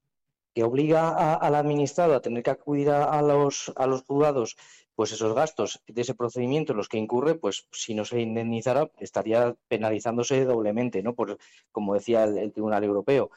que 0.54 0.64
obliga 0.64 1.08
a, 1.08 1.34
al 1.34 1.54
administrado 1.54 2.14
a 2.14 2.20
tener 2.20 2.42
que 2.42 2.50
acudir 2.50 2.90
a, 2.90 3.04
a, 3.04 3.22
los, 3.22 3.72
a 3.74 3.86
los 3.86 4.02
juzgados, 4.02 4.56
pues 4.94 5.12
esos 5.12 5.34
gastos 5.34 5.80
de 5.86 6.02
ese 6.02 6.14
procedimiento, 6.14 6.74
los 6.74 6.88
que 6.88 6.98
incurre, 6.98 7.36
pues 7.36 7.66
si 7.72 7.94
no 7.94 8.04
se 8.04 8.20
indemnizara, 8.20 8.90
estaría 8.98 9.56
penalizándose 9.68 10.44
doblemente, 10.44 11.02
¿no? 11.02 11.14
Por, 11.14 11.38
como 11.72 11.94
decía 11.94 12.24
el, 12.24 12.36
el 12.36 12.52
Tribunal 12.52 12.84
Europeo. 12.84 13.30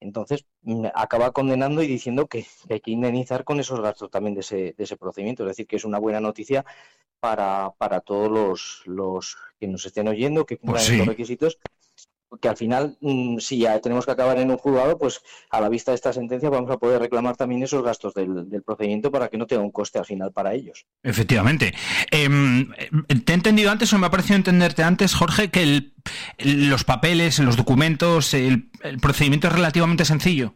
Entonces, 0.00 0.46
mm, 0.62 0.86
acaba 0.94 1.32
condenando 1.32 1.82
y 1.82 1.86
diciendo 1.86 2.26
que, 2.26 2.46
que, 2.66 2.74
hay 2.74 2.80
que 2.80 2.92
indemnizar 2.92 3.44
con 3.44 3.60
esos 3.60 3.80
gastos 3.80 4.10
también 4.10 4.34
de 4.34 4.40
ese, 4.40 4.74
de 4.78 4.84
ese 4.84 4.96
procedimiento. 4.96 5.42
Es 5.42 5.48
decir, 5.48 5.66
que 5.66 5.76
es 5.76 5.84
una 5.84 5.98
buena 5.98 6.20
noticia 6.20 6.64
para, 7.18 7.74
para 7.76 8.00
todos 8.00 8.30
los, 8.30 8.82
los, 8.86 9.36
que 9.58 9.68
nos 9.68 9.84
estén 9.84 10.08
oyendo, 10.08 10.46
que 10.46 10.56
cumplan 10.56 10.76
pues 10.76 10.86
sí. 10.86 10.94
estos 10.94 11.08
requisitos 11.08 11.58
que 12.38 12.48
al 12.48 12.56
final, 12.56 12.96
mm, 13.00 13.38
si 13.38 13.58
ya 13.58 13.80
tenemos 13.80 14.06
que 14.06 14.12
acabar 14.12 14.38
en 14.38 14.50
un 14.50 14.56
juzgado, 14.56 14.98
pues 14.98 15.20
a 15.50 15.60
la 15.60 15.68
vista 15.68 15.90
de 15.90 15.96
esta 15.96 16.12
sentencia 16.12 16.50
vamos 16.50 16.70
a 16.70 16.78
poder 16.78 17.00
reclamar 17.00 17.36
también 17.36 17.62
esos 17.62 17.82
gastos 17.82 18.14
del, 18.14 18.46
procedimiento 18.64 19.10
para 19.10 19.28
que 19.28 19.38
no 19.38 19.46
tenga 19.46 19.62
un 19.62 19.70
coste 19.70 19.98
al 19.98 20.04
final 20.04 20.32
para 20.32 20.54
ellos. 20.54 20.86
Efectivamente. 21.02 21.74
Eh, 22.10 22.28
te 23.24 23.32
he 23.32 23.34
entendido 23.34 23.70
antes 23.70 23.92
o 23.92 23.98
me 23.98 24.06
ha 24.06 24.10
parecido 24.10 24.36
entenderte 24.36 24.82
antes, 24.82 25.14
Jorge, 25.14 25.50
que 25.50 25.62
el, 25.62 25.92
los 26.38 26.84
papeles, 26.84 27.38
los 27.38 27.56
documentos, 27.56 28.34
el, 28.34 28.70
el 28.82 28.98
procedimiento 28.98 29.48
es 29.48 29.54
relativamente 29.54 30.04
sencillo. 30.04 30.54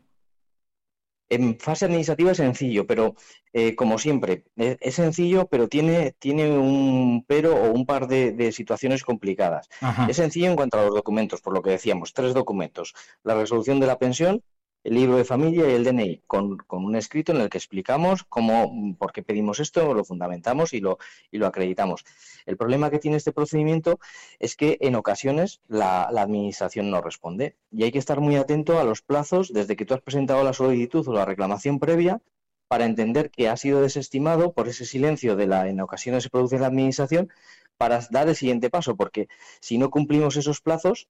En 1.34 1.58
fase 1.58 1.86
administrativa 1.86 2.32
es 2.32 2.36
sencillo, 2.36 2.86
pero 2.86 3.14
eh, 3.52 3.74
como 3.74 3.98
siempre, 3.98 4.44
es, 4.56 4.76
es, 4.80 4.94
sencillo, 4.94 5.46
pero 5.46 5.68
tiene, 5.68 6.12
tiene 6.18 6.56
un 6.56 7.24
pero 7.26 7.54
o 7.54 7.72
un 7.72 7.86
par 7.86 8.06
de, 8.06 8.32
de 8.32 8.52
situaciones 8.52 9.02
complicadas. 9.02 9.68
Ajá. 9.80 10.06
Es 10.08 10.16
sencillo 10.16 10.48
en 10.48 10.56
cuanto 10.56 10.78
a 10.78 10.84
los 10.84 10.94
documentos, 10.94 11.40
por 11.40 11.54
lo 11.54 11.62
que 11.62 11.70
decíamos, 11.70 12.12
tres 12.12 12.34
documentos. 12.34 12.94
La 13.22 13.34
resolución 13.34 13.80
de 13.80 13.86
la 13.86 13.98
pensión, 13.98 14.42
el 14.84 14.94
libro 14.94 15.16
de 15.16 15.24
familia 15.24 15.68
y 15.68 15.72
el 15.72 15.82
DNI, 15.82 16.22
con, 16.26 16.58
con, 16.58 16.84
un 16.84 16.94
escrito 16.94 17.32
en 17.32 17.40
el 17.40 17.48
que 17.48 17.56
explicamos 17.56 18.22
cómo, 18.24 18.96
por 18.98 19.12
qué 19.12 19.22
pedimos 19.22 19.58
esto, 19.58 19.94
lo 19.94 20.04
fundamentamos 20.04 20.74
y 20.74 20.80
lo, 20.80 20.98
y 21.30 21.38
lo 21.38 21.46
acreditamos. 21.46 22.04
El 22.44 22.58
problema 22.58 22.90
que 22.90 22.98
tiene 22.98 23.16
este 23.16 23.32
procedimiento 23.32 23.98
es 24.38 24.56
que 24.56 24.76
en 24.80 24.94
ocasiones 24.94 25.62
la, 25.68 26.02
administración 26.02 26.90
no 26.90 27.00
responde 27.00 27.56
y 27.70 27.84
hay 27.84 27.92
que 27.92 27.98
estar 27.98 28.20
muy 28.20 28.36
atento 28.36 28.78
a 28.78 28.84
los 28.84 29.02
plazos 29.02 29.52
desde 29.52 29.74
que 29.74 29.86
tú 29.86 29.94
has 29.94 30.02
presentado 30.02 30.44
la 30.44 30.52
solicitud 30.52 31.06
o 31.08 31.12
la 31.12 31.24
reclamación 31.24 31.78
previa 31.78 32.20
para 32.68 32.84
entender 32.84 33.30
que 33.30 33.48
ha 33.48 33.56
sido 33.56 33.80
desestimado 33.80 34.52
por 34.52 34.68
ese 34.68 34.84
silencio 34.84 35.36
de 35.36 35.46
la 35.46 35.68
en 35.68 35.80
ocasiones 35.80 36.24
se 36.24 36.30
produce 36.30 36.56
en 36.56 36.62
la 36.62 36.68
administración 36.68 37.30
para 37.76 38.00
dar 38.10 38.28
el 38.28 38.36
siguiente 38.36 38.70
paso, 38.70 38.96
porque 38.96 39.28
si 39.60 39.78
no 39.78 39.90
cumplimos 39.90 40.36
esos 40.36 40.60
plazos, 40.60 41.08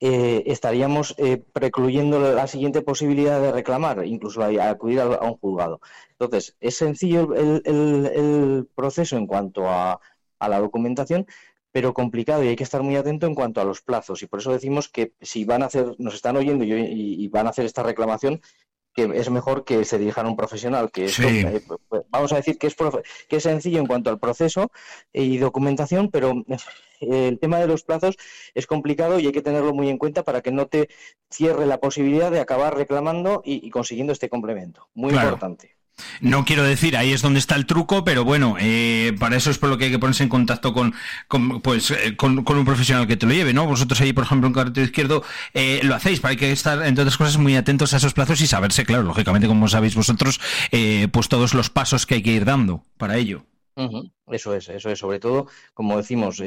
eh, 0.00 0.42
estaríamos 0.46 1.14
eh, 1.18 1.38
precluyendo 1.52 2.18
la 2.18 2.46
siguiente 2.46 2.82
posibilidad 2.82 3.40
de 3.40 3.52
reclamar, 3.52 4.04
incluso 4.04 4.42
acudir 4.42 5.00
a, 5.00 5.06
un 5.06 5.36
juzgado. 5.38 5.80
Entonces, 6.10 6.56
es 6.60 6.76
sencillo 6.76 7.34
el 7.34 8.68
proceso 8.74 9.16
en 9.16 9.26
cuanto 9.26 9.68
a, 9.68 10.00
a, 10.38 10.48
la 10.48 10.60
documentación, 10.60 11.26
pero 11.72 11.94
complicado 11.94 12.44
y 12.44 12.48
hay 12.48 12.56
que 12.56 12.64
estar 12.64 12.82
muy 12.82 12.96
atento 12.96 13.26
en 13.26 13.34
cuanto 13.34 13.60
a 13.60 13.64
los 13.64 13.82
plazos. 13.82 14.22
Y 14.22 14.26
por 14.26 14.40
eso 14.40 14.52
decimos 14.52 14.88
que 14.88 15.14
si 15.20 15.44
van 15.44 15.62
a 15.62 15.66
hacer, 15.66 15.94
nos 15.98 16.14
están 16.14 16.36
oyendo 16.36 16.64
y, 16.64 16.72
y 16.72 17.28
van 17.28 17.46
a 17.46 17.50
hacer 17.50 17.64
esta 17.64 17.82
reclamación, 17.82 18.40
que 18.94 19.10
es 19.14 19.28
mejor 19.28 19.64
que 19.64 19.84
se 19.84 19.98
dirijan 19.98 20.26
a 20.26 20.28
un 20.28 20.36
profesional, 20.36 20.90
que 20.90 21.06
esto, 21.06 21.22
sí. 21.22 21.44
eh, 21.44 21.62
vamos 22.10 22.32
a 22.32 22.36
decir 22.36 22.58
que 22.58 22.68
es, 22.68 22.76
que 23.28 23.36
es 23.36 23.42
sencillo 23.42 23.80
en 23.80 23.86
cuanto 23.86 24.10
al 24.10 24.18
proceso 24.18 24.70
y 25.12 25.38
documentación, 25.38 26.10
pero 26.10 26.32
eh, 27.00 27.28
el 27.28 27.38
tema 27.38 27.58
de 27.58 27.66
los 27.66 27.82
plazos 27.82 28.16
es 28.54 28.66
complicado 28.66 29.18
y 29.18 29.26
hay 29.26 29.32
que 29.32 29.42
tenerlo 29.42 29.74
muy 29.74 29.88
en 29.88 29.98
cuenta 29.98 30.22
para 30.22 30.40
que 30.40 30.52
no 30.52 30.66
te 30.66 30.88
cierre 31.28 31.66
la 31.66 31.80
posibilidad 31.80 32.30
de 32.30 32.40
acabar 32.40 32.76
reclamando 32.76 33.42
y, 33.44 33.66
y 33.66 33.70
consiguiendo 33.70 34.12
este 34.12 34.28
complemento. 34.28 34.88
Muy 34.94 35.10
claro. 35.10 35.28
importante. 35.28 35.76
No 36.20 36.44
quiero 36.44 36.64
decir, 36.64 36.96
ahí 36.96 37.12
es 37.12 37.22
donde 37.22 37.38
está 37.38 37.54
el 37.54 37.66
truco, 37.66 38.04
pero 38.04 38.24
bueno, 38.24 38.56
eh, 38.58 39.14
para 39.18 39.36
eso 39.36 39.50
es 39.50 39.58
por 39.58 39.68
lo 39.68 39.78
que 39.78 39.86
hay 39.86 39.90
que 39.90 39.98
ponerse 39.98 40.22
en 40.22 40.28
contacto 40.28 40.72
con, 40.72 40.94
pues, 41.62 41.90
eh, 41.90 42.16
con, 42.16 42.38
un 42.38 42.64
profesional 42.64 43.06
que 43.06 43.16
te 43.16 43.26
lo 43.26 43.32
lleve, 43.32 43.52
¿no? 43.52 43.66
Vosotros 43.66 44.00
ahí, 44.00 44.12
por 44.12 44.24
ejemplo, 44.24 44.48
en 44.48 44.54
carrete 44.54 44.82
izquierdo, 44.82 45.22
eh, 45.52 45.80
lo 45.82 45.94
hacéis, 45.94 46.20
pero 46.20 46.30
hay 46.30 46.36
que 46.36 46.52
estar, 46.52 46.84
entre 46.84 47.02
otras 47.02 47.16
cosas, 47.16 47.38
muy 47.38 47.56
atentos 47.56 47.94
a 47.94 47.98
esos 47.98 48.14
plazos 48.14 48.40
y 48.40 48.46
saberse, 48.46 48.84
claro, 48.84 49.04
lógicamente, 49.04 49.46
como 49.46 49.68
sabéis 49.68 49.94
vosotros, 49.94 50.40
pues 51.12 51.28
todos 51.28 51.54
los 51.54 51.70
pasos 51.70 52.06
que 52.06 52.16
hay 52.16 52.22
que 52.22 52.32
ir 52.32 52.44
dando 52.44 52.84
para 52.96 53.16
ello. 53.16 53.46
Eso 54.26 54.54
es, 54.54 54.68
eso 54.68 54.90
es. 54.90 54.98
Sobre 54.98 55.20
todo, 55.20 55.46
como 55.74 55.96
decimos, 55.96 56.40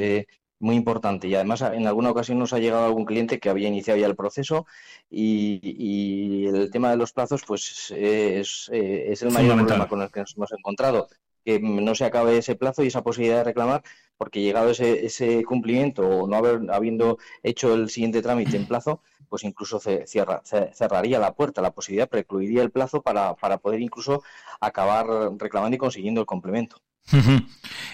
muy 0.60 0.76
importante. 0.76 1.28
Y 1.28 1.34
además, 1.34 1.62
en 1.62 1.86
alguna 1.86 2.10
ocasión 2.10 2.38
nos 2.38 2.52
ha 2.52 2.58
llegado 2.58 2.86
algún 2.86 3.04
cliente 3.04 3.38
que 3.38 3.50
había 3.50 3.68
iniciado 3.68 3.98
ya 3.98 4.06
el 4.06 4.16
proceso 4.16 4.66
y, 5.10 5.60
y 5.62 6.46
el 6.46 6.70
tema 6.70 6.90
de 6.90 6.96
los 6.96 7.12
plazos, 7.12 7.42
pues 7.46 7.92
es, 7.96 8.68
es 8.72 9.22
el 9.22 9.30
mayor 9.30 9.56
problema 9.56 9.88
con 9.88 10.02
el 10.02 10.10
que 10.10 10.20
nos 10.20 10.36
hemos 10.36 10.52
encontrado. 10.52 11.08
Que 11.44 11.60
no 11.60 11.94
se 11.94 12.04
acabe 12.04 12.36
ese 12.36 12.56
plazo 12.56 12.82
y 12.82 12.88
esa 12.88 13.02
posibilidad 13.02 13.38
de 13.38 13.44
reclamar, 13.44 13.82
porque 14.18 14.42
llegado 14.42 14.70
ese, 14.70 15.06
ese 15.06 15.44
cumplimiento 15.44 16.02
o 16.02 16.28
no 16.28 16.36
haber, 16.36 16.60
habiendo 16.70 17.16
hecho 17.42 17.72
el 17.72 17.88
siguiente 17.88 18.20
trámite 18.20 18.56
en 18.56 18.66
plazo, 18.66 19.00
pues 19.30 19.44
incluso 19.44 19.80
cierra, 19.80 20.42
cerraría 20.44 21.18
la 21.18 21.34
puerta, 21.34 21.62
la 21.62 21.70
posibilidad 21.70 22.08
precluiría 22.08 22.62
el 22.62 22.70
plazo 22.70 23.00
para, 23.00 23.34
para 23.34 23.58
poder 23.58 23.80
incluso 23.80 24.22
acabar 24.60 25.06
reclamando 25.38 25.76
y 25.76 25.78
consiguiendo 25.78 26.20
el 26.20 26.26
complemento. 26.26 26.76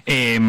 Eh, 0.07 0.41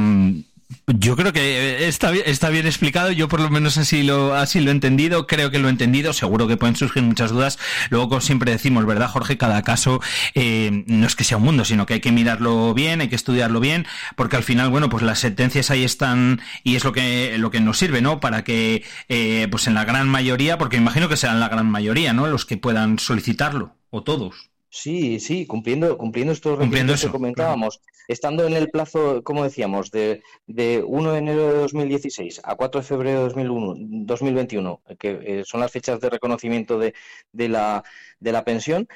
yo 0.87 1.15
creo 1.15 1.31
que 1.31 1.87
está, 1.87 2.13
está 2.13 2.49
bien 2.49 2.65
explicado, 2.65 3.11
yo 3.11 3.27
por 3.27 3.39
lo 3.39 3.49
menos 3.49 3.77
así 3.77 4.03
lo, 4.03 4.35
así 4.35 4.59
lo 4.59 4.71
he 4.71 4.73
entendido, 4.73 5.27
creo 5.27 5.51
que 5.51 5.59
lo 5.59 5.67
he 5.67 5.71
entendido, 5.71 6.13
seguro 6.13 6.47
que 6.47 6.57
pueden 6.57 6.75
surgir 6.75 7.03
muchas 7.03 7.31
dudas. 7.31 7.59
Luego, 7.89 8.09
como 8.09 8.21
siempre 8.21 8.51
decimos, 8.51 8.85
¿verdad, 8.85 9.09
Jorge? 9.09 9.37
Cada 9.37 9.61
caso 9.61 10.01
eh, 10.33 10.83
no 10.87 11.05
es 11.05 11.15
que 11.15 11.23
sea 11.23 11.37
un 11.37 11.43
mundo, 11.43 11.65
sino 11.65 11.85
que 11.85 11.95
hay 11.95 12.01
que 12.01 12.11
mirarlo 12.11 12.73
bien, 12.73 13.01
hay 13.01 13.09
que 13.09 13.15
estudiarlo 13.15 13.59
bien, 13.59 13.85
porque 14.15 14.37
al 14.37 14.43
final, 14.43 14.69
bueno, 14.69 14.89
pues 14.89 15.03
las 15.03 15.19
sentencias 15.19 15.69
ahí 15.69 15.83
están 15.83 16.41
y 16.63 16.75
es 16.75 16.83
lo 16.83 16.93
que, 16.93 17.37
lo 17.37 17.51
que 17.51 17.59
nos 17.59 17.77
sirve, 17.77 18.01
¿no? 18.01 18.19
Para 18.19 18.43
que, 18.43 18.83
eh, 19.09 19.47
pues 19.51 19.67
en 19.67 19.75
la 19.75 19.85
gran 19.85 20.09
mayoría, 20.09 20.57
porque 20.57 20.77
imagino 20.77 21.09
que 21.09 21.17
sean 21.17 21.39
la 21.39 21.49
gran 21.49 21.69
mayoría, 21.69 22.13
¿no? 22.13 22.27
Los 22.27 22.45
que 22.45 22.57
puedan 22.57 22.99
solicitarlo, 22.99 23.77
o 23.89 24.03
todos. 24.03 24.54
Sí, 24.75 25.21
sí, 25.21 25.47
cumpliendo, 25.47 25.97
cumpliendo 25.97 26.33
estos 26.33 26.59
cumpliendo 26.59 26.91
requisitos 26.91 27.09
que 27.09 27.17
comentábamos, 27.17 27.77
claro. 27.77 27.93
estando 28.09 28.45
en 28.45 28.53
el 28.55 28.69
plazo, 28.69 29.23
como 29.23 29.45
decíamos, 29.45 29.89
de, 29.89 30.21
de 30.47 30.83
1 30.85 31.13
de 31.13 31.17
enero 31.17 31.47
de 31.47 31.59
2016 31.59 32.41
a 32.43 32.55
4 32.55 32.81
de 32.81 32.85
febrero 32.85 33.19
de 33.19 33.23
2001, 33.23 33.75
2021, 34.05 34.81
que 34.99 35.19
eh, 35.23 35.43
son 35.45 35.61
las 35.61 35.71
fechas 35.71 36.01
de 36.01 36.09
reconocimiento 36.09 36.77
de, 36.77 36.93
de, 37.31 37.47
la, 37.47 37.85
de 38.19 38.31
la 38.33 38.43
pensión, 38.43 38.89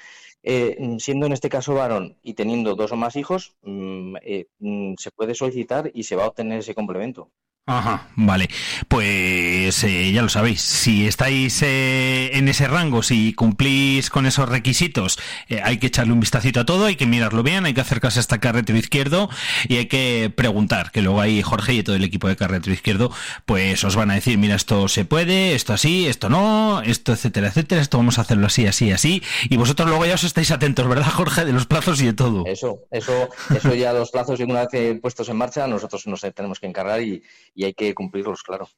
eh, 0.43 0.97
siendo 0.99 1.27
en 1.27 1.31
este 1.31 1.47
caso 1.47 1.73
varón 1.75 2.17
y 2.23 2.33
teniendo 2.33 2.75
dos 2.75 2.91
o 2.91 2.97
más 2.97 3.15
hijos, 3.15 3.55
mmm, 3.61 4.17
eh, 4.21 4.47
mmm, 4.59 4.95
se 4.97 5.11
puede 5.11 5.33
solicitar 5.33 5.91
y 5.93 6.03
se 6.03 6.17
va 6.17 6.25
a 6.25 6.27
obtener 6.27 6.59
ese 6.59 6.75
complemento. 6.75 7.31
Ajá, 7.69 8.07
vale. 8.15 8.49
Pues 8.87 9.83
eh, 9.83 10.11
ya 10.11 10.23
lo 10.23 10.29
sabéis, 10.29 10.59
si 10.59 11.05
estáis 11.05 11.61
eh, 11.61 12.31
en 12.33 12.47
ese 12.47 12.67
rango, 12.67 13.03
si 13.03 13.33
cumplís 13.33 14.09
con 14.09 14.25
esos 14.25 14.49
requisitos, 14.49 15.19
eh, 15.49 15.61
hay 15.63 15.77
que 15.77 15.85
echarle 15.85 16.13
un 16.13 16.19
vistacito 16.19 16.61
a 16.61 16.65
todo, 16.65 16.85
hay 16.85 16.95
que 16.95 17.05
mirarlo 17.05 17.43
bien, 17.43 17.65
hay 17.65 17.75
que 17.75 17.81
acercarse 17.81 18.19
hasta 18.19 18.39
carretero 18.39 18.79
izquierdo 18.79 19.29
y 19.67 19.75
hay 19.77 19.85
que 19.85 20.33
preguntar, 20.35 20.89
que 20.89 21.03
luego 21.03 21.21
ahí 21.21 21.43
Jorge 21.43 21.75
y 21.75 21.83
todo 21.83 21.95
el 21.95 22.03
equipo 22.03 22.27
de 22.27 22.35
carretero 22.35 22.73
izquierdo, 22.73 23.11
pues 23.45 23.83
os 23.83 23.95
van 23.95 24.09
a 24.09 24.15
decir, 24.15 24.39
mira, 24.39 24.55
esto 24.55 24.87
se 24.87 25.05
puede, 25.05 25.53
esto 25.53 25.71
así, 25.73 26.07
esto 26.07 26.27
no, 26.27 26.81
esto 26.81 27.13
etcétera, 27.13 27.49
etcétera, 27.49 27.81
esto 27.81 27.99
vamos 27.99 28.17
a 28.17 28.21
hacerlo 28.21 28.47
así, 28.47 28.65
así, 28.65 28.91
así, 28.91 29.21
y 29.47 29.57
vosotros 29.57 29.87
luego 29.87 30.07
ya 30.07 30.15
os 30.15 30.23
estáis 30.23 30.49
atentos, 30.49 30.87
¿verdad, 30.87 31.11
Jorge? 31.11 31.45
De 31.45 31.53
los 31.53 31.67
plazos 31.67 32.01
y 32.01 32.07
de 32.07 32.13
todo. 32.13 32.47
Eso, 32.47 32.79
eso, 32.89 33.29
eso 33.55 33.75
ya 33.75 33.93
los 33.93 34.09
plazos, 34.09 34.39
una 34.39 34.65
vez 34.65 34.99
puestos 34.99 35.29
en 35.29 35.37
marcha, 35.37 35.67
nosotros 35.67 36.07
nos 36.07 36.21
tenemos 36.33 36.59
que 36.59 36.65
encargar 36.65 37.03
y 37.03 37.21
y 37.59 37.65
hay 37.65 37.73
que 37.73 37.93
cumplirlos, 37.93 38.41
claro. 38.41 38.69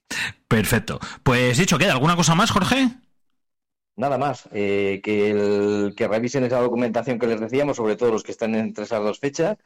Perfecto. 0.48 1.00
Pues 1.22 1.60
dicho, 1.60 1.78
¿queda 1.78 1.92
alguna 1.92 2.16
cosa 2.16 2.34
más, 2.34 2.50
Jorge? 2.50 2.88
Nada 3.96 4.18
más, 4.18 4.50
eh, 4.54 5.02
que, 5.04 5.30
el, 5.30 5.94
que 5.96 6.08
revisen 6.08 6.46
esa 6.46 6.60
documentación 6.60 7.20
que 7.20 7.28
les 7.28 7.40
decíamos, 7.40 7.78
sobre 7.78 7.96
todo 7.96 8.12
los 8.12 8.24
que 8.24 8.32
están 8.32 8.56
entre 8.56 8.86
esas 8.86 9.04
dos 9.04 9.20
fechas, 9.20 9.60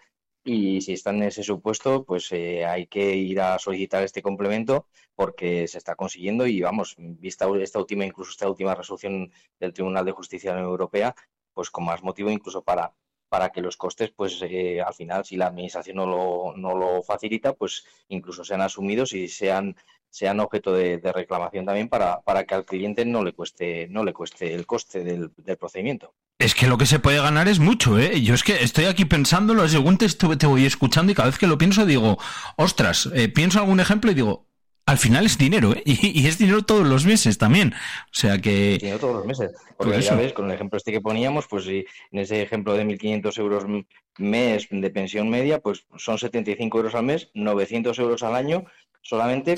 y 0.44 0.82
si 0.82 0.92
están 0.92 1.16
en 1.16 1.30
ese 1.30 1.44
supuesto, 1.44 2.04
pues 2.04 2.30
eh, 2.34 2.66
hay 2.66 2.88
que 2.88 3.16
ir 3.16 3.40
a 3.40 3.58
solicitar 3.58 4.04
este 4.04 4.22
complemento 4.22 4.86
porque 5.16 5.66
se 5.70 5.78
está 5.78 5.96
consiguiendo 5.96 6.46
y 6.46 6.60
vamos, 6.60 6.96
vista 6.98 7.48
esta 7.62 7.80
última, 7.80 8.06
incluso 8.06 8.32
esta 8.32 8.50
última 8.50 8.76
resolución 8.76 9.32
del 9.62 9.72
Tribunal 9.72 10.04
de 10.04 10.12
Justicia 10.12 10.50
de 10.50 10.56
la 10.56 10.62
Unión 10.64 10.72
Europea, 10.72 11.16
pues 11.54 11.70
con 11.72 11.86
más 11.86 12.04
motivo 12.04 12.30
incluso 12.30 12.66
para 12.66 12.94
para 13.30 13.50
que 13.50 13.62
los 13.62 13.78
costes, 13.78 14.12
pues 14.16 14.42
eh, 14.42 14.82
al 14.82 14.94
final, 14.94 15.26
si 15.26 15.36
la 15.38 15.48
administración 15.48 15.98
no 15.98 16.06
lo, 16.06 16.54
no 16.56 16.76
lo 16.76 17.04
facilita, 17.04 17.54
pues 17.54 17.86
incluso 18.10 18.44
sean 18.44 18.62
asumidos 18.62 19.14
y 19.14 19.28
sean 19.28 19.76
sean 20.16 20.40
objeto 20.40 20.72
de, 20.72 20.98
reclamación 21.14 21.66
también 21.66 21.90
para, 21.90 22.22
para, 22.22 22.46
que 22.46 22.56
al 22.56 22.64
cliente 22.64 23.04
no 23.04 23.22
le 23.22 23.34
cueste 23.34 23.90
no 23.90 24.06
le 24.06 24.14
cueste 24.14 24.54
el 24.54 24.66
coste 24.66 25.04
del, 25.04 25.32
del, 25.36 25.58
procedimiento. 25.58 26.14
Es 26.40 26.56
que 26.56 26.68
lo 26.68 26.78
que 26.78 26.86
se 26.86 27.00
puede 27.00 27.20
ganar 27.20 27.50
es 27.50 27.60
mucho, 27.60 28.00
¿eh? 28.00 28.22
Yo 28.22 28.34
es 28.34 28.44
que 28.44 28.64
estoy 28.64 28.86
aquí 28.86 29.04
pensándolo, 29.04 29.68
según 29.68 29.98
te, 29.98 30.08
te 30.08 30.48
voy 30.48 30.66
escuchando 30.66 31.12
y 31.12 31.16
cada 31.16 31.28
vez 31.28 31.38
que 31.38 31.48
lo 31.48 31.58
pienso 31.58 31.86
digo, 31.86 32.18
ostras, 32.56 33.10
eh, 33.14 33.28
pienso 33.28 33.60
algún 33.60 33.82
ejemplo 33.82 34.10
y 34.10 34.14
digo, 34.14 34.48
al 34.86 34.98
final 34.98 35.26
es 35.26 35.38
dinero, 35.38 35.74
¿eh? 35.74 35.84
Y, 35.86 36.22
y, 36.22 36.28
es 36.28 36.38
dinero 36.38 36.64
todos 36.64 36.86
los 36.86 37.06
meses 37.06 37.38
también. 37.38 37.74
O 37.74 38.14
sea 38.14 38.40
que... 38.40 38.78
Dinero 38.78 39.00
todos 39.00 39.16
los 39.16 39.26
meses. 39.26 39.52
Porque 39.78 40.02
ya 40.02 40.16
ves, 40.16 40.34
con 40.34 40.46
el 40.46 40.52
ejemplo 40.52 40.78
este 40.78 40.92
que 40.92 41.02
poníamos, 41.02 41.48
pues 41.48 41.66
si 41.66 41.86
en 42.12 42.20
ese 42.20 42.42
ejemplo 42.42 42.74
de 42.74 42.86
1.500 42.86 43.40
euros 43.40 43.66
mes 44.18 44.68
de 44.70 44.90
pensión 44.90 45.30
media, 45.30 45.60
pues 45.60 45.86
son 45.98 46.18
75 46.18 46.78
euros 46.78 46.96
al 46.96 47.04
mes, 47.04 47.30
900 47.34 47.98
euros 48.00 48.24
al 48.24 48.36
año, 48.36 48.66
solamente 49.02 49.56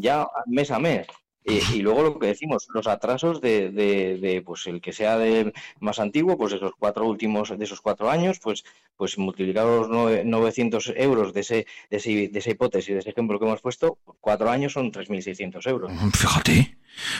ya 0.00 0.26
mes 0.46 0.70
a 0.70 0.78
mes. 0.78 1.06
Y, 1.48 1.76
y, 1.76 1.82
luego 1.82 2.02
lo 2.02 2.18
que 2.18 2.26
decimos, 2.26 2.68
los 2.74 2.86
atrasos 2.86 3.40
de, 3.40 3.70
de, 3.70 4.18
de, 4.18 4.42
pues 4.42 4.66
el 4.66 4.80
que 4.80 4.92
sea 4.92 5.16
de 5.18 5.52
más 5.80 5.98
antiguo, 5.98 6.36
pues 6.36 6.52
esos 6.52 6.72
cuatro 6.78 7.06
últimos, 7.06 7.56
de 7.56 7.64
esos 7.64 7.80
cuatro 7.80 8.10
años, 8.10 8.38
pues, 8.38 8.64
pues 8.96 9.16
multiplicados 9.18 9.88
900 9.88 10.92
euros 10.96 11.32
de, 11.32 11.40
ese, 11.40 11.66
de, 11.90 11.96
ese, 11.96 12.28
de 12.28 12.38
esa 12.38 12.50
hipótesis, 12.50 12.94
de 12.94 13.00
ese 13.00 13.10
ejemplo 13.10 13.38
que 13.38 13.46
hemos 13.46 13.60
puesto, 13.60 13.98
cuatro 14.20 14.50
años 14.50 14.72
son 14.72 14.92
3.600 14.92 15.68
euros. 15.68 15.92
Fíjate. 16.14 16.77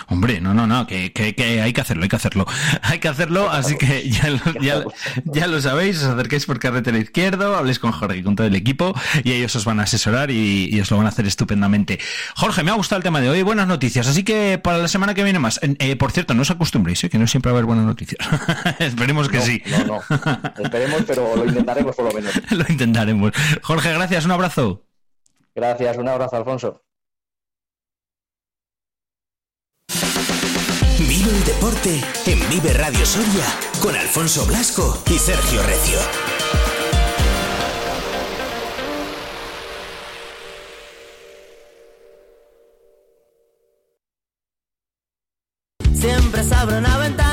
Hombre, 0.08 0.40
no, 0.40 0.54
no, 0.54 0.66
no, 0.66 0.86
que, 0.86 1.12
que, 1.12 1.34
que, 1.34 1.62
hay 1.62 1.72
que 1.72 1.80
hacerlo, 1.80 2.02
hay 2.02 2.08
que 2.08 2.16
hacerlo. 2.16 2.46
Hay 2.82 2.98
que 3.00 3.08
hacerlo, 3.08 3.50
así 3.50 3.76
que 3.76 4.08
ya 4.08 4.30
lo, 4.30 4.38
ya, 4.60 4.82
ya 5.24 5.46
lo 5.46 5.60
sabéis, 5.60 5.98
os 5.98 6.04
acerquéis 6.04 6.46
por 6.46 6.58
carretera 6.58 6.98
izquierdo, 6.98 7.56
habléis 7.56 7.78
con 7.78 7.92
Jorge 7.92 8.18
y 8.18 8.22
con 8.22 8.34
todo 8.34 8.46
el 8.46 8.54
equipo 8.54 8.94
y 9.24 9.32
ellos 9.32 9.54
os 9.56 9.64
van 9.64 9.80
a 9.80 9.82
asesorar 9.84 10.30
y, 10.30 10.68
y, 10.70 10.80
os 10.80 10.90
lo 10.90 10.96
van 10.96 11.06
a 11.06 11.10
hacer 11.10 11.26
estupendamente. 11.26 11.98
Jorge, 12.34 12.62
me 12.62 12.70
ha 12.70 12.74
gustado 12.74 12.98
el 12.98 13.02
tema 13.02 13.20
de 13.20 13.28
hoy, 13.28 13.42
buenas 13.42 13.66
noticias, 13.66 14.06
así 14.06 14.22
que 14.22 14.58
para 14.62 14.78
la 14.78 14.88
semana 14.88 15.14
que 15.14 15.24
viene 15.24 15.38
más. 15.38 15.60
Eh, 15.62 15.96
por 15.96 16.12
cierto, 16.12 16.34
no 16.34 16.42
os 16.42 16.50
acostumbréis, 16.50 17.04
¿eh? 17.04 17.10
que 17.10 17.18
no 17.18 17.26
siempre 17.26 17.52
va 17.52 17.58
a 17.58 17.58
haber 17.58 17.66
buenas 17.66 17.84
noticias. 17.84 18.18
Esperemos 18.78 19.28
que 19.28 19.38
no, 19.38 19.42
sí. 19.42 19.62
No, 19.66 19.84
no, 19.84 20.00
esperemos, 20.62 21.02
pero 21.06 21.36
lo 21.36 21.44
intentaremos 21.44 21.94
por 21.94 22.06
lo 22.06 22.12
menos. 22.12 22.32
lo 22.50 22.64
intentaremos. 22.68 23.32
Jorge, 23.62 23.92
gracias, 23.92 24.24
un 24.24 24.30
abrazo. 24.32 24.84
Gracias, 25.54 25.96
un 25.96 26.08
abrazo, 26.08 26.36
Alfonso. 26.36 26.82
El 31.28 31.44
deporte 31.44 32.02
en 32.24 32.48
Vive 32.48 32.72
Radio 32.72 33.04
Soria 33.04 33.44
con 33.82 33.94
Alfonso 33.94 34.46
Blasco 34.46 34.96
y 35.10 35.18
Sergio 35.18 35.62
Recio. 35.62 35.98
Siempre 45.92 46.44
se 46.44 46.54
abre 46.54 46.78
una 46.78 46.96
ventana, 46.96 47.27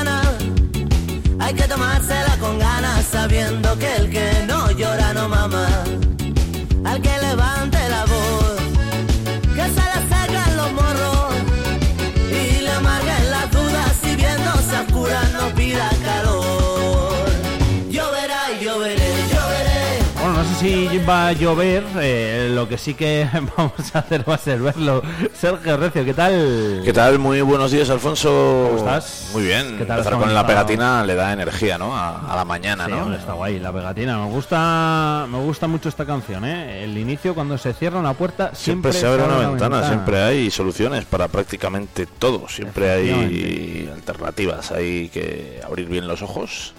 sé 20.54 20.88
si 20.90 20.98
va 20.98 21.28
a 21.28 21.32
llover, 21.32 21.84
eh, 22.00 22.50
lo 22.54 22.68
que 22.68 22.78
sí 22.78 22.94
que 22.94 23.28
vamos 23.56 23.72
a 23.94 23.98
hacer 24.00 24.28
va 24.28 24.34
a 24.34 24.38
ser 24.38 24.60
verlo. 24.60 25.02
Sergio 25.34 25.76
Recio, 25.76 26.04
¿qué 26.04 26.14
tal? 26.14 26.82
¿Qué 26.84 26.92
tal? 26.92 27.18
Muy 27.18 27.40
buenos 27.40 27.70
días, 27.70 27.90
Alfonso. 27.90 28.68
¿Cómo 28.68 28.78
estás? 28.78 29.30
Muy 29.32 29.42
bien. 29.44 29.76
¿Qué 29.78 29.84
tal 29.84 29.98
Empezar 29.98 30.18
con 30.18 30.32
la 30.34 30.46
pegatina 30.46 31.04
le 31.04 31.14
da 31.14 31.32
energía, 31.32 31.78
¿no? 31.78 31.96
A, 31.96 32.32
a 32.32 32.36
la 32.36 32.44
mañana, 32.44 32.86
Sí, 32.86 32.92
¿no? 32.92 33.02
hombre, 33.02 33.18
está 33.18 33.32
guay, 33.32 33.58
la 33.58 33.72
pegatina. 33.72 34.18
Me 34.18 34.30
gusta, 34.30 35.26
me 35.28 35.38
gusta 35.38 35.66
mucho 35.66 35.88
esta 35.88 36.04
canción, 36.04 36.44
¿eh? 36.44 36.84
El 36.84 36.96
inicio, 36.96 37.34
cuando 37.34 37.58
se 37.58 37.72
cierra 37.72 37.98
una 37.98 38.14
puerta, 38.14 38.54
siempre, 38.54 38.92
Siempre 38.92 38.92
se 38.92 39.06
abre 39.06 39.22
una 39.24 39.48
ventana, 39.48 39.86
siempre 39.86 40.22
hay 40.22 40.50
soluciones 40.50 41.04
para 41.04 41.28
prácticamente 41.28 42.06
todo, 42.06 42.48
siempre 42.48 42.90
hay 42.90 43.90
alternativas, 43.92 44.70
hay 44.72 45.08
que 45.08 45.60
abrir 45.66 45.88
bien 45.88 46.06
los 46.06 46.22
ojos. 46.22 46.74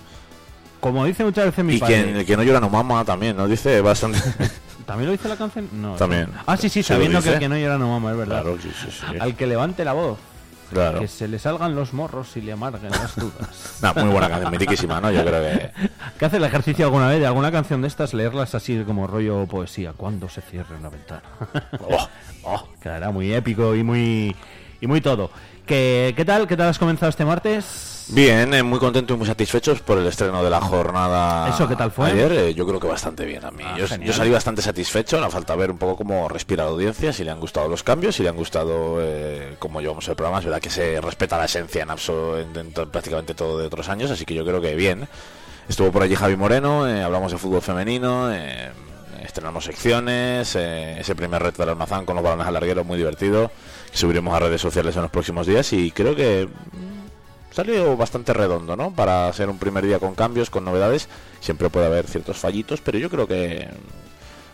Como 0.80 1.06
dice 1.06 1.24
muchas 1.24 1.46
veces 1.46 1.66
mi 1.66 1.76
Y 1.76 1.80
padre. 1.80 2.04
quien, 2.04 2.16
el 2.18 2.26
que 2.26 2.38
no 2.38 2.44
llora 2.44 2.60
no 2.60 2.70
mama 2.70 3.04
también, 3.06 3.36
¿no? 3.38 3.48
Dice 3.48 3.82
bastante... 3.82 4.20
¿También 4.86 5.08
lo 5.08 5.12
dice 5.12 5.28
la 5.28 5.36
canción? 5.36 5.68
No. 5.74 5.96
También. 5.96 6.30
Ah, 6.46 6.56
sí, 6.56 6.70
sí, 6.70 6.82
¿Se 6.82 6.94
lo 6.94 6.98
sabiendo 7.00 7.22
que 7.22 7.34
el 7.34 7.40
que 7.40 7.50
no 7.50 7.58
llora 7.58 7.78
no 7.78 7.90
mama, 7.90 8.12
es 8.12 8.18
verdad. 8.18 8.42
Claro, 8.42 8.58
sí, 8.62 8.72
sí, 8.72 8.88
sí. 8.90 9.18
Al 9.20 9.36
que 9.36 9.46
levante 9.48 9.84
la 9.84 9.92
voz, 9.94 10.18
Claro. 10.72 11.00
que 11.00 11.08
se 11.10 11.28
le 11.28 11.40
salgan 11.40 11.76
los 11.76 11.94
morros 11.94 12.36
y 12.38 12.42
le 12.42 12.54
amarguen 12.54 12.92
las 12.92 13.16
dudas. 13.18 13.80
Muy 13.96 14.10
buena 14.12 14.30
canción, 14.30 14.52
mitiquísima, 14.52 15.02
¿no? 15.02 15.12
Yo 15.12 15.26
creo 15.26 15.42
que... 15.42 15.72
¿Qué 16.20 16.26
hace 16.26 16.38
el 16.38 16.44
ejercicio 16.46 16.86
alguna 16.86 17.08
vez 17.10 17.20
de 17.20 17.28
alguna 17.28 17.52
canción 17.52 17.82
de 17.82 17.88
estas? 17.90 18.14
Leerlas 18.14 18.56
así 18.56 18.82
como 18.86 19.08
rollo 19.08 19.46
poesía. 19.46 19.92
Cuando 19.92 20.30
se 20.30 20.42
cierre 20.42 20.76
una 20.80 20.90
ventana. 20.90 21.24
Oh, 21.82 22.08
Oh, 22.50 22.66
quedará 22.82 23.12
muy 23.12 23.34
épico 23.34 23.76
y 23.76 23.84
muy 23.84 24.34
y 24.80 24.88
muy 24.88 25.02
todo. 25.02 25.30
¿Qué, 25.66 26.14
¿Qué 26.16 26.24
tal? 26.24 26.48
¿Qué 26.48 26.56
tal 26.56 26.70
has 26.70 26.80
comenzado 26.80 27.10
este 27.10 27.26
martes? 27.26 27.97
Bien, 28.10 28.54
eh, 28.54 28.64
muy 28.64 28.80
contento 28.80 29.14
y 29.14 29.18
muy 29.18 29.28
satisfechos 29.28 29.82
por 29.82 29.98
el 29.98 30.08
estreno 30.08 30.42
de 30.42 30.50
la 30.50 30.62
jornada. 30.62 31.50
¿Eso 31.50 31.68
qué 31.68 31.76
tal 31.76 31.92
fue? 31.92 32.08
Ayer, 32.12 32.32
eh, 32.32 32.54
yo 32.54 32.66
creo 32.66 32.80
que 32.80 32.88
bastante 32.88 33.26
bien 33.26 33.44
a 33.44 33.52
mí. 33.52 33.64
Ah, 33.66 33.76
yo, 33.78 33.86
yo 33.86 34.14
salí 34.14 34.30
bastante 34.30 34.62
satisfecho, 34.62 35.20
la 35.20 35.30
falta 35.30 35.56
ver 35.58 35.70
un 35.72 35.78
poco 35.78 35.98
cómo 35.98 36.30
respira 36.30 36.64
la 36.64 36.70
audiencia, 36.70 37.12
si 37.12 37.26
le 37.26 37.32
han 37.32 37.40
gustado 37.42 37.68
los 37.68 37.84
cambios, 37.84 38.16
si 38.16 38.24
le 38.24 38.30
han 38.30 38.38
gustado 38.38 39.00
eh, 39.02 39.56
cómo 39.60 39.82
llevamos 39.82 40.08
el 40.08 40.16
programa. 40.16 40.40
Es 40.40 40.46
verdad 40.46 40.62
que 40.62 40.70
se 40.70 41.02
respeta 41.02 41.38
la 41.38 41.46
esencia 41.46 41.84
en, 41.84 41.90
abso- 41.90 42.40
en- 42.40 42.56
en 42.58 42.72
prácticamente 42.72 43.34
todo 43.34 43.58
de 43.60 43.66
otros 43.68 43.90
años, 43.90 44.10
así 44.10 44.24
que 44.26 44.34
yo 44.34 44.46
creo 44.46 44.62
que 44.62 44.74
bien. 44.76 45.08
Estuvo 45.68 45.92
por 45.92 46.02
allí 46.02 46.16
Javi 46.16 46.38
Moreno, 46.38 46.88
eh, 46.88 47.04
hablamos 47.04 47.34
de 47.34 47.38
fútbol 47.38 47.62
femenino, 47.62 48.34
eh, 48.34 48.72
estrenamos 49.22 49.66
secciones, 49.66 50.56
eh, 50.56 50.98
ese 51.02 51.14
primer 51.14 51.44
reto 51.44 51.62
del 51.62 51.72
almazán 51.72 52.06
con 52.06 52.16
los 52.16 52.24
balones 52.24 52.48
al 52.48 52.54
larguero 52.54 52.86
muy 52.86 52.98
divertido, 52.98 53.52
que 53.92 53.98
subiremos 53.98 54.34
a 54.34 54.40
redes 54.40 54.62
sociales 54.62 54.96
en 54.96 55.02
los 55.02 55.12
próximos 55.12 55.46
días 55.46 55.74
y 55.74 55.92
creo 55.92 56.16
que 56.16 56.48
salió 57.58 57.98
bastante 57.98 58.34
redondo, 58.34 58.76
¿no? 58.76 58.92
Para 58.92 59.34
ser 59.34 59.50
un 59.50 59.58
primer 59.58 59.84
día 59.84 59.98
con 59.98 60.14
cambios, 60.14 60.52
con 60.52 60.64
novedades, 60.64 61.10
siempre 61.40 61.72
puede 61.72 61.88
haber 61.88 62.06
ciertos 62.06 62.38
fallitos, 62.38 62.82
pero 62.82 63.00
yo 63.00 63.10
creo 63.10 63.28
que 63.28 63.68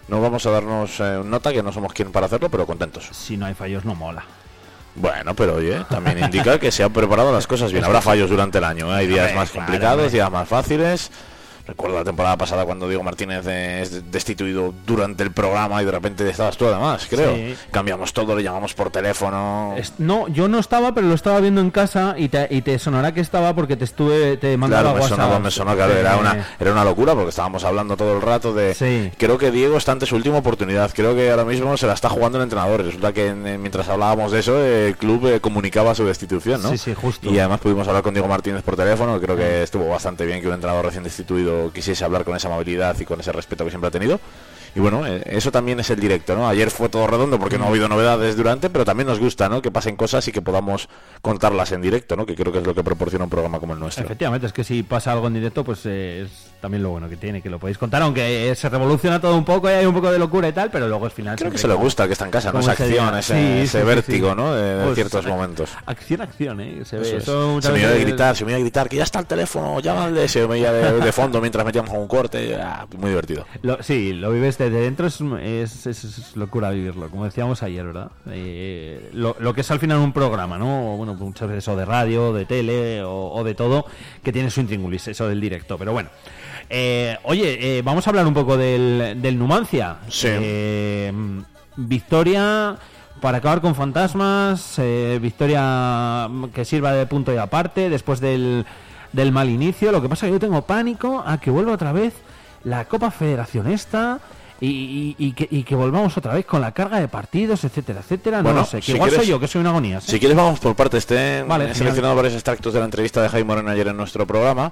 no 0.08 0.22
vamos 0.22 0.45
a 0.45 0.51
darnos 0.51 1.01
eh, 1.01 1.22
nota 1.26 1.51
que 1.51 1.62
no 1.62 1.74
somos 1.74 1.91
quien 1.91 2.14
para 2.14 2.28
hacerlo, 2.28 2.47
pero 2.47 2.66
contentos. 2.66 3.10
Si 3.12 3.36
no 3.36 3.45
hay 3.45 3.56
fallos, 3.56 3.84
no 3.84 3.93
mola. 3.93 4.24
Bueno, 4.95 5.36
pero 5.36 5.56
oye, 5.56 5.84
también 5.89 6.20
indica 6.20 6.58
que 6.60 6.72
se 6.72 6.82
han 6.82 6.93
preparado 6.93 7.34
las 7.34 7.45
cosas 7.45 7.74
bien. 7.74 7.84
Habrá 7.84 8.01
fallos 8.01 8.30
durante 8.30 8.60
el 8.60 8.64
año, 8.64 8.89
¿eh? 8.93 8.99
hay 8.99 9.08
días 9.08 9.36
más 9.36 9.51
complicados, 9.51 10.10
días 10.14 10.32
más 10.32 10.47
fáciles. 10.47 11.12
Recuerdo 11.66 11.97
la 11.97 12.03
temporada 12.03 12.36
pasada 12.38 12.66
cuando 12.66 12.89
Diego 12.89 13.03
Martínez 13.03 13.45
eh, 13.47 13.82
es 13.82 14.11
destituido 14.11 14.74
durante 14.86 15.24
el 15.24 15.32
programa 15.32 15.82
y 15.82 15.86
de 15.86 15.91
repente 15.91 16.30
estabas 16.30 16.57
tú 16.57 16.68
además, 16.68 17.07
creo. 17.09 17.34
Sí. 17.36 17.55
Cambiamos 17.72 18.11
todo, 18.11 18.36
le 18.36 18.43
llamamos 18.43 18.74
por 18.74 18.89
teléfono. 18.91 19.74
Es- 19.78 19.93
no, 19.97 20.28
yo 20.28 20.49
no 20.49 20.59
estaba, 20.59 20.93
pero 20.93 21.07
lo 21.07 21.14
estaba 21.16 21.39
viendo 21.39 21.61
en 21.61 21.72
casa 21.72 22.16
y 22.18 22.28
te, 22.28 22.47
y 22.49 22.61
te 22.64 22.78
sonará 22.80 23.14
que 23.14 23.22
estaba 23.22 23.53
porque 23.55 23.78
te 23.78 23.86
estuve, 23.86 24.36
te 24.36 24.57
mandaba 24.57 24.82
Claro, 24.84 24.95
me 24.95 25.01
WhatsApp. 25.03 25.18
sonaba, 25.18 25.39
me 25.39 25.51
sonó, 25.51 25.76
claro, 25.76 25.93
era 25.93 26.18
una, 26.18 26.47
era 26.59 26.72
una 26.74 26.84
locura 26.84 27.14
porque 27.14 27.30
estábamos 27.30 27.64
hablando 27.64 27.95
todo 27.95 28.16
el 28.16 28.22
rato 28.22 28.53
de... 28.53 28.74
Sí. 28.74 29.11
Creo 29.18 29.38
que 29.38 29.49
Diego 29.51 29.78
está 29.78 29.93
ante 29.93 30.05
su 30.05 30.16
última 30.18 30.39
oportunidad, 30.39 30.91
creo 30.93 31.16
que 31.16 31.32
ahora 31.32 31.45
mismo 31.45 31.78
se 31.78 31.88
la 31.88 31.93
está 31.93 32.09
jugando 32.09 32.39
el 32.39 32.43
entrenador. 32.43 32.84
Resulta 32.84 33.14
que 33.14 33.28
en- 33.28 33.47
en- 33.47 33.61
mientras 33.61 33.88
hablábamos 33.88 34.34
de 34.34 34.39
eso, 34.39 34.61
el 34.61 34.97
club 34.97 35.28
eh, 35.28 35.39
comunicaba 35.39 35.95
su 35.95 36.03
destitución, 36.05 36.61
¿no? 36.61 36.70
Sí, 36.72 36.78
sí, 36.78 36.93
justo. 36.93 37.32
Y 37.32 37.39
además 37.39 37.61
pudimos 37.61 37.88
hablar 37.88 38.03
con 38.03 38.14
Diego 38.14 38.28
Martínez 38.28 38.64
por 38.64 38.76
teléfono, 38.76 39.18
creo 39.22 39.38
que 39.38 39.64
estuvo 39.64 39.88
bastante 39.88 40.26
bien 40.26 40.41
que 40.41 40.47
un 40.49 40.55
entrenador 40.55 40.84
recién 40.86 41.03
destituido 41.05 41.53
quisiese 41.74 42.04
hablar 42.04 42.24
con 42.24 42.36
esa 42.36 42.47
amabilidad 42.47 42.99
y 42.99 43.06
con 43.06 43.20
ese 43.20 43.32
respeto 43.32 43.64
que 43.64 43.72
siempre 43.72 43.88
ha 43.88 43.91
tenido. 43.91 44.20
Y 44.76 44.80
bueno, 44.80 45.06
eh, 45.06 45.22
eso 45.26 45.52
también 45.52 45.80
es 45.80 45.90
el 45.92 46.00
directo, 46.00 46.36
¿no? 46.36 46.48
Ayer 46.48 46.72
fue 46.72 46.90
todo 46.90 47.06
redondo 47.08 47.38
porque 47.40 47.58
no 47.60 47.66
ha 47.66 47.68
habido 47.68 47.88
novedades 47.88 48.36
durante, 48.36 48.70
pero 48.70 48.84
también 48.86 49.08
nos 49.08 49.20
gusta, 49.20 49.48
¿no? 49.50 49.62
Que 49.62 49.70
pasen 49.72 49.96
cosas 49.96 50.28
y 50.28 50.32
que 50.32 50.42
podamos 50.42 50.90
contarlas 51.22 51.72
en 51.72 51.82
directo, 51.82 52.16
¿no? 52.16 52.26
Que 52.26 52.36
creo 52.36 52.52
que 52.52 52.60
es 52.60 52.66
lo 52.66 52.74
que 52.74 52.84
proporciona 52.84 53.26
un 53.26 53.30
programa 53.30 53.60
como 53.60 53.74
el 53.74 53.80
nuestro. 53.80 54.04
Efectivamente, 54.04 54.48
es 54.48 54.54
que 54.54 54.64
si 54.64 54.82
pasa 54.84 55.12
algo 55.12 55.28
en 55.28 55.36
directo, 55.36 55.64
pues 55.64 55.82
eh, 55.86 56.24
es 56.26 56.52
también 56.60 56.82
lo 56.82 56.90
bueno 56.90 57.08
que 57.10 57.18
tiene, 57.18 57.42
que 57.42 57.50
lo 57.50 57.60
podéis 57.60 57.78
contar, 57.78 58.02
aunque 58.02 58.50
eh, 58.50 58.56
se 58.56 58.70
revoluciona 58.70 59.20
todo 59.20 59.36
un 59.38 59.44
poco 59.46 59.70
y 59.70 59.74
hay 59.74 59.86
un 59.86 59.94
poco 59.94 60.12
de 60.12 60.18
locura 60.18 60.48
y 60.48 60.54
tal, 60.54 60.72
pero 60.72 60.88
luego 60.88 61.06
al 61.06 61.12
final... 61.12 61.36
Creo 61.36 61.52
que 61.52 61.58
se 61.58 61.68
le 61.68 61.74
gusta 61.74 62.08
que 62.08 62.14
está 62.14 62.26
en 62.26 62.32
casa, 62.32 62.52
¿no? 62.52 62.60
Esa 62.60 62.72
acción, 62.72 63.18
ese, 63.18 63.34
Sí, 63.34 63.40
ese 63.64 63.68
sí, 63.68 63.78
sí, 63.80 63.84
vértigo, 63.86 64.30
sí. 64.32 64.36
¿no? 64.38 64.54
De, 64.56 64.76
de 64.78 64.84
Pues, 64.86 64.96
ciertos 64.96 65.26
momentos. 65.28 65.70
Acción, 65.86 66.22
acción, 66.22 66.62
¿eh? 66.62 66.82
Se 66.86 66.98
ve 66.98 67.18
Eso 67.18 67.62
se 67.62 67.70
me 67.72 67.80
iba 67.82 67.90
a 67.90 67.94
gritar, 67.96 68.36
se 68.36 68.46
me 68.46 68.52
iba 68.52 68.58
a 68.58 68.62
gritar, 68.62 68.88
que 68.90 68.96
ya 68.96 69.04
está 69.04 69.20
el 69.20 69.26
teléfono, 69.28 69.80
llámale, 69.82 70.28
se 70.28 70.48
me 70.48 70.58
iba 70.58 70.72
de, 70.72 70.94
de 71.00 71.12
fondo 71.12 71.40
mientras 71.42 71.66
metíamos 71.66 71.92
un 71.94 72.08
corte, 72.08 72.56
ah, 72.56 72.88
muy 72.98 73.10
divertido. 73.10 73.46
Lo- 73.62 73.84
sí, 73.84 74.14
lo 74.14 74.32
vives 74.32 74.58
desde 74.70 74.82
dentro, 74.82 75.07
es, 75.07 75.20
es, 75.22 75.86
es- 75.86 76.03
es 76.03 76.36
locura 76.36 76.70
vivirlo, 76.72 77.09
como 77.09 77.26
decíamos 77.26 77.64
ayer, 77.64 77.86
¿verdad? 77.86 78.11
Eh, 78.30 79.09
lo, 79.14 79.36
lo 79.39 79.53
que 79.53 79.61
es 79.61 79.72
al 79.72 79.80
final 79.80 79.97
un 79.99 80.14
programa, 80.14 80.57
¿no? 80.57 80.97
Bueno, 80.97 81.14
muchas 81.16 81.47
veces 81.47 81.68
o 81.68 81.76
de 81.76 81.86
radio, 81.86 82.34
de 82.34 82.45
tele 82.45 83.03
o, 83.03 83.32
o 83.34 83.43
de 83.43 83.55
todo, 83.55 83.86
que 84.24 84.32
tiene 84.32 84.49
su 84.51 84.61
intríngulis, 84.61 85.07
eso 85.07 85.28
del 85.28 85.39
directo, 85.41 85.78
pero 85.78 85.91
bueno. 85.93 86.09
Eh, 86.70 87.18
oye, 87.24 87.78
eh, 87.78 87.82
vamos 87.82 88.07
a 88.07 88.09
hablar 88.09 88.26
un 88.26 88.34
poco 88.34 88.57
del, 88.57 89.22
del 89.22 89.38
Numancia. 89.38 89.97
Sí. 90.07 90.28
Eh, 90.30 91.11
victoria 91.76 92.78
para 93.22 93.38
acabar 93.38 93.61
con 93.61 93.74
fantasmas, 93.76 94.76
eh, 94.80 95.18
victoria 95.22 96.30
que 96.53 96.66
sirva 96.66 96.91
de 96.91 97.05
punto 97.05 97.34
y 97.34 97.38
aparte 97.38 97.89
después 97.89 98.20
del, 98.20 98.66
del 99.14 99.32
mal 99.32 99.49
inicio. 99.49 99.91
Lo 99.91 100.01
que 100.01 100.09
pasa 100.09 100.26
es 100.26 100.30
que 100.32 100.36
yo 100.36 100.39
tengo 100.39 100.61
pánico 100.64 101.24
a 101.26 101.38
que 101.39 101.49
vuelva 101.51 101.72
otra 101.74 101.93
vez 101.93 102.14
la 102.64 102.86
Copa 102.86 103.11
Federación 103.11 103.68
esta 103.68 104.20
y, 104.68 105.16
y- 105.18 105.32
que, 105.34 105.47
y 105.51 105.64
que 105.64 105.76
volvamos 105.76 106.16
otra 106.18 106.34
vez 106.34 106.45
con 106.45 106.61
la 106.61 106.72
carga 106.72 106.99
de 106.99 107.07
partidos, 107.07 107.64
etcétera, 107.64 107.99
etcétera. 108.01 108.41
no 108.41 108.53
lo 108.53 108.66
sé, 108.66 108.78
que 108.78 108.84
si 108.84 108.91
igual 108.93 109.11
soy 109.11 109.28
yo, 109.28 109.39
que 109.39 109.47
soy 109.47 109.61
una 109.61 109.72
agonía. 109.72 109.99
¿sí? 110.01 110.11
Si 110.11 110.20
quieres 110.20 110.38
vamos 110.38 110.59
por 110.59 110.76
partes, 110.76 111.05
te 111.05 111.43
Vale, 111.43 111.72
he 111.72 111.76
seleccionado 111.76 112.16
varios 112.16 112.34
extractos 112.34 112.74
de 112.74 112.80
la 112.80 112.86
entrevista 112.86 113.22
de 113.22 113.30
Jaime 113.30 113.47
Moreno 113.47 113.70
ayer 113.72 113.88
en 113.88 113.97
nuestro 113.97 114.26
programa 114.28 114.72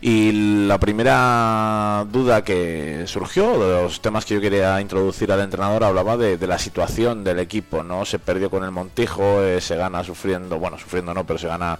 y 0.00 0.66
la 0.66 0.78
primera 0.78 2.04
duda 2.10 2.42
que 2.42 3.04
surgió, 3.06 3.52
de 3.52 3.82
los 3.84 4.00
temas 4.00 4.24
que 4.24 4.34
yo 4.34 4.40
quería 4.40 4.80
introducir 4.80 5.30
al 5.30 5.40
entrenador, 5.40 5.84
hablaba 5.84 6.16
de, 6.16 6.36
de 6.38 6.46
la 6.48 6.58
situación 6.58 7.22
del 7.22 7.38
equipo, 7.38 7.82
¿no? 7.84 8.04
Se 8.04 8.18
perdió 8.18 8.50
con 8.50 8.64
el 8.64 8.72
Montijo, 8.72 9.42
eh, 9.42 9.60
se 9.60 9.76
gana 9.76 10.02
sufriendo, 10.02 10.58
bueno, 10.58 10.76
sufriendo 10.78 11.14
no, 11.14 11.24
pero 11.24 11.38
se 11.38 11.46
gana 11.46 11.78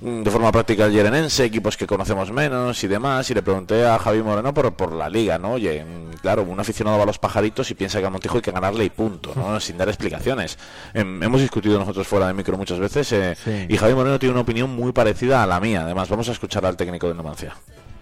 de 0.00 0.30
forma 0.30 0.50
práctica 0.50 0.86
el 0.86 0.92
Yerenense, 0.92 1.44
equipos 1.44 1.76
que 1.76 1.86
conocemos 1.86 2.32
menos 2.32 2.82
y 2.82 2.88
demás, 2.88 3.30
y 3.30 3.34
le 3.34 3.42
pregunté 3.42 3.86
a 3.86 3.98
Javi 3.98 4.22
Moreno 4.22 4.54
por, 4.54 4.72
por 4.72 4.92
la 4.92 5.08
liga, 5.10 5.38
¿no? 5.38 5.52
Oye, 5.52 5.84
mm, 5.84 6.14
claro, 6.22 6.42
un 6.42 6.58
aficionado 6.58 6.96
va 6.96 7.02
a 7.02 7.06
los 7.06 7.18
pajaritos 7.18 7.70
y 7.70 7.74
piensa 7.74 8.00
que 8.00 8.06
a 8.06 8.10
Montijo 8.10 8.36
hay 8.36 8.42
que 8.42 8.50
ganarle 8.50 8.84
y 8.84 8.90
punto, 8.90 9.32
¿no? 9.36 9.60
Sin 9.60 9.76
dar 9.76 9.88
explicaciones. 9.88 10.58
Em, 10.94 11.22
hemos 11.22 11.40
discutido 11.40 11.78
nosotros 11.78 12.06
fuera 12.08 12.26
de 12.28 12.34
micro 12.34 12.56
muchas 12.56 12.78
veces 12.78 13.12
eh, 13.12 13.36
Sí. 13.44 13.66
y 13.68 13.76
Javi 13.76 13.94
Moreno 13.94 14.18
tiene 14.18 14.32
una 14.32 14.42
opinión 14.42 14.70
muy 14.74 14.92
parecida 14.92 15.42
a 15.42 15.46
la 15.46 15.60
mía. 15.60 15.82
Además, 15.82 16.08
vamos 16.08 16.28
a 16.28 16.32
escuchar 16.32 16.64
al 16.64 16.76
técnico 16.76 17.06
de 17.08 17.14
Numancia. 17.14 17.54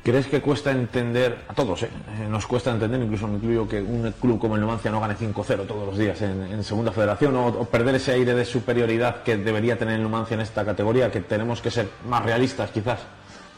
¿Crees 0.08 0.26
que 0.26 0.40
cuesta 0.40 0.70
entender, 0.70 1.44
a 1.48 1.52
todos, 1.52 1.82
eh? 1.82 1.90
Nos 2.30 2.46
cuesta 2.46 2.70
entender, 2.70 2.98
incluso 3.02 3.28
me 3.28 3.34
incluyo, 3.34 3.68
que 3.68 3.78
un 3.78 4.10
club 4.18 4.38
como 4.38 4.54
el 4.54 4.62
Numancia 4.62 4.90
no 4.90 5.00
gane 5.00 5.14
5-0 5.14 5.66
todos 5.66 5.86
los 5.86 5.98
días 5.98 6.22
en, 6.22 6.44
en 6.44 6.64
Segunda 6.64 6.92
Federación 6.92 7.36
o, 7.36 7.48
o 7.48 7.64
perder 7.66 7.96
ese 7.96 8.12
aire 8.12 8.34
de 8.34 8.46
superioridad 8.46 9.22
que 9.22 9.36
debería 9.36 9.76
tener 9.76 9.96
el 9.96 10.02
Numancia 10.02 10.34
en 10.34 10.40
esta 10.40 10.64
categoría, 10.64 11.10
que 11.12 11.20
tenemos 11.20 11.60
que 11.60 11.70
ser 11.70 11.90
más 12.08 12.24
realistas 12.24 12.70
quizás? 12.70 13.00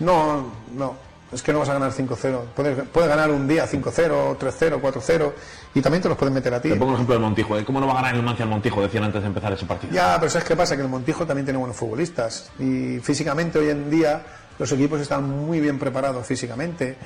No, 0.01 0.51
no. 0.75 0.97
es 1.33 1.41
que 1.41 1.53
no 1.53 1.61
vas 1.61 1.69
a 1.69 1.75
ganar 1.75 1.93
5-0. 1.93 2.41
Puedes, 2.57 2.89
puedes 2.89 3.09
ganar 3.09 3.31
un 3.31 3.47
día 3.47 3.67
5-0, 3.69 4.37
3-0, 4.37 4.81
4-0 4.81 5.33
y 5.75 5.81
también 5.81 6.03
te 6.03 6.09
los 6.09 6.19
pueden 6.19 6.35
meter 6.35 6.53
a 6.53 6.61
ti. 6.61 6.71
Te 6.71 6.75
pongo 6.75 6.91
el 6.91 6.95
ejemplo 6.97 7.15
del 7.15 7.23
Montijo. 7.23 7.57
¿eh? 7.59 7.65
¿Cómo 7.65 7.79
no 7.79 7.87
va 7.87 7.93
a 7.93 7.97
ganar 7.97 8.15
el 8.15 8.21
Numancia 8.23 8.43
el 8.43 8.49
Montijo? 8.49 8.83
Decían 8.83 9.05
antes 9.05 9.23
de 9.23 9.29
empezar 9.29 9.53
ese 9.53 9.67
partido. 9.67 9.93
Ya, 9.93 10.17
pero 10.19 10.29
¿sabes 10.29 10.49
qué 10.49 10.57
pasa? 10.57 10.75
Que 10.75 10.83
el 10.83 10.89
Montijo 10.89 11.25
también 11.27 11.47
tiene 11.47 11.59
buenos 11.59 11.77
futbolistas 11.77 12.51
y 12.59 12.99
físicamente 12.99 13.61
hoy 13.61 13.69
en 13.69 13.89
día 13.89 14.23
los 14.61 14.71
equipos 14.73 15.01
están 15.01 15.29
muy 15.29 15.59
bien 15.59 15.79
preparados 15.79 16.25
físicamente 16.25 16.97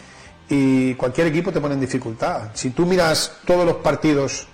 y 0.51 0.93
cualquier 0.95 1.29
equipo 1.29 1.51
te 1.53 1.61
pone 1.61 1.73
en 1.75 1.81
dificultad. 1.81 2.51
Si 2.53 2.71
tú 2.71 2.85
miras 2.85 3.39
todos 3.47 3.65
los 3.65 3.77
partidos 3.77 4.47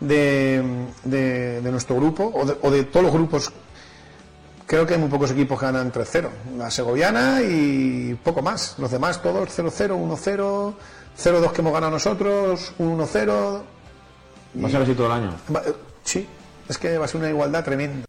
de, 0.00 0.62
de- 1.04 1.60
de 1.62 1.70
nuestro 1.72 1.96
grupo 1.96 2.30
o 2.34 2.44
de, 2.44 2.56
o 2.60 2.70
de 2.70 2.84
todos 2.84 3.04
los 3.06 3.12
grupos, 3.14 3.50
creo 4.66 4.86
que 4.86 4.94
hay 4.94 5.00
muy 5.00 5.08
pocos 5.08 5.30
equipos 5.30 5.58
que 5.58 5.64
ganan 5.66 5.90
3-0. 5.90 6.28
La 6.58 6.70
Segoviana 6.70 7.40
y 7.42 8.14
poco 8.22 8.42
más. 8.42 8.74
Los 8.78 8.90
demás 8.90 9.22
todos 9.22 9.48
0-0, 9.58 9.90
1-0, 9.96 10.74
0-2 11.18 11.52
que 11.52 11.60
hemos 11.62 11.72
ganado 11.72 11.92
nosotros, 11.92 12.72
1-0. 12.78 13.62
Va 14.62 14.68
a 14.68 14.70
ser 14.70 14.82
así 14.82 14.94
todo 14.94 15.06
el 15.06 15.12
año. 15.12 15.34
Eh, 15.64 15.72
Sí, 16.04 16.26
es 16.68 16.78
que 16.78 16.96
va 16.98 17.04
a 17.04 17.08
ser 17.08 17.20
una 17.20 17.30
igualdad 17.30 17.62
tremenda. 17.64 18.07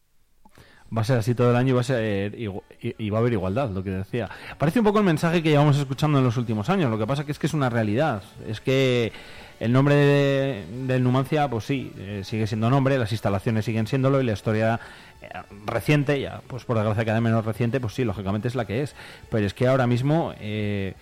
Va 0.96 1.02
a 1.02 1.06
ser 1.06 1.20
así 1.20 1.36
todo 1.36 1.52
el 1.52 1.56
año 1.56 1.70
y 1.70 1.72
va 1.74 1.82
a, 1.82 1.84
ser, 1.84 2.36
igu- 2.36 2.64
y, 2.82 2.96
y 2.98 3.10
va 3.12 3.20
a 3.20 3.22
haber 3.22 3.34
igualdad, 3.34 3.70
lo 3.70 3.84
que 3.84 3.92
decía. 3.92 4.28
Parece 4.58 4.80
un 4.80 4.86
poco 4.86 4.98
el 5.00 5.06
mensaje 5.06 5.44
que 5.44 5.50
llevamos 5.50 5.78
escuchando 5.78 6.18
en 6.18 6.24
los 6.24 6.36
últimos 6.38 6.68
años. 6.70 6.90
Lo 6.90 6.98
que 6.98 7.06
pasa 7.06 7.26
que 7.26 7.32
es 7.32 7.38
que 7.38 7.46
es 7.48 7.54
una 7.54 7.70
realidad. 7.70 8.24
Es 8.48 8.60
que 8.60 9.12
el 9.60 9.72
nombre 9.72 9.94
de- 9.96 11.00
Numancia, 11.00 11.48
pues 11.48 11.66
sí, 11.66 11.92
eh, 11.98 12.22
sigue 12.24 12.48
siendo 12.48 12.70
nombre, 12.72 12.98
las 12.98 13.12
instalaciones 13.12 13.66
siguen 13.66 13.86
siéndolo 13.86 14.20
y 14.20 14.24
la 14.26 14.34
historia 14.34 14.80
eh, 15.22 15.28
reciente, 15.68 16.20
ya 16.20 16.42
pues 16.48 16.64
por 16.66 16.76
desgracia 16.78 17.06
cada 17.06 17.22
menos 17.22 17.46
reciente, 17.46 17.80
pues 17.80 17.94
sí, 17.94 18.04
lógicamente 18.04 18.48
es 18.48 18.56
la 18.56 18.66
que 18.66 18.82
es. 18.82 18.96
Pero 19.30 19.46
es 19.46 19.54
que 19.54 19.68
ahora 19.68 19.86
mismo... 19.86 20.34
eh, 20.40 20.96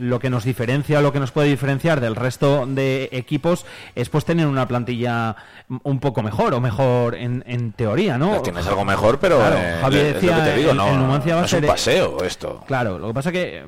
lo 0.00 0.18
que 0.20 0.30
nos 0.30 0.44
diferencia 0.44 0.98
o 0.98 1.02
lo 1.02 1.12
que 1.12 1.20
nos 1.20 1.30
puede 1.32 1.48
diferenciar 1.48 2.00
del 2.00 2.16
resto 2.16 2.66
de 2.66 3.08
equipos 3.12 3.66
es 3.94 4.08
pues 4.08 4.24
tener 4.24 4.46
una 4.46 4.66
plantilla 4.68 5.36
un 5.82 6.00
poco 6.00 6.22
mejor 6.22 6.54
o 6.54 6.60
mejor 6.60 7.14
en, 7.14 7.44
en 7.46 7.72
teoría, 7.72 8.16
¿no? 8.18 8.40
Tienes 8.42 8.66
algo 8.66 8.84
mejor, 8.84 9.18
pero 9.18 9.38
Claro, 9.38 9.56
eh, 9.58 9.78
Javi 9.80 9.96
decía, 9.96 10.36
que 10.36 10.50
te 10.50 10.56
digo, 10.56 10.70
el- 10.70 10.76
no, 10.76 10.88
el 10.88 10.98
Numancia 10.98 11.34
va 11.34 11.40
no 11.40 11.42
a 11.42 11.46
es 11.46 11.50
ser- 11.50 11.64
un 11.64 11.70
paseo 11.70 12.24
esto. 12.24 12.64
Claro, 12.66 12.98
lo 12.98 13.08
que 13.08 13.14
pasa 13.14 13.32
que 13.32 13.62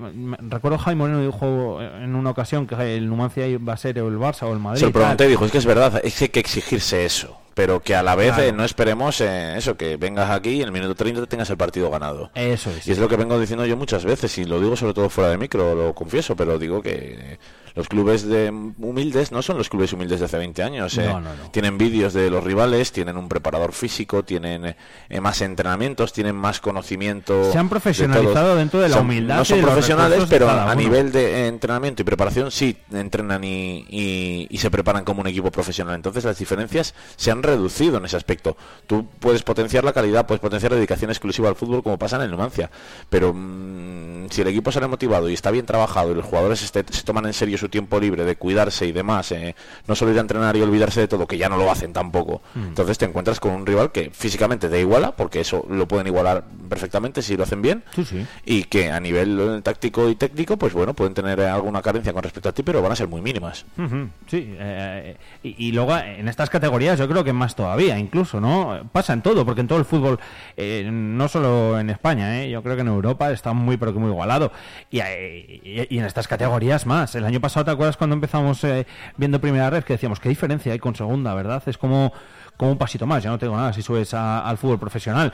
recuerdo 0.49 0.78
Jaime 0.78 0.99
Moreno 1.01 1.20
dijo 1.20 1.81
en 1.83 2.14
una 2.14 2.31
ocasión 2.31 2.66
que 2.66 2.97
el 2.97 3.09
Numancia 3.09 3.47
iba 3.47 3.72
a 3.72 3.76
ser 3.76 3.99
el 3.99 4.18
Barça 4.18 4.43
o 4.45 4.53
el 4.53 4.59
Madrid. 4.59 4.81
Se 4.81 4.87
lo 4.87 4.93
pregunté 4.93 5.26
y 5.26 5.28
dijo, 5.28 5.45
es 5.45 5.53
que 5.53 5.59
es 5.59 5.66
verdad, 5.66 6.01
es 6.05 6.16
que 6.16 6.24
hay 6.24 6.28
que 6.31 6.41
exigirse 6.41 7.05
eso, 7.05 7.37
pero 7.61 7.80
que 7.80 7.94
a 7.94 8.02
la 8.02 8.14
vez 8.14 8.28
Claro. 8.32 8.42
eh, 8.44 8.52
no 8.52 8.64
esperemos 8.64 9.20
eh, 9.20 9.54
eso, 9.58 9.76
que 9.76 9.98
vengas 9.98 10.30
aquí 10.30 10.48
y 10.52 10.61
en 10.62 10.68
el 10.68 10.72
minuto 10.72 10.94
30 10.94 11.26
tengas 11.26 11.50
el 11.50 11.58
partido 11.58 11.90
ganado. 11.90 12.30
Eso 12.34 12.70
es. 12.70 12.86
Y 12.88 12.92
es 12.92 12.98
lo 12.98 13.06
que 13.06 13.16
vengo 13.16 13.38
diciendo 13.38 13.66
yo 13.66 13.76
muchas 13.76 14.02
veces, 14.06 14.38
y 14.38 14.46
lo 14.46 14.58
digo 14.61 14.76
sobre 14.76 14.94
todo 14.94 15.11
fuera 15.11 15.28
de 15.28 15.36
micro, 15.36 15.74
lo 15.74 15.94
confieso, 15.94 16.34
pero 16.36 16.58
digo 16.58 16.80
que 16.80 17.38
los 17.75 17.89
clubes 17.89 18.25
de 18.27 18.51
humildes 18.79 19.33
no 19.33 19.43
son 19.43 19.59
los 19.59 19.68
clubes 19.68 19.93
humildes 19.93 20.21
de 20.21 20.27
hace 20.27 20.39
20 20.39 20.62
años. 20.62 20.97
eh. 20.99 21.07
No, 21.07 21.21
no, 21.21 21.35
no. 21.35 21.51
Tienen 21.51 21.79
vídeos 21.79 22.12
de 22.12 22.31
los 22.31 22.43
rivales, 22.45 22.93
tienen 22.93 23.16
un 23.16 23.29
preparador 23.29 23.73
físico, 23.73 24.23
tienen 24.25 24.77
eh, 25.09 25.21
más 25.21 25.41
entrenamientos, 25.41 26.12
tienen 26.12 26.37
más 26.37 26.61
conocimiento. 26.61 27.51
Se 27.53 27.59
han 27.59 27.68
profesionalizado 27.68 28.57
dentro 28.57 28.81
de 28.81 28.89
la 28.89 28.97
Son- 28.97 29.07
humildad 29.07 29.37
No 29.39 29.45
son 29.45 29.61
profesionales, 29.61 30.25
pero 30.29 30.49
a 30.51 30.75
nivel 30.75 31.12
de 31.12 31.47
entrenamiento 31.49 32.03
y 32.03 32.05
preparación 32.05 32.51
sí 32.51 32.77
entrenan 32.93 33.45
y, 33.45 33.85
y- 33.89 34.47
y 34.51 34.59
se 34.59 34.71
preparan 34.71 35.05
como 35.05 35.21
un 35.21 35.27
equipo 35.27 35.51
profesional. 35.51 35.95
Entonces 35.95 36.25
las 36.25 36.39
diferencias 36.39 36.95
se 37.16 37.31
han 37.31 37.43
reducido 37.43 37.99
en 37.99 38.05
ese 38.05 38.16
aspecto. 38.16 38.57
Tú 38.87 39.07
puedes 39.21 39.43
potenciar 39.43 39.85
la 39.85 39.93
calidad, 39.93 40.27
puedes 40.27 40.41
potenciar 40.41 40.73
la 40.73 40.77
dedicación 40.77 41.11
exclusiva 41.11 41.49
al 41.49 41.57
fútbol 41.57 41.83
como 41.83 41.99
pasa 41.99 42.16
en 42.16 42.23
el 42.23 42.31
Numancia, 42.31 42.71
pero 43.09 43.33
mm, 43.35 44.29
si 44.31 44.41
el 44.43 44.49
equipo 44.49 44.71
sale 44.73 44.87
motivado 44.87 45.29
y 45.29 45.35
está 45.35 45.51
bien 45.51 45.66
trabajado 45.66 46.12
y 46.12 46.14
los 46.14 46.25
jugadores 46.25 46.62
este- 46.62 46.85
se 46.91 47.03
toman 47.03 47.27
en 47.27 47.33
serio 47.33 47.59
su 47.61 47.68
tiempo 47.68 48.00
libre 48.00 48.24
de 48.24 48.34
cuidarse 48.36 48.86
y 48.86 48.92
demás, 48.92 49.30
eh, 49.32 49.54
no 49.86 49.94
solo 49.94 50.11
ir 50.12 50.18
a 50.18 50.22
entrenar 50.22 50.56
y 50.56 50.62
olvidarse 50.62 51.00
de 51.00 51.08
todo, 51.08 51.26
que 51.26 51.38
ya 51.38 51.48
no 51.48 51.56
lo 51.56 51.70
hacen 51.70 51.92
tampoco, 51.92 52.42
Mm. 52.54 52.64
entonces 52.68 52.98
te 52.98 53.04
encuentras 53.04 53.38
con 53.38 53.52
un 53.52 53.66
rival 53.66 53.92
que 53.92 54.11
físicamente 54.11 54.68
te 54.68 54.80
iguala, 54.80 55.12
porque 55.12 55.40
eso 55.40 55.64
lo 55.68 55.86
pueden 55.86 56.06
igualar 56.08 56.44
perfectamente 56.68 57.22
si 57.22 57.36
lo 57.36 57.42
hacen 57.44 57.62
bien, 57.62 57.84
Sí, 57.94 58.04
sí. 58.04 58.26
y 58.44 58.64
que 58.64 58.90
a 58.90 58.98
nivel 59.00 59.38
eh, 59.40 59.61
táctico 59.62 60.08
y 60.08 60.14
técnico, 60.16 60.56
pues 60.56 60.72
bueno, 60.72 60.94
pueden 60.94 61.14
tener 61.14 61.38
eh, 61.40 61.48
alguna 61.48 61.82
carencia 61.82 62.12
con 62.12 62.22
respecto 62.22 62.48
a 62.48 62.52
ti, 62.52 62.62
pero 62.62 62.80
van 62.82 62.92
a 62.92 62.96
ser 62.96 63.08
muy 63.08 63.20
mínimas. 63.20 63.64
Sí, 64.28 64.54
eh, 64.58 65.16
y, 65.42 65.68
y 65.68 65.72
luego 65.72 65.96
en 65.96 66.28
estas 66.28 66.48
categorías 66.50 66.98
yo 66.98 67.08
creo 67.08 67.22
que 67.24 67.32
más 67.32 67.54
todavía, 67.54 67.98
incluso, 67.98 68.40
¿no? 68.40 68.80
Pasa 68.92 69.12
en 69.12 69.22
todo, 69.22 69.44
porque 69.44 69.61
en 69.61 69.68
todo 69.68 69.78
el 69.78 69.84
fútbol, 69.84 70.18
eh, 70.56 70.88
no 70.90 71.28
solo 71.28 71.78
en 71.78 71.90
España, 71.90 72.42
¿eh? 72.42 72.50
yo 72.50 72.62
creo 72.62 72.74
que 72.76 72.82
en 72.82 72.88
Europa 72.88 73.30
está 73.32 73.52
muy, 73.52 73.76
pero 73.76 73.92
que 73.92 73.98
muy 73.98 74.11
igualado. 74.11 74.52
Y, 74.90 75.00
y- 75.00 75.86
y 75.90 75.98
en 75.98 76.04
estas 76.04 76.28
categorías 76.28 76.86
más. 76.86 77.14
El 77.14 77.24
año 77.24 77.40
pasado, 77.40 77.49
¿te 77.53 77.70
acuerdas 77.70 77.96
cuando 77.96 78.14
empezamos 78.14 78.62
eh, 78.64 78.86
viendo 79.16 79.40
Primera 79.40 79.68
Red? 79.70 79.84
Que 79.84 79.94
decíamos, 79.94 80.20
¿qué 80.20 80.28
diferencia 80.28 80.72
hay 80.72 80.78
con 80.78 80.94
Segunda, 80.94 81.34
verdad? 81.34 81.62
Es 81.66 81.76
como, 81.78 82.12
como 82.57 82.72
un 82.72 82.78
pasito 82.78 83.07
más, 83.07 83.22
ya 83.22 83.30
no 83.30 83.38
tengo 83.38 83.57
nada 83.57 83.72
si 83.72 83.82
subes 83.82 84.14
a- 84.14 84.40
al 84.48 84.57
fútbol 84.59 84.78
profesional. 84.78 85.32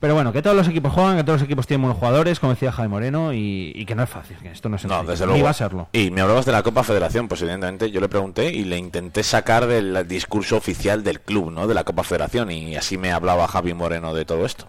Pero 0.00 0.14
bueno, 0.14 0.32
que 0.32 0.42
todos 0.42 0.54
los 0.54 0.68
equipos 0.68 0.92
juegan, 0.92 1.16
que 1.16 1.24
todos 1.24 1.40
los 1.40 1.44
equipos 1.46 1.66
tienen 1.66 1.82
buenos 1.82 1.98
jugadores, 1.98 2.38
como 2.38 2.52
decía 2.52 2.70
Jaime 2.70 2.88
Moreno, 2.88 3.32
y, 3.32 3.72
y 3.74 3.84
que 3.84 3.96
no 3.96 4.04
es 4.04 4.08
fácil, 4.08 4.36
que 4.36 4.52
esto 4.52 4.68
no 4.68 4.76
es 4.76 4.84
No, 4.84 4.90
sencillo, 4.90 5.10
desde 5.10 5.24
ni 5.26 5.30
luego. 5.32 5.44
va 5.44 5.50
a 5.50 5.54
serlo. 5.54 5.88
Y 5.92 6.12
me 6.12 6.20
hablabas 6.20 6.46
de 6.46 6.52
la 6.52 6.62
Copa 6.62 6.84
Federación, 6.84 7.26
pues 7.26 7.42
evidentemente 7.42 7.90
yo 7.90 8.00
le 8.00 8.08
pregunté 8.08 8.52
y 8.52 8.62
le 8.64 8.78
intenté 8.78 9.24
sacar 9.24 9.66
del 9.66 10.06
discurso 10.06 10.56
oficial 10.56 11.02
del 11.02 11.20
club, 11.20 11.50
¿no? 11.50 11.66
De 11.66 11.74
la 11.74 11.82
Copa 11.82 12.04
Federación 12.04 12.52
y 12.52 12.76
así 12.76 12.96
me 12.96 13.10
hablaba 13.10 13.48
Javi 13.48 13.74
Moreno 13.74 14.14
de 14.14 14.24
todo 14.24 14.46
esto. 14.46 14.68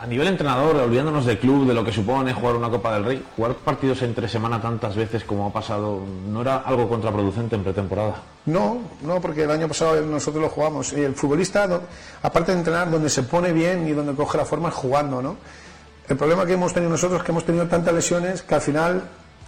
A 0.00 0.06
nivel 0.06 0.28
entrenador, 0.28 0.76
olvidándonos 0.76 1.26
del 1.26 1.40
club, 1.40 1.66
de 1.66 1.74
lo 1.74 1.84
que 1.84 1.90
supone 1.90 2.32
jugar 2.32 2.54
una 2.54 2.70
Copa 2.70 2.94
del 2.94 3.04
Rey, 3.04 3.24
jugar 3.34 3.54
partidos 3.54 4.00
entre 4.02 4.28
semana 4.28 4.60
tantas 4.62 4.94
veces 4.94 5.24
como 5.24 5.46
ha 5.46 5.52
pasado, 5.52 6.00
¿no 6.28 6.42
era 6.42 6.58
algo 6.58 6.88
contraproducente 6.88 7.56
en 7.56 7.64
pretemporada? 7.64 8.22
No, 8.46 8.78
no, 9.02 9.20
porque 9.20 9.42
el 9.42 9.50
año 9.50 9.66
pasado 9.66 10.00
nosotros 10.02 10.40
lo 10.40 10.48
jugamos. 10.50 10.92
Y 10.92 11.00
el 11.00 11.14
futbolista, 11.16 11.68
aparte 12.22 12.52
de 12.52 12.58
entrenar, 12.58 12.92
donde 12.92 13.10
se 13.10 13.24
pone 13.24 13.52
bien 13.52 13.88
y 13.88 13.92
donde 13.92 14.14
coge 14.14 14.38
la 14.38 14.44
forma 14.44 14.68
es 14.68 14.74
jugando, 14.76 15.20
¿no? 15.20 15.36
El 16.08 16.16
problema 16.16 16.46
que 16.46 16.52
hemos 16.52 16.72
tenido 16.72 16.90
nosotros 16.90 17.18
es 17.20 17.24
que 17.26 17.32
hemos 17.32 17.44
tenido 17.44 17.66
tantas 17.66 17.92
lesiones 17.92 18.42
que 18.42 18.54
al 18.54 18.60
final 18.60 19.02